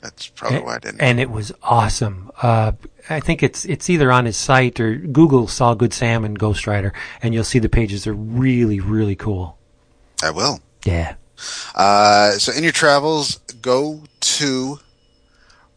[0.00, 1.00] That's probably and, why I didn't.
[1.00, 2.30] and it was awesome.
[2.40, 2.72] Uh,
[3.10, 6.92] I think it's it's either on his site or Google Salgood Sam and Ghost Rider,
[7.22, 9.58] and you'll see the pages are really really cool.
[10.22, 10.60] I will.
[10.84, 11.14] Yeah.
[11.74, 14.78] Uh, so in your travels, go to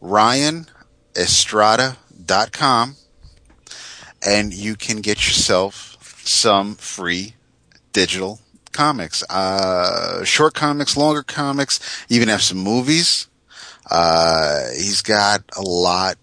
[0.02, 2.96] ryanestrada.com
[4.24, 5.96] and you can get yourself
[6.26, 7.34] some free
[7.92, 8.40] digital
[8.72, 9.22] comics.
[9.28, 11.78] Uh, short comics, longer comics,
[12.08, 13.28] even have some movies.
[13.90, 16.16] Uh, he's got a lot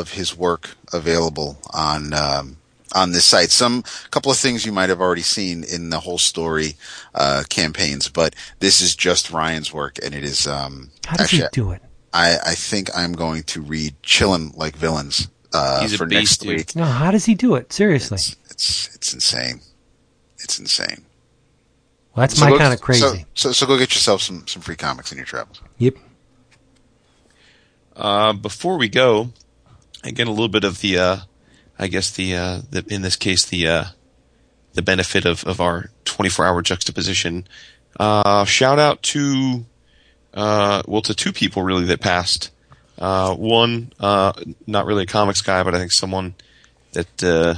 [0.00, 2.56] of his work available on, um,
[2.94, 3.50] on this site.
[3.50, 6.74] Some couple of things you might have already seen in the whole story
[7.14, 10.46] uh, campaigns, but this is just Ryan's work, and it is.
[10.46, 11.82] Um, How does actually, he do it?
[12.12, 16.56] I, I think I'm going to read "Chillin' Like Villains" uh, for beast, next dude.
[16.56, 16.76] week.
[16.76, 17.72] No, how does he do it?
[17.72, 18.16] Seriously.
[18.16, 19.60] It's, it's it's insane.
[20.38, 21.04] It's insane.
[22.14, 23.00] Well, that's So my go- kind of crazy.
[23.34, 25.60] So, so so go get yourself some some free comics in your travels.
[25.78, 25.94] yep.
[27.96, 29.30] Uh, before we go,
[30.04, 31.16] again, a little bit of the, uh,
[31.78, 33.84] I guess the, uh, the, in this case, the, uh,
[34.74, 37.46] the benefit of, of our 24 hour juxtaposition.
[37.98, 39.64] Uh, shout out to,
[40.34, 42.50] uh, well, to two people really that passed.
[42.98, 44.32] Uh, one, uh,
[44.66, 46.34] not really a comics guy, but I think someone
[46.92, 47.54] that, uh,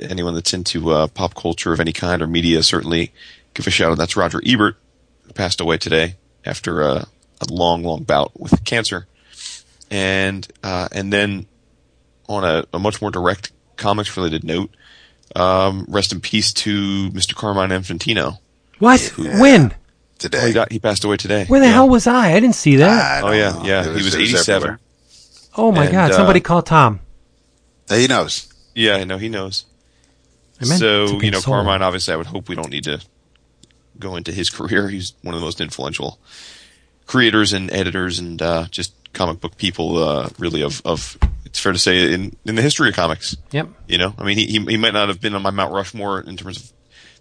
[0.00, 3.12] anyone that's into, uh, pop culture of any kind or media certainly
[3.54, 3.98] give a shout out.
[3.98, 4.76] That's Roger Ebert,
[5.26, 7.06] who passed away today after a,
[7.40, 9.06] a long, long bout with cancer
[9.92, 11.46] and uh, and then
[12.32, 14.70] on a, a much more direct comics related note,
[15.36, 17.34] um, rest in peace to Mr.
[17.34, 18.38] Carmine Infantino.
[18.78, 19.00] What?
[19.16, 19.74] When?
[20.18, 20.38] Today.
[20.42, 21.44] Oh, he got he passed away today.
[21.46, 21.72] Where the Yeah.
[21.72, 22.30] hell was I?
[22.32, 23.24] I didn't see that.
[23.24, 23.64] Oh yeah, know.
[23.64, 23.80] yeah.
[23.90, 24.54] It he was eighty seven.
[24.56, 24.80] everywhere.
[25.56, 26.10] oh my and, God!
[26.12, 27.00] uh, Somebody call Tom.
[27.88, 28.46] He knows.
[28.74, 29.64] Yeah, I know he knows.
[30.60, 31.54] I meant So you know, console.
[31.54, 31.82] Carmine.
[31.82, 33.00] Obviously, I would hope we don't need to
[33.98, 34.88] go into his career.
[34.88, 36.18] He's one of the most influential
[37.06, 39.98] creators and editors and uh, just comic book people.
[39.98, 41.18] Uh, really, of of
[41.52, 43.36] it's fair to say in in the history of comics.
[43.50, 43.68] Yep.
[43.86, 46.20] You know, I mean, he, he he might not have been on my Mount Rushmore
[46.20, 46.72] in terms of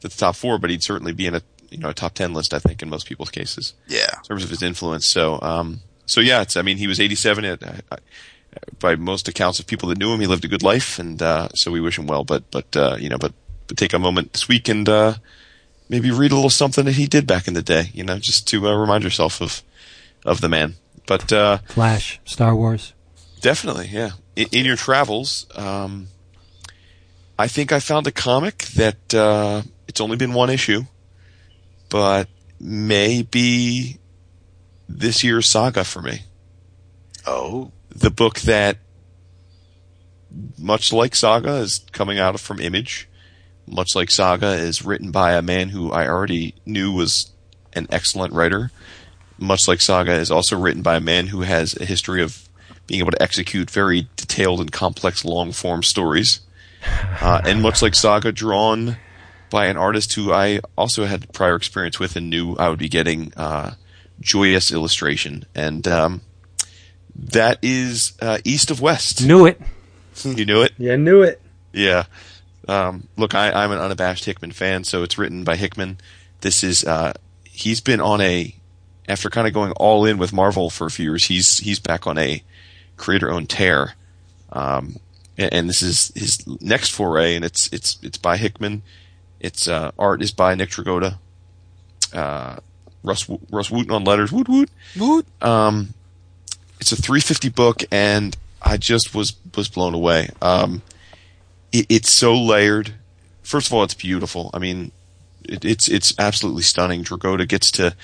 [0.02, 2.53] the top four, but he'd certainly be in a you know a top ten list.
[2.53, 4.08] I think in most people's cases Yeah.
[4.18, 5.06] in terms of his influence.
[5.06, 7.44] So um so yeah, it's I mean he was 87.
[7.45, 7.98] It, I, I,
[8.80, 11.49] by most accounts of people that knew him, he lived a good life, and uh,
[11.56, 12.24] so we wish him well.
[12.24, 13.34] But but uh, you know, but,
[13.68, 15.14] but take a moment this week and uh,
[15.90, 17.91] maybe read a little something that he did back in the day.
[17.94, 19.62] You know, just to uh, remind yourself of
[20.26, 20.76] of the man.
[21.06, 22.94] But uh, Flash, Star Wars.
[23.41, 24.11] Definitely, yeah.
[24.35, 26.07] In, in your travels, um,
[27.38, 30.84] I think I found a comic that uh, it's only been one issue,
[31.89, 33.97] but may be
[34.88, 36.22] this year's saga for me.
[37.26, 37.72] Oh.
[37.89, 38.77] The book that,
[40.57, 43.09] much like Saga, is coming out from Image.
[43.68, 47.31] Much like Saga is written by a man who I already knew was
[47.73, 48.72] an excellent writer.
[49.38, 52.47] Much like Saga is also written by a man who has a history of
[52.91, 56.41] being able to execute very detailed and complex long form stories.
[57.22, 58.97] Uh, and much like Saga, drawn
[59.49, 62.89] by an artist who I also had prior experience with and knew I would be
[62.89, 63.76] getting uh,
[64.19, 65.45] joyous illustration.
[65.55, 66.22] And um,
[67.15, 69.26] That is uh, East of West.
[69.26, 69.59] Knew it.
[70.26, 70.73] You knew it?
[70.77, 71.41] Yeah, knew it.
[71.72, 72.03] Yeah.
[72.68, 75.99] Um, look, I, I'm an unabashed Hickman fan, so it's written by Hickman.
[76.41, 77.13] This is uh,
[77.45, 78.53] he's been on a
[79.07, 81.26] after kind of going all in with Marvel for a few years.
[81.26, 82.43] He's he's back on a
[83.02, 83.95] creator-owned tear,
[84.53, 84.95] um,
[85.38, 88.84] and, and this is his next foray, and it's it's it's by Hickman.
[89.40, 91.18] Its uh, art is by Nick Dragotta.
[92.14, 92.57] Uh,
[93.03, 94.32] Russ Rus Wooton on letters.
[94.32, 94.69] Woot woot.
[94.98, 95.26] Woot.
[95.41, 95.94] Um,
[96.80, 100.30] it's a 350 book, and I just was was blown away.
[100.41, 100.82] Um,
[101.72, 102.94] it, it's so layered.
[103.44, 104.52] First of all, it's beautiful.
[104.53, 104.91] I mean,
[105.44, 107.03] it, it's it's absolutely stunning.
[107.03, 107.95] Dragotta gets to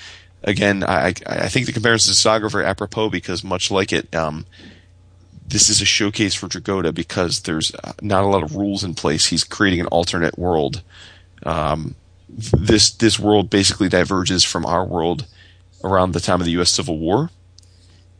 [0.42, 0.82] again.
[0.82, 4.46] I I think the comparison to Saga are very apropos because much like it, um,
[5.48, 7.72] this is a showcase for Dragotta because there's
[8.02, 9.26] not a lot of rules in place.
[9.26, 10.82] He's creating an alternate world.
[11.44, 11.94] Um,
[12.28, 15.26] this this world basically diverges from our world
[15.82, 16.70] around the time of the U.S.
[16.70, 17.30] Civil War,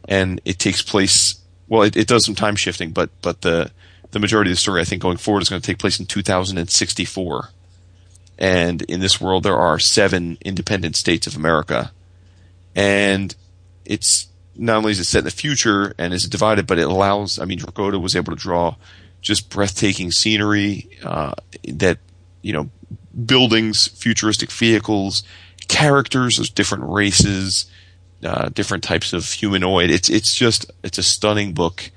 [0.09, 1.41] and it takes place.
[1.69, 3.71] Well, it, it does some time shifting, but but the
[4.13, 6.07] the majority of the story, I think, going forward is going to take place in
[6.07, 7.51] 2064.
[8.39, 11.93] And in this world, there are seven independent states of America,
[12.75, 13.35] and
[13.85, 14.28] it's
[14.59, 17.39] not only is it set in the future and is divided, but it allows.
[17.39, 18.77] I mean, Dragotta was able to draw
[19.21, 21.33] just breathtaking scenery uh,
[21.65, 21.99] that
[22.43, 22.71] you know
[23.25, 25.23] buildings, futuristic vehicles,
[25.69, 27.67] characters, there's different races,
[28.25, 29.91] uh, different types of humanoid.
[29.91, 31.91] It's it's just it's a stunning book.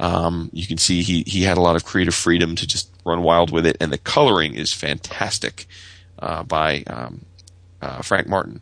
[0.00, 3.22] Um, you can see he he had a lot of creative freedom to just run
[3.22, 5.66] wild with it, and the coloring is fantastic
[6.18, 7.24] uh, by um,
[7.80, 8.60] uh, Frank Martin.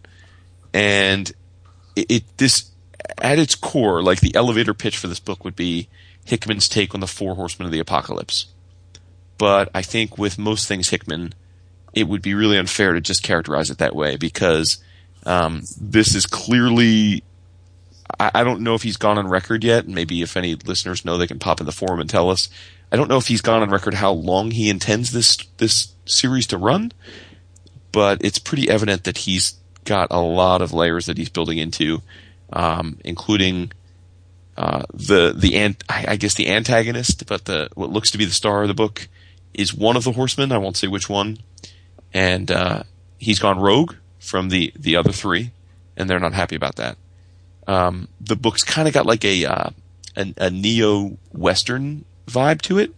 [0.74, 1.32] And
[1.96, 2.70] it, it this
[3.16, 5.88] at its core, like the elevator pitch for this book would be
[6.24, 8.46] Hickman's take on the Four Horsemen of the Apocalypse.
[9.38, 11.32] But I think with most things Hickman,
[11.94, 14.82] it would be really unfair to just characterize it that way because
[15.24, 17.22] um, this is clearly.
[18.18, 19.88] I, I don't know if he's gone on record yet.
[19.88, 22.48] Maybe if any listeners know, they can pop in the forum and tell us.
[22.90, 26.46] I don't know if he's gone on record how long he intends this this series
[26.48, 26.92] to run,
[27.92, 29.54] but it's pretty evident that he's
[29.84, 32.02] got a lot of layers that he's building into,
[32.52, 33.72] um, including
[34.56, 38.32] uh, the the ant, I guess the antagonist, but the what looks to be the
[38.32, 39.08] star of the book
[39.54, 40.50] is one of the horsemen.
[40.50, 41.38] I won't say which one,
[42.12, 42.82] and uh,
[43.18, 45.52] he's gone rogue from the the other three,
[45.96, 46.96] and they're not happy about that.
[47.68, 49.70] Um, the book's kind of got like a, uh,
[50.16, 52.92] a a neo western vibe to it,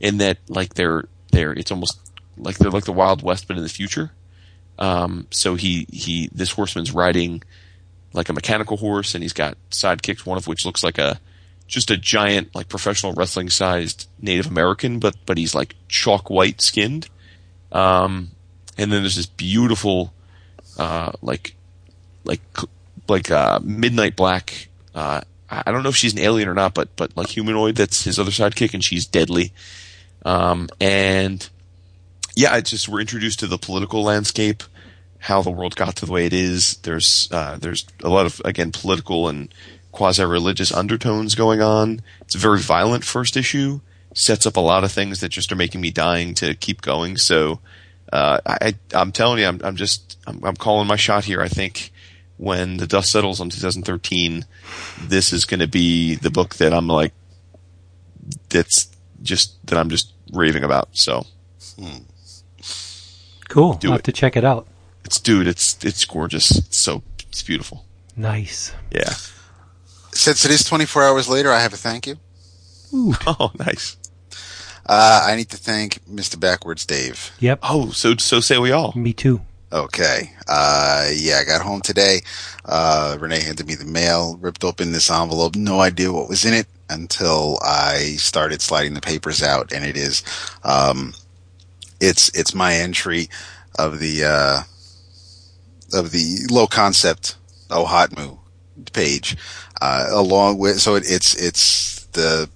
[0.00, 2.00] in that like they're they're it's almost
[2.36, 4.12] like they're like the Wild West but in the future.
[4.78, 7.42] Um, so he he this horseman's riding
[8.16, 11.20] like a mechanical horse, and he's got sidekicks, one of which looks like a
[11.66, 16.60] just a giant like professional wrestling sized Native American, but but he's like chalk white
[16.60, 17.08] skinned.
[17.72, 18.30] Um,
[18.78, 20.12] and then there's this beautiful,
[20.78, 21.54] uh, like,
[22.24, 22.40] like,
[23.08, 26.94] like, uh, midnight black, uh, I don't know if she's an alien or not, but,
[26.96, 29.52] but like humanoid, that's his other sidekick and she's deadly.
[30.24, 31.48] Um, and
[32.34, 34.62] yeah, it's just, we're introduced to the political landscape,
[35.26, 36.76] how the world got to the way it is.
[36.78, 39.52] There's, uh, there's a lot of, again, political and
[39.90, 42.00] quasi-religious undertones going on.
[42.20, 43.80] It's a very violent first issue,
[44.14, 47.16] sets up a lot of things that just are making me dying to keep going.
[47.16, 47.58] So,
[48.12, 51.42] uh, I, I'm telling you, I'm, I'm just, I'm, I'm, calling my shot here.
[51.42, 51.90] I think
[52.36, 54.44] when the dust settles on 2013,
[55.08, 57.12] this is going to be the book that I'm like,
[58.50, 60.90] that's just, that I'm just raving about.
[60.92, 61.26] So.
[61.76, 62.04] Hmm.
[63.48, 63.74] Cool.
[63.74, 64.68] Do I'll have to check it out.
[65.06, 66.50] It's, dude, it's, it's gorgeous.
[66.58, 67.84] It's so, it's beautiful.
[68.16, 68.74] Nice.
[68.90, 69.14] Yeah.
[70.12, 72.16] Since it is 24 hours later, I have a thank you.
[72.92, 73.14] Ooh.
[73.26, 73.96] Oh, nice.
[74.84, 76.38] Uh, I need to thank Mr.
[76.38, 77.32] Backwards Dave.
[77.40, 77.60] Yep.
[77.62, 78.92] Oh, so so say we all.
[78.94, 79.40] Me too.
[79.72, 80.32] Okay.
[80.48, 82.20] Uh, yeah, I got home today.
[82.64, 86.54] Uh, Renee handed me the mail, ripped open this envelope, no idea what was in
[86.54, 90.22] it until I started sliding the papers out, and it is,
[90.62, 91.14] um,
[92.00, 93.28] it's it's my entry
[93.78, 94.60] of the uh,
[95.92, 97.36] of the low concept
[97.68, 98.38] OHOTMU
[98.92, 99.36] page,
[99.80, 102.48] uh, along with so it, it's it's the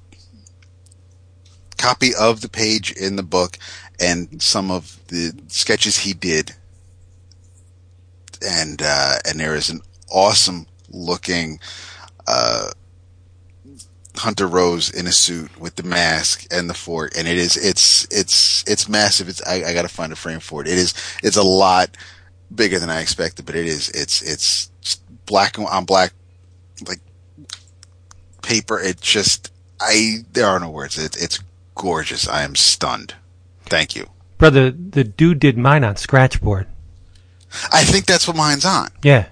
[1.79, 3.57] copy of the page in the book
[4.01, 6.55] and some of the sketches he did.
[8.43, 9.81] And, uh, and there is an
[10.11, 11.61] awesome looking,
[12.27, 12.71] uh,
[14.17, 18.07] Hunter Rose in a suit with the mask and the fork, and it is it's
[18.11, 19.29] it's it's massive.
[19.29, 20.67] It's I, I got to find a frame for it.
[20.67, 20.93] It is
[21.23, 21.97] it's a lot
[22.55, 24.71] bigger than I expected, but it is it's it's
[25.27, 26.13] black on black
[26.87, 27.01] like
[28.43, 28.81] paper.
[28.81, 30.99] It just I there are no words.
[30.99, 31.41] It, it's
[31.75, 32.29] gorgeous.
[32.29, 33.15] I am stunned.
[33.67, 34.09] Thank you.
[34.39, 36.67] Brother, the dude did mine on Scratchboard.
[37.73, 38.89] I think that's what mine's on.
[39.03, 39.27] Yeah.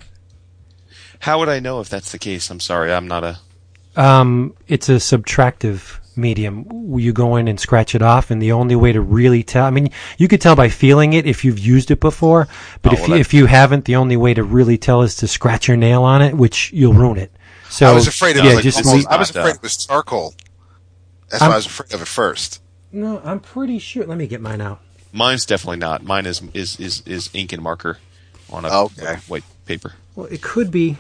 [1.21, 2.51] How would I know if that's the case?
[2.51, 3.39] I'm sorry, I'm not a.
[3.97, 6.67] Um, it's a subtractive medium.
[6.99, 9.71] You go in and scratch it off, and the only way to really tell, I
[9.71, 12.49] mean, you could tell by feeling it if you've used it before,
[12.83, 15.17] but Oh, if, well, you, if you haven't, the only way to really tell is
[15.17, 17.33] to scratch your nail on it, which you'll ruin it.
[17.71, 19.77] So I was afraid it yeah, was like just almost, I was afraid it was
[19.87, 20.35] charcoal.
[21.31, 22.61] That's I'm- why I was afraid of it first.
[22.93, 24.05] no, I'm pretty sure.
[24.07, 24.81] Let me get mine out.
[25.13, 26.03] Mine's definitely not.
[26.03, 27.99] Mine is is is, is ink and marker
[28.51, 29.17] on a Okay.
[29.29, 29.95] white paper.
[30.15, 30.97] Well, it could be.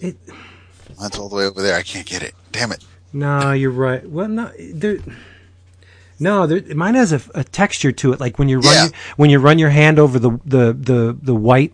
[0.00, 0.16] It
[0.98, 1.76] Mine's all the way over there.
[1.76, 2.34] I can't get it.
[2.52, 2.84] Damn it.
[3.12, 4.08] No, you're right.
[4.08, 4.98] Well, no, there.
[6.18, 8.20] No, there, mine has a, a texture to it.
[8.20, 8.82] Like when you run Yeah.
[8.84, 11.72] your, when you run your hand over the the the, the white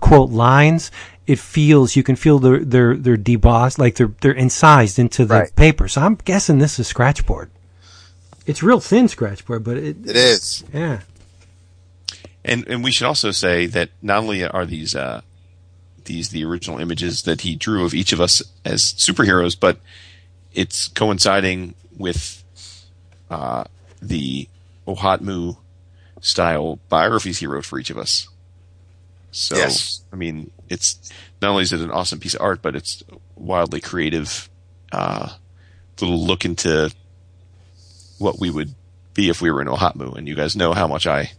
[0.00, 0.90] quote lines,
[1.26, 5.34] it feels you can feel they're they're they're debossed, like they're they're incised into the
[5.34, 5.56] Right.
[5.56, 5.88] paper.
[5.88, 7.50] So I'm guessing this is scratchboard.
[8.46, 10.64] It's real thin scratchboard, but it, It is.
[10.72, 11.00] yeah.
[12.44, 15.20] And and we should also say that not only are these uh,
[16.06, 19.78] these the original images that he drew of each of us as superheroes, but
[20.54, 22.42] it's coinciding with
[23.30, 23.64] uh,
[24.00, 24.48] the
[24.86, 25.56] OHOTMU
[26.20, 28.28] style biographies he wrote for each of us.
[29.30, 30.02] So Yes.
[30.12, 31.10] I mean, it's
[31.40, 33.02] not only is it an awesome piece of art, but it's
[33.36, 34.48] wildly creative.
[34.90, 35.30] Uh,
[36.00, 36.92] little look into
[38.18, 38.74] what we would
[39.14, 41.32] be if we were in OHOTMU, and you guys know how much I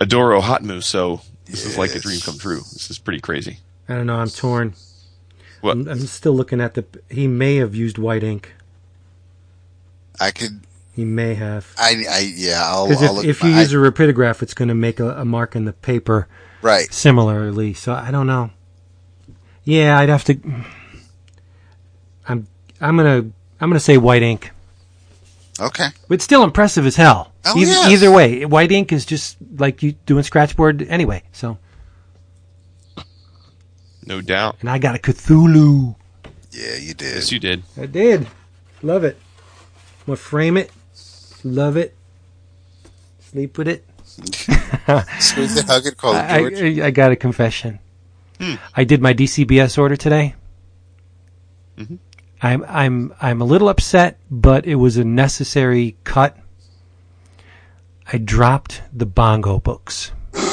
[0.00, 2.58] adore OHOTMU, so this is like a dream come true.
[2.58, 3.58] This is pretty crazy.
[3.88, 4.16] I don't know.
[4.16, 4.74] I'm torn.
[5.60, 5.72] What?
[5.72, 6.84] I'm, I'm still looking at the.
[7.08, 8.52] He may have used white ink.
[10.18, 10.60] I could.
[10.94, 11.72] He may have.
[11.78, 12.04] I.
[12.08, 12.32] I.
[12.34, 12.62] Yeah.
[12.64, 12.88] I'll.
[12.88, 15.10] Because I'll if, look if you my- use a rapidograph, it's going to make a,
[15.20, 16.28] a mark in the paper
[16.62, 16.92] right.
[16.92, 17.74] similarly.
[17.74, 18.50] So I don't know.
[19.64, 20.38] Yeah, I'd have to.
[22.26, 22.46] I'm
[22.80, 23.30] I'm gonna
[23.60, 24.50] I'm gonna say white ink,
[25.60, 25.88] Okay.
[26.08, 27.32] but it's still impressive as hell.
[27.44, 27.90] Oh, either, yes.
[27.90, 31.22] either way, white ink is just like you doing scratchboard anyway.
[31.32, 31.58] So,
[34.10, 34.56] No doubt.
[34.60, 35.94] and I got a Cthulhu.
[36.50, 37.14] Yeah, you did.
[37.14, 37.62] Yes, you did.
[37.80, 38.26] I did.
[38.82, 39.16] Love it.
[40.00, 40.72] I'm gonna frame it.
[41.44, 41.94] Love it.
[43.20, 43.84] Sleep with it.
[45.20, 46.80] Squeeze it, hug it, call it I, George.
[46.80, 47.78] I, I got a confession.
[48.40, 48.56] Hmm.
[48.74, 50.34] I did my DCBS order today.
[51.78, 51.94] Mm-hmm.
[52.42, 56.36] I'm I'm I'm a little upset, but it was a necessary cut.
[58.12, 60.10] I dropped the bongo books.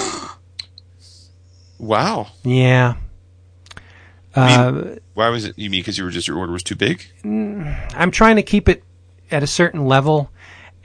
[1.80, 2.30] Wow.
[2.44, 2.96] Yeah.
[4.38, 5.58] Uh, Why was it?
[5.58, 7.06] You mean because you were just your order was too big?
[7.24, 8.84] I'm trying to keep it
[9.32, 10.30] at a certain level,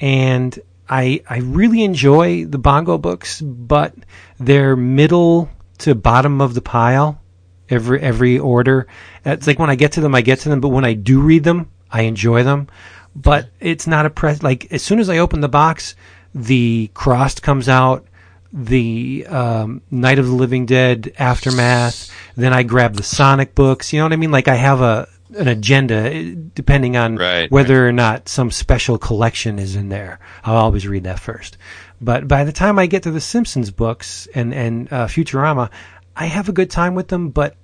[0.00, 0.58] and
[0.88, 3.94] I I really enjoy the bongo books, but
[4.38, 7.20] they're middle to bottom of the pile.
[7.68, 8.86] Every every order,
[9.24, 11.20] it's like when I get to them, I get to them, but when I do
[11.20, 12.68] read them, I enjoy them.
[13.14, 14.42] But it's not a press.
[14.42, 15.94] Like as soon as I open the box,
[16.34, 18.06] the Crossed comes out,
[18.52, 22.10] the um, Night of the Living Dead aftermath.
[22.36, 23.92] Then I grab the Sonic books.
[23.92, 24.30] You know what I mean?
[24.30, 28.98] Like I have a an agenda eh, depending on Right, whether or not some special
[28.98, 30.18] collection is in there.
[30.44, 31.56] I'll always read that first.
[32.00, 35.70] But by the time I get to the Simpsons books and and uh, Futurama,
[36.16, 37.30] I have a good time with them.
[37.30, 37.56] But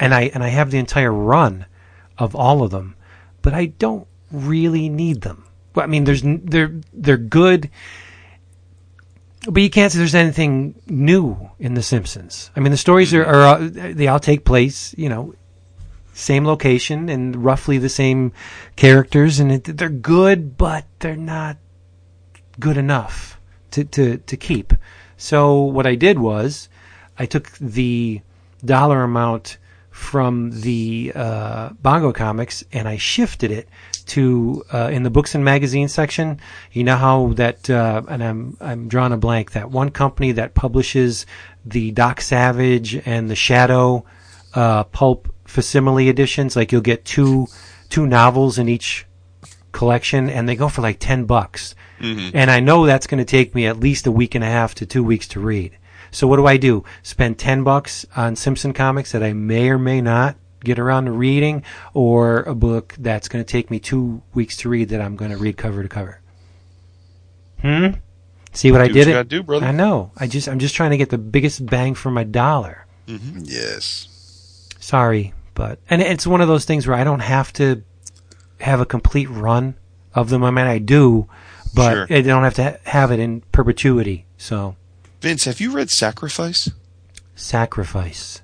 [0.00, 1.66] and I and I have the entire run
[2.18, 2.96] of all of them,
[3.42, 5.44] but I don't really need them.
[5.74, 7.70] Well, I mean, there's they're they're good,
[9.48, 12.50] but you can't say there's anything new in the Simpsons.
[12.54, 15.34] I mean, the stories are, are uh, they all take place, you know,
[16.14, 18.32] same location and roughly the same
[18.76, 21.56] characters, and it, they're good, but they're not
[22.60, 23.40] good enough
[23.72, 24.74] to, to, to keep.
[25.16, 26.68] So what I did was
[27.18, 28.20] I took the
[28.64, 29.58] dollar amount
[29.90, 33.68] from the uh, Bongo comics and I shifted it
[34.06, 36.40] to uh, in the books and magazines section.
[36.72, 39.52] You know how that uh, and I'm I'm drawing a blank.
[39.52, 41.26] That one company that publishes
[41.64, 44.04] the Doc Savage and the Shadow
[44.54, 46.56] uh, pulp facsimile editions.
[46.56, 47.46] Like you'll get two
[47.88, 49.06] two novels in each
[49.72, 51.74] collection, and they go for like ten bucks.
[52.34, 54.74] And I know that's going to take me at least a week and a half
[54.76, 55.78] to two weeks to read.
[56.10, 56.84] So what do I do?
[57.02, 61.12] Spend ten bucks on Simpson comics that I may or may not get around to
[61.12, 61.62] reading,
[61.94, 65.30] or a book that's going to take me two weeks to read that I'm going
[65.30, 66.20] to read cover to cover.
[67.60, 67.86] Hmm.
[68.52, 69.06] See what I Do what did?
[69.06, 69.16] you it.
[69.16, 69.66] gotta do, brother.
[69.66, 70.10] I know.
[70.16, 72.86] I just I'm just trying to get the biggest bang for my dollar.
[73.06, 74.08] Yes.
[74.78, 77.82] Sorry, but and it's one of those things where I don't have to
[78.60, 79.74] have a complete run
[80.14, 80.44] of them.
[80.44, 81.28] I mean, I do,
[81.74, 82.18] but Sure.
[82.18, 84.26] I don't have to have it in perpetuity.
[84.36, 84.76] So,
[85.22, 86.68] Vince, have you read Sacrifice?
[87.34, 88.41] sacrifice.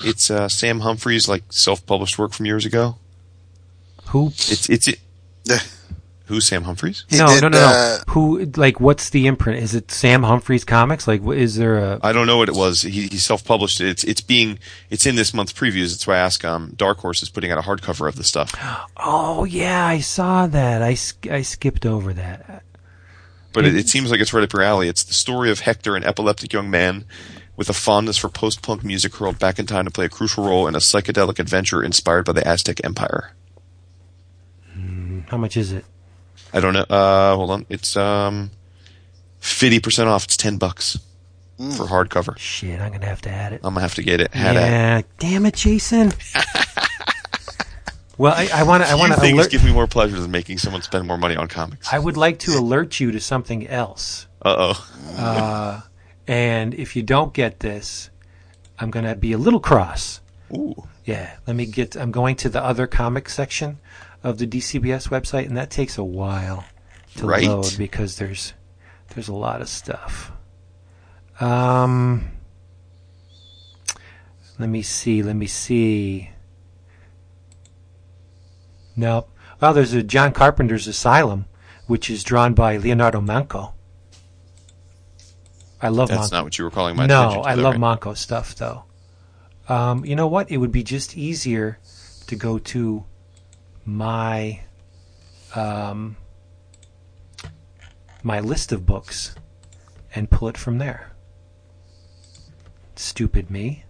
[0.00, 2.96] It's uh, Sam Humphries' like self-published work from years ago.
[4.06, 4.28] Who?
[4.28, 5.00] It's it's it,
[6.28, 7.06] Who's Sam Humphries?
[7.10, 7.64] No, did, no, no, no.
[7.64, 8.44] uh, Who?
[8.56, 9.62] Like, what's the imprint?
[9.62, 11.08] Is it Sam Humphries Comics?
[11.08, 12.00] Like, is there a?
[12.02, 12.82] I don't know what it was.
[12.82, 13.88] He, he self-published it.
[13.88, 14.58] It's it's being
[14.90, 15.92] it's in this month's previews.
[15.92, 16.44] That's why I ask.
[16.44, 18.54] Um, Dark Horse is putting out a hardcover of the stuff.
[19.00, 20.82] Oh yeah, I saw that.
[20.82, 20.96] I,
[21.30, 22.62] I skipped over that.
[23.52, 24.88] But it, it seems like it's right up your alley.
[24.88, 27.04] It's the story of Hector, an epileptic young man
[27.58, 30.68] with a fondness for post-punk music, hurled back in time to play a crucial role
[30.68, 33.32] in a psychedelic adventure inspired by the Aztec Empire.
[35.26, 35.84] How much is it?
[36.54, 36.86] I don't know.
[36.88, 37.66] Uh, hold on.
[37.68, 38.50] It's um,
[39.40, 40.24] fifty percent off.
[40.24, 40.98] It's ten bucks
[41.58, 42.38] for hardcover.
[42.38, 43.60] Shit, I'm gonna have to add it.
[43.64, 44.32] I'm gonna have to get it.
[44.32, 44.62] Had at.
[44.62, 46.12] yeah, damn it, Jason.
[48.16, 48.88] well, I, I want to.
[48.88, 49.50] I want Few to things alert.
[49.50, 51.92] give me more pleasure than making someone spend more money on comics.
[51.92, 54.26] I would like to alert you to something else.
[54.40, 55.84] Uh oh.
[56.28, 58.10] And if you don't get this,
[58.78, 60.20] I'm gonna be a little cross.
[60.54, 60.86] Ooh.
[61.04, 61.96] Yeah, let me get.
[61.96, 63.78] I'm going to the other comic section
[64.22, 66.64] of the DCBS website, and that takes a while
[67.16, 67.44] to Right.
[67.46, 68.52] load because there's
[69.14, 70.30] there's a lot of stuff.
[71.40, 72.30] Um,
[74.58, 75.22] let me see.
[75.22, 76.28] Let me see.
[78.96, 79.30] Nope.
[79.60, 81.46] Well, there's a John Carpenter's Asylum,
[81.86, 83.74] which is drawn by Leonardo Manco.
[85.80, 87.72] I love That's not what you were calling my No, attention to, I though, love
[87.80, 88.16] right?
[88.16, 88.84] Stuff though.
[89.68, 90.50] Um, you know what?
[90.50, 91.78] It would be just easier
[92.26, 93.04] to go to
[93.84, 94.60] my
[95.54, 96.16] um,
[98.22, 99.34] my list of books
[100.14, 101.12] and pull it from there.
[102.96, 103.84] Stupid me.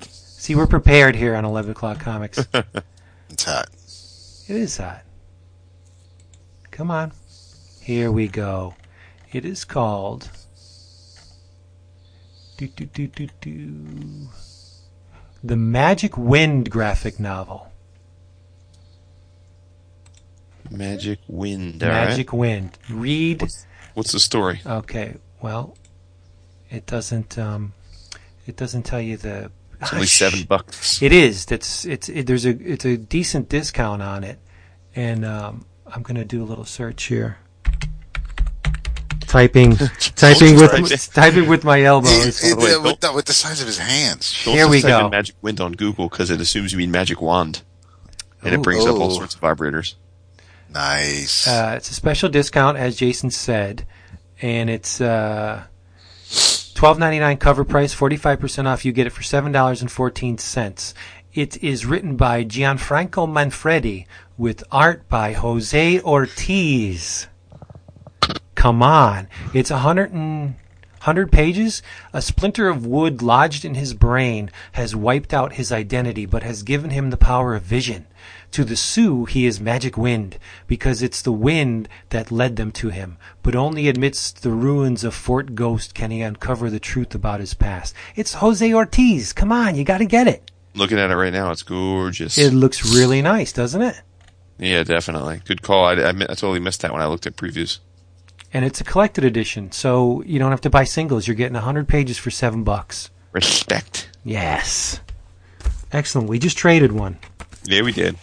[0.00, 2.46] See, we're prepared here on Eleven O'clock Comics.
[3.30, 3.68] It's hot.
[4.46, 5.04] It is hot.
[6.70, 7.12] Come on.
[7.80, 8.74] Here we go.
[9.32, 10.28] It is called.
[12.56, 14.28] Do, do, do, do, do.
[15.42, 17.72] The Magic Wind graphic novel.
[20.70, 21.82] Magic Wind.
[21.82, 22.08] all right.
[22.10, 22.78] Magic Wind.
[22.88, 23.48] Read.
[23.94, 24.60] What's the story?
[24.64, 25.16] Okay.
[25.40, 25.76] Well,
[26.70, 27.38] it doesn't.
[27.38, 27.72] Um,
[28.46, 29.50] it doesn't tell you the.
[29.80, 31.02] It's only Ah, seven bucks.
[31.02, 31.44] It is.
[31.46, 32.08] That's it's.
[32.08, 32.50] It, there's a.
[32.50, 34.38] It's a decent discount on it,
[34.94, 37.38] and um, I'm gonna do a little search here.
[39.36, 42.38] Typing, typing with typing with my He, elbows.
[42.40, 44.42] he- wait, with, the, with the size of his hands.
[44.44, 45.08] Don't Here we go.
[45.08, 47.62] Magic Wind on Google because it assumes you mean Magic Wand,
[48.42, 48.58] and Ooh.
[48.58, 49.94] it brings up all sorts of vibrators.
[50.68, 51.46] Nice.
[51.48, 53.86] Uh, it's a special discount, as Jason said,
[54.40, 55.64] and it's uh,
[56.74, 58.84] twelve ninety nine cover price, forty five percent off.
[58.84, 60.94] You get it for seven dollars and fourteen cents.
[61.32, 64.06] It is written by Gianfranco Manfredi
[64.36, 67.28] with art by Jose Ortiz.
[68.62, 70.54] Come on, it's a hundred and
[71.00, 71.82] hundred pages.
[72.12, 76.62] A splinter of wood lodged in his brain has wiped out his identity, but has
[76.62, 78.06] given him the power of vision.
[78.52, 82.90] To the Sioux, he is magic wind, because it's the wind that led them to
[82.90, 83.16] him.
[83.42, 87.54] But only amidst the ruins of Fort Ghost can he uncover the truth about his
[87.54, 87.96] past.
[88.14, 89.32] It's Jose Ortiz.
[89.32, 90.52] Come on, you gotta get it.
[90.76, 92.38] Looking at it right now, it's gorgeous.
[92.38, 94.00] It looks really nice, doesn't it?
[94.56, 95.42] yeah, definitely.
[95.46, 95.84] Good call.
[95.84, 97.80] I, I, I totally missed that when I looked at previews.
[98.54, 101.26] And it's a collected edition, so you don't have to buy singles.
[101.26, 103.10] You're getting 100 pages for 7 bucks.
[103.32, 104.10] Respect.
[104.24, 105.00] Yes.
[105.90, 106.28] Excellent.
[106.28, 107.18] We just traded one.
[107.64, 108.16] Yeah, we did.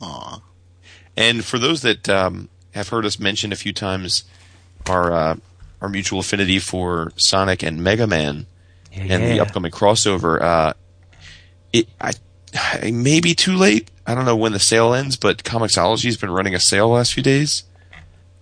[0.00, 0.40] Aw.
[1.16, 4.24] And for those that um, have heard us mention a few times
[4.88, 5.36] our uh,
[5.80, 8.46] our mutual affinity for Sonic and Mega Man
[8.92, 10.74] Yeah, and the upcoming crossover, uh,
[11.72, 12.12] it I,
[12.82, 13.90] it may be too late.
[14.06, 17.14] I don't know when the sale ends, but Comixology's been running a sale the last
[17.14, 17.64] few days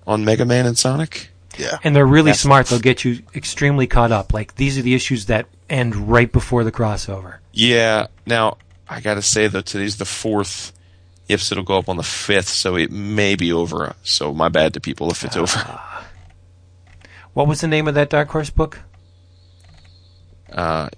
[0.06, 1.30] on Mega Man and Sonic.
[1.58, 1.78] Yeah.
[1.84, 2.40] And they're really Yes.
[2.40, 2.66] smart.
[2.66, 4.32] They'll get you extremely caught up.
[4.34, 7.36] Like these are the issues that end right before the crossover.
[7.52, 8.08] Yeah.
[8.26, 8.58] Now
[8.88, 10.72] I got to say though, today's the fourth.
[11.28, 13.94] Ifs it'll go up on the fifth, so it may be over.
[14.02, 15.80] So my bad to people if it's over.
[17.32, 18.80] What was the name of that Dark Horse book?
[20.52, 20.88] Uh,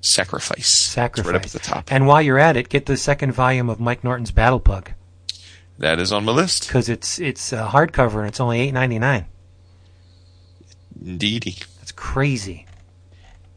[0.00, 0.58] sacrifice.
[0.58, 1.26] It's Sacrifice.
[1.30, 1.92] right up at the top.
[1.92, 4.90] And while you're at it, get the second volume of Mike Norton's Battle Pug
[5.78, 6.66] That is on my list.
[6.68, 9.26] because it's it's a hardcover and it's only eight ninety nine.
[11.04, 11.58] Indeedy.
[11.78, 12.66] That's crazy.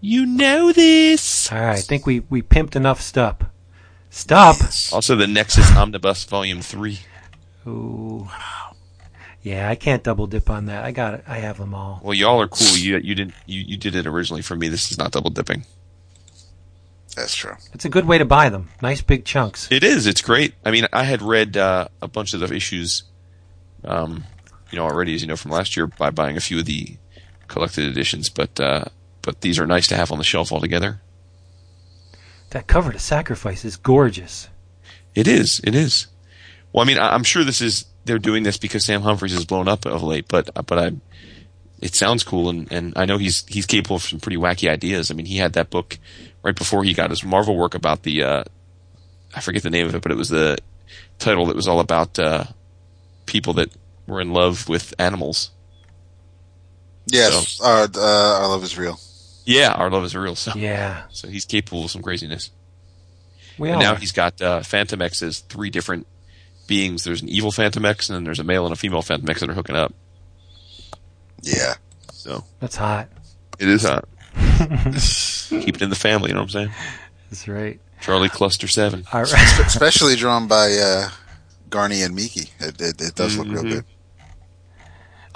[0.01, 1.51] You know this.
[1.51, 3.37] All right, I think we we pimped enough stuff.
[4.09, 4.57] Stop.
[4.91, 6.99] Also, the Nexus Omnibus Volume Three.
[7.67, 8.27] Ooh.
[9.43, 10.83] Yeah, I can't double dip on that.
[10.83, 11.23] I got it.
[11.27, 12.01] I have them all.
[12.03, 12.75] Well, y'all are cool.
[12.77, 14.67] You you didn't you, you did it originally for me.
[14.67, 15.65] This is not double dipping.
[17.17, 17.55] That's true.
[17.73, 18.69] It's a good way to buy them.
[18.79, 19.67] Nice big chunks.
[19.71, 20.05] It is.
[20.05, 20.53] It's great.
[20.63, 23.05] I mean, I had read uh, a bunch of the issues,
[23.83, 24.23] um,
[24.69, 26.95] you know, already as you know from last year by buying a few of the
[27.47, 28.85] collected editions, but uh,
[29.23, 31.01] but these are nice to have on the shelf altogether.
[32.51, 34.49] That cover to sacrifice is gorgeous.
[35.15, 35.59] It is.
[35.63, 36.05] It is.
[36.71, 39.43] Well, I mean, I, I'm sure this is they're doing this because Sam Humphries has
[39.43, 40.91] blown up of late, but but I
[41.81, 45.09] it sounds cool and, and I know he's he's capable of some pretty wacky ideas.
[45.09, 45.97] I mean, he had that book
[46.43, 48.43] right before he got his Marvel work about the uh,
[49.35, 50.57] I forget the name of it, but it was the
[51.19, 52.45] title that was all about uh,
[53.25, 53.71] people that
[54.07, 55.51] were in love with animals.
[57.07, 58.99] Yes, uh, uh, our love is real.
[59.45, 60.35] Yeah, our love is real.
[60.35, 61.03] So Yeah.
[61.09, 62.51] so he's capable of some craziness.
[63.57, 66.05] We And now he's got uh, Fantomex as three different
[66.67, 67.03] beings.
[67.05, 69.53] There's an evil Fantomex, and then there's a male and a female Fantomex that are
[69.53, 69.93] hooking up.
[71.41, 71.75] Yeah.
[72.11, 73.07] So That's hot.
[73.57, 74.07] it is hot.
[74.57, 76.29] Keep it in the family.
[76.29, 76.71] You know what I'm saying?
[77.29, 77.79] That's right.
[78.01, 79.05] Charlie Cluster Seven.
[79.11, 79.59] All right.
[79.65, 81.09] Especially drawn by uh,
[81.69, 82.49] Garney and Miki.
[82.59, 83.71] It, it, it does look real Mhm.
[83.71, 83.85] good.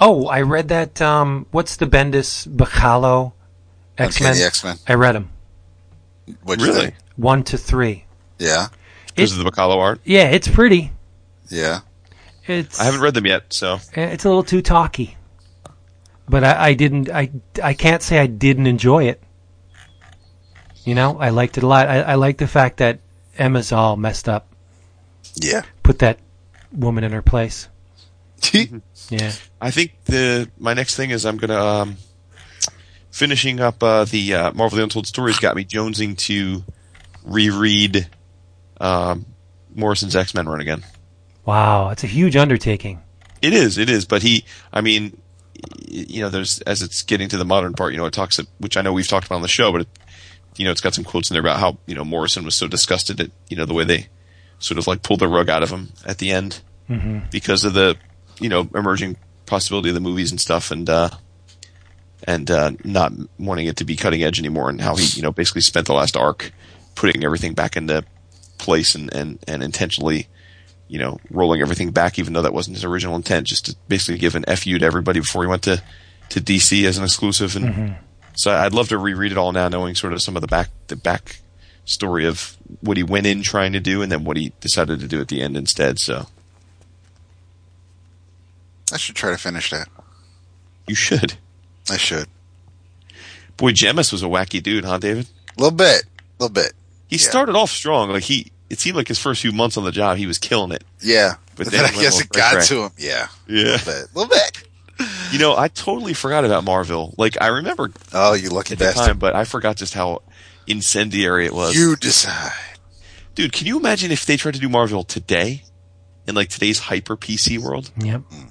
[0.00, 1.00] Oh, I read that.
[1.00, 3.32] Um, what's the Bendis Bachalo
[3.98, 4.36] X Men?
[4.36, 4.76] X Men.
[4.88, 5.30] I read them
[6.42, 6.84] What'd you Really?
[6.86, 6.94] think?
[7.16, 8.04] one to three.
[8.38, 8.68] Yeah.
[9.14, 10.00] Because of the Bachalo art.
[10.04, 10.92] Yeah, it's pretty.
[11.50, 11.80] Yeah.
[12.46, 15.16] It's I haven't read them yet, so it's a little too talky,
[16.28, 17.10] but I, I didn't.
[17.10, 17.30] I
[17.62, 19.22] I can't say I didn't enjoy it.
[20.84, 21.88] You know, I liked it a lot.
[21.88, 22.98] I, I like the fact that
[23.38, 24.48] Emma's all messed up.
[25.36, 25.62] Yeah.
[25.82, 26.18] Put that
[26.72, 27.68] woman in her place.
[28.52, 29.32] Yeah.
[29.60, 31.96] I think the my next thing is I'm gonna um,
[33.10, 36.64] finishing up uh, the uh, Marvel the Untold Stories got me jonesing to
[37.24, 38.08] reread
[38.80, 39.26] um,
[39.74, 40.82] Morrison's X Men run again.
[41.44, 43.02] Wow, it's a huge undertaking.
[43.40, 45.21] It is, it is, but he, I mean, y-
[45.88, 48.76] you know, there's as it's getting to the modern part, you know, it talks, which
[48.76, 49.88] I know we've talked about on the show, but it,
[50.56, 52.68] you know, it's got some quotes in there about how you know Morrison was so
[52.68, 54.08] disgusted at you know the way they
[54.58, 56.60] sort of like pulled the rug out of him at the end
[57.30, 57.96] because of the
[58.38, 59.16] you know emerging
[59.46, 61.10] possibility of the movies and stuff, and uh,
[62.24, 65.32] and uh, not wanting it to be cutting edge anymore, and how he you know
[65.32, 66.52] basically spent the last arc
[66.94, 68.04] putting everything back into
[68.58, 70.28] place and and and intentionally
[70.92, 74.18] you know, rolling everything back, even though that wasn't his original intent, just to basically
[74.18, 75.82] give an FU to everybody before he went to,
[76.28, 77.56] to DC as an exclusive.
[77.56, 77.92] And mm-hmm.
[78.34, 80.68] so I'd love to reread it all now, knowing sort of some of the back,
[80.88, 81.38] the back
[81.86, 85.08] story of what he went in trying to do and then what he decided to
[85.08, 85.98] do at the end instead.
[85.98, 86.26] So
[88.92, 89.88] I should try to finish that.
[90.86, 91.38] you should.
[91.90, 92.26] I should.
[93.56, 95.26] Boy, Jemas was a wacky dude, huh, David?
[95.56, 96.02] A little bit.
[96.38, 96.74] A little bit.
[97.08, 97.30] He Yeah.
[97.30, 98.10] started off strong.
[98.10, 100.72] Like he, it seemed like his first few months on the job, he was killing
[100.72, 100.82] it.
[101.00, 101.34] Yeah.
[101.54, 102.66] But But, then then, I guess it got cray-cray.
[102.76, 102.90] to him.
[102.98, 103.26] Yeah.
[103.46, 103.62] Yeah.
[103.64, 104.08] A little bit.
[104.14, 104.68] A little bit.
[105.32, 107.14] You know, I totally forgot about Marville.
[107.18, 109.06] Like I remember Oh, you lucky at the bastard.
[109.06, 110.22] time, but I forgot just how
[110.66, 111.74] incendiary it was.
[111.74, 112.52] You decide.
[113.34, 115.64] Dude, can you imagine if they tried to do Marville today?
[116.26, 117.90] In like today's hyper PC world?
[117.98, 118.20] Yep.
[118.30, 118.44] Hmm.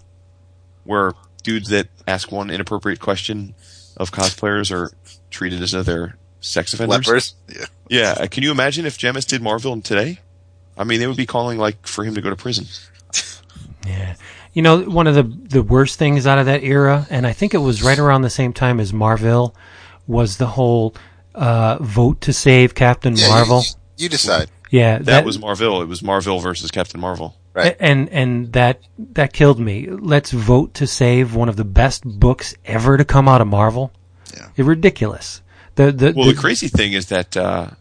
[0.83, 3.56] Where dudes that ask one inappropriate question
[3.98, 4.91] of cosplayers are
[5.30, 7.08] treated as though they're sex offenders?
[7.08, 7.36] Lepers.
[7.50, 7.66] Yeah.
[7.90, 8.28] Yeah.
[8.28, 10.20] Can you imagine if Jemas did Marville today?
[10.78, 12.66] I mean, they would be calling like for him to go to prison.
[13.88, 14.16] Yeah.
[14.53, 17.53] You know, one of the the worst things out of that era, and I think
[17.53, 19.56] it was right around the same time as Marville,
[20.08, 20.94] was the whole
[21.34, 23.64] uh, vote to save Captain Yeah, Marvel.
[23.98, 24.52] You, decide.
[24.70, 25.82] yeah, That, was Marvel.
[25.82, 27.36] It was Marville versus Captain Marvel.
[27.53, 27.76] Right.
[27.80, 28.82] and and that
[29.14, 29.88] that killed me.
[29.88, 33.92] Let's vote to save one of the best books ever to come out of Marvel.
[34.34, 34.50] Yeah.
[34.56, 35.42] It's ridiculous.
[35.75, 37.72] The the, Well, the, the crazy thing is that uh,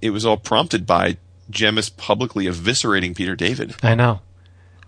[0.00, 1.16] it was all prompted by
[1.50, 4.20] Jemas publicly eviscerating Peter David, I know.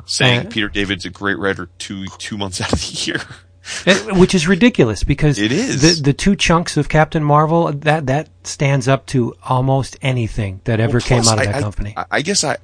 [0.07, 3.21] saying Uh, Peter David's a great writer two two months out of the year.
[3.85, 5.83] It- which is ridiculous because It is.
[5.99, 10.79] the the two chunks of Captain Marvel that that stands up to almost anything that
[10.81, 11.95] ever Well, came out of that I- company.
[11.97, 12.57] I, I guess I,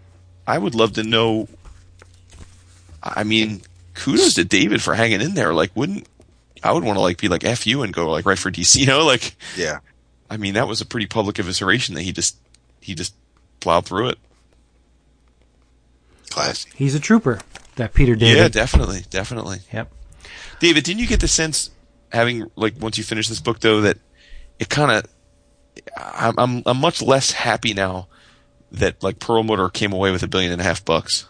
[0.46, 1.48] I would love to know.
[3.02, 3.62] I mean,
[3.94, 5.52] kudos to David for hanging in there.
[5.52, 6.06] Like, wouldn't
[6.62, 8.76] I would want to like be like f you and go like right for DC?
[8.76, 9.80] You know, like Yeah.
[10.30, 12.36] I mean, that was a pretty public evisceration that he just
[12.80, 13.14] he just
[13.60, 14.18] plowed through it.
[16.30, 16.70] Classy.
[16.74, 17.40] He's a trooper.
[17.76, 18.36] That Peter David.
[18.38, 19.58] Yeah, definitely, definitely.
[19.72, 19.92] Yep.
[20.60, 21.70] David, didn't you get the sense
[22.12, 23.98] having like once you finish this book though that
[24.58, 25.04] it kind of
[25.96, 28.08] I'm, I'm I'm much less happy now
[28.72, 31.28] that like Perlmutter came away with a billion and a half bucks.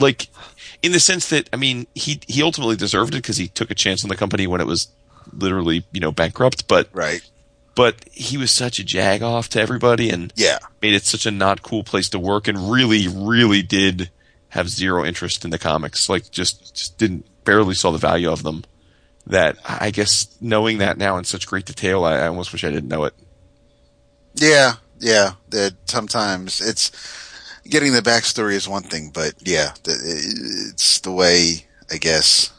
[0.00, 0.28] Like
[0.82, 3.74] in the sense that I mean he he ultimately deserved it because he took a
[3.74, 4.88] chance on the company when it was
[5.32, 7.22] literally you know bankrupt, but Right.
[7.74, 10.58] but he was such a jag off to everybody and Yeah.
[10.80, 14.10] made it such a not cool place to work and really, really did
[14.50, 16.08] have zero interest in the comics.
[16.10, 18.64] Like just, just didn't, barely saw the value of them.
[19.26, 22.70] That I guess knowing that now in such great detail, I, I almost wish I
[22.70, 23.14] didn't know it.
[24.34, 24.74] Yeah.
[24.98, 25.32] Yeah.
[25.50, 26.90] That sometimes it's
[27.68, 29.92] getting the backstory is one thing, but yeah, the,
[30.72, 32.50] it's the way, I guess.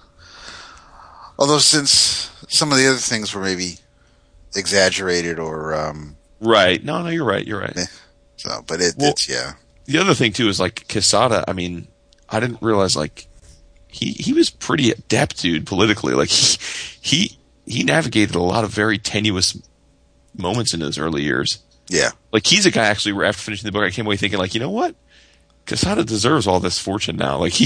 [1.38, 3.78] Although since some of the other things were maybe
[4.56, 6.84] exaggerated or, um, Right.
[6.84, 7.46] No, no, you're right.
[7.48, 7.78] You're right.
[8.38, 9.54] so, but it, Well- it's, yeah.
[9.86, 11.44] the other thing too is like Quesada.
[11.48, 11.88] I mean,
[12.30, 13.28] I didn't realize like
[13.88, 16.14] he he was pretty adept, dude, politically.
[16.16, 16.58] Like he
[17.02, 19.56] he he navigated a lot of very tenuous
[20.36, 21.60] moments in his early years.
[21.94, 22.10] Yeah.
[22.32, 24.60] Like he's a guy actually after finishing the book, I came away thinking like, you
[24.60, 24.96] know what?
[25.68, 27.38] Quesada deserves all this fortune now.
[27.38, 27.66] Like he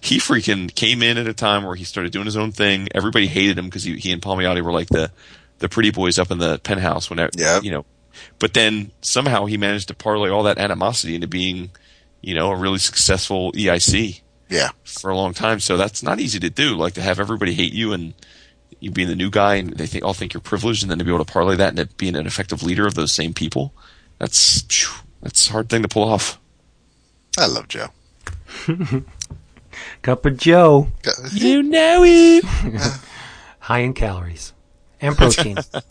[0.00, 2.88] he freaking came in at a time where he started doing his own thing.
[2.94, 5.10] Everybody hated him because he he and Palmiotti were like the
[5.58, 7.62] the pretty boys up in the penthouse when Yep.
[7.64, 7.84] you know.
[8.38, 11.70] But then somehow he managed to parlay all that animosity into being,
[12.22, 14.70] you know, a really successful EIC Yeah.
[14.84, 15.60] for a long time.
[15.60, 16.74] So that's not easy to do.
[16.76, 18.14] Like to have everybody hate you and
[18.80, 21.04] you being the new guy and they think all think you're privileged and then to
[21.04, 23.72] be able to parlay that into being an effective leader of those same people.
[24.18, 26.38] That's phew, that's a hard thing to pull off.
[27.38, 27.88] I love Joe.
[30.02, 30.88] Cup of Joe,
[31.32, 32.44] You know it.
[33.60, 34.52] high in calories
[35.00, 35.58] and protein.
[35.74, 35.82] All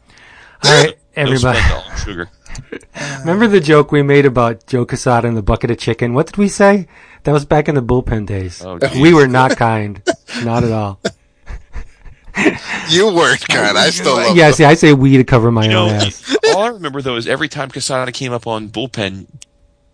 [0.64, 1.60] right, everybody.
[2.04, 2.30] sugar.
[3.20, 6.14] Remember the joke we made about Joe Quesada and the bucket of chicken?
[6.14, 6.88] What did we say?
[7.24, 8.64] That was back in the bullpen days.
[8.64, 10.02] Oh, we were not kind.
[10.44, 11.00] Not at all.
[12.90, 13.78] You weren't kind.
[13.78, 14.54] I still love Yeah, them.
[14.54, 16.36] see, I say we to cover my You own know, ass.
[16.54, 19.28] all I remember though is every time Quesada came up on bullpen,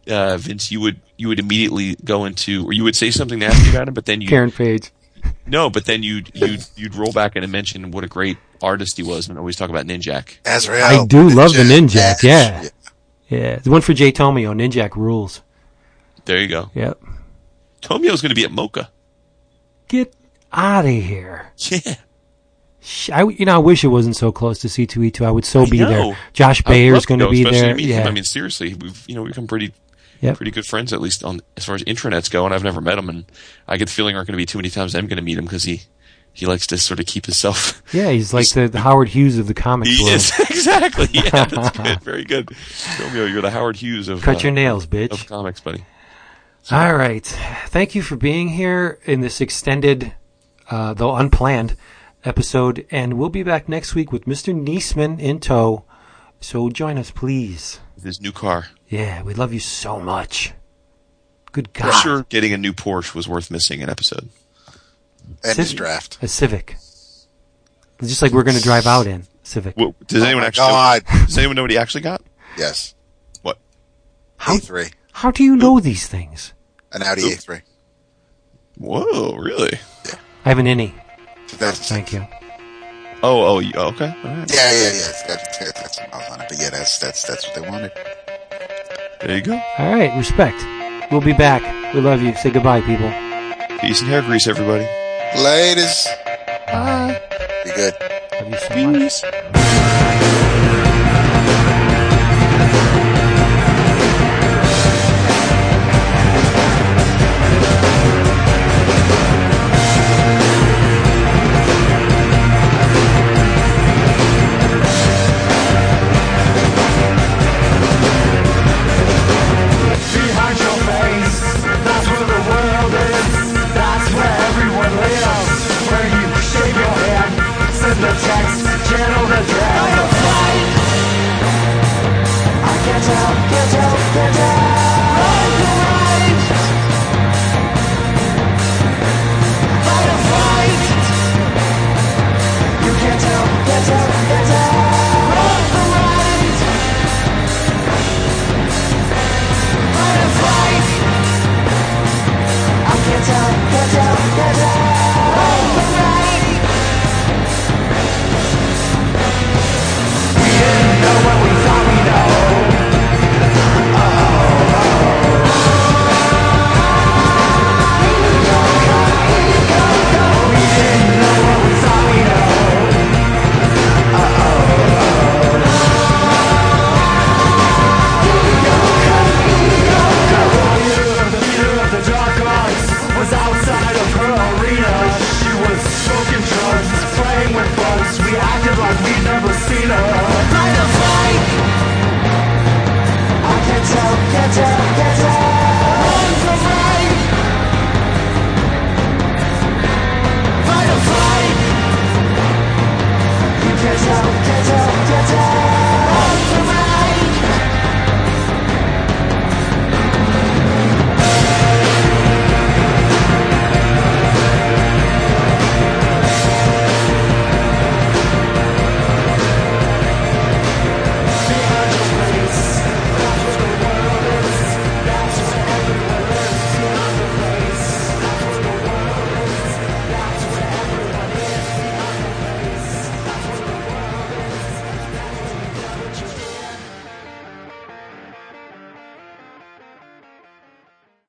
[0.09, 3.69] uh, Vince, you would you would immediately go into or you would say something nasty
[3.69, 4.91] about him, but then you Karen Page.
[5.45, 9.03] no, but then you'd you'd you'd roll back and mention what a great artist he
[9.03, 10.37] was, and always talk about Ninjak.
[10.45, 10.83] Azrael.
[11.01, 12.23] I do love the Ninja Ninjak, Ash.
[12.23, 12.67] yeah.
[13.29, 15.41] Yeah, the one for Jay Tomio, Ninjak rules.
[16.25, 16.69] There you go.
[16.75, 17.01] Yep.
[17.81, 18.89] Tomio's going to be at MoCCA.
[19.87, 20.13] Get
[20.51, 21.51] out of here.
[21.71, 21.95] Yeah.
[23.13, 25.25] I, you know, I wish it wasn't so close to C2E2.
[25.25, 25.89] I would so be know.
[25.89, 26.17] there.
[26.33, 27.69] Josh I Bayer's going to be there.
[27.69, 28.01] to meet him.
[28.01, 28.07] Yeah.
[28.07, 29.73] I mean, seriously, we've you know we've become pretty
[30.21, 30.37] Yep.
[30.37, 32.95] pretty good friends at least on as far as intranets go, and I've never met
[32.99, 33.25] him, and
[33.67, 35.35] I get the feeling aren't going to be too many times I'm going to meet
[35.37, 35.81] him because he
[36.31, 37.81] he likes to sort of keep himself.
[37.93, 40.15] yeah, he's like the, the Howard Hughes of the comics He world.
[40.17, 41.07] is exactly.
[41.11, 42.01] Yeah, that's good.
[42.03, 42.49] Very good.
[42.99, 45.11] Romeo, you're the Howard Hughes of Cut uh, your nails, bitch.
[45.11, 45.83] of comics, buddy.
[46.69, 47.25] All right.
[47.69, 50.13] Thank you for being here in this extended,
[50.69, 51.75] uh, though unplanned,
[52.23, 52.85] episode.
[52.91, 54.53] And we'll be back next week with Mr.
[54.53, 55.83] Niesman in tow.
[56.39, 57.79] So join us, please.
[57.95, 58.67] With his new car.
[58.87, 60.53] Yeah, we love you so much.
[61.51, 61.85] Good God.
[61.85, 62.01] I'm God.
[62.01, 64.29] sure getting a new Porsche was worth missing an episode.
[65.43, 66.17] And his draft.
[66.21, 66.71] A Civic.
[67.99, 69.77] It's just like we're going to drive out in Civic.
[69.77, 70.67] What, does oh anyone my actually?
[70.67, 71.03] God.
[71.07, 72.21] Know, does anyone know what he actually got?
[72.57, 72.95] Yes.
[73.43, 73.59] What?
[74.37, 74.91] How, A3.
[75.13, 76.53] how do you know these things?
[76.91, 77.61] An Audi A3.
[78.77, 79.79] Whoa, really?
[80.05, 80.15] Yeah.
[80.45, 80.93] I have an innie.
[81.57, 82.25] That's, Thank you.
[83.23, 84.13] Oh, oh, oh, okay.
[84.23, 84.51] All right.
[84.51, 85.09] Yeah, yeah, yeah.
[85.09, 86.49] It's got, it's got, it's got some miles on it.
[86.49, 87.91] But yeah, that's, that's, that's what they wanted.
[89.21, 89.61] There you go.
[89.77, 90.15] All right.
[90.17, 90.57] Respect.
[91.11, 91.61] We'll be back.
[91.93, 92.33] We love you.
[92.35, 93.11] Say goodbye, people.
[93.79, 94.85] Peace and hair grease, everybody.
[95.37, 96.07] Ladies.
[96.67, 97.21] Bye.
[97.63, 97.93] Be good.
[98.33, 98.73] Love you so.
[98.73, 99.21] Peace.
[99.21, 100.50] Behind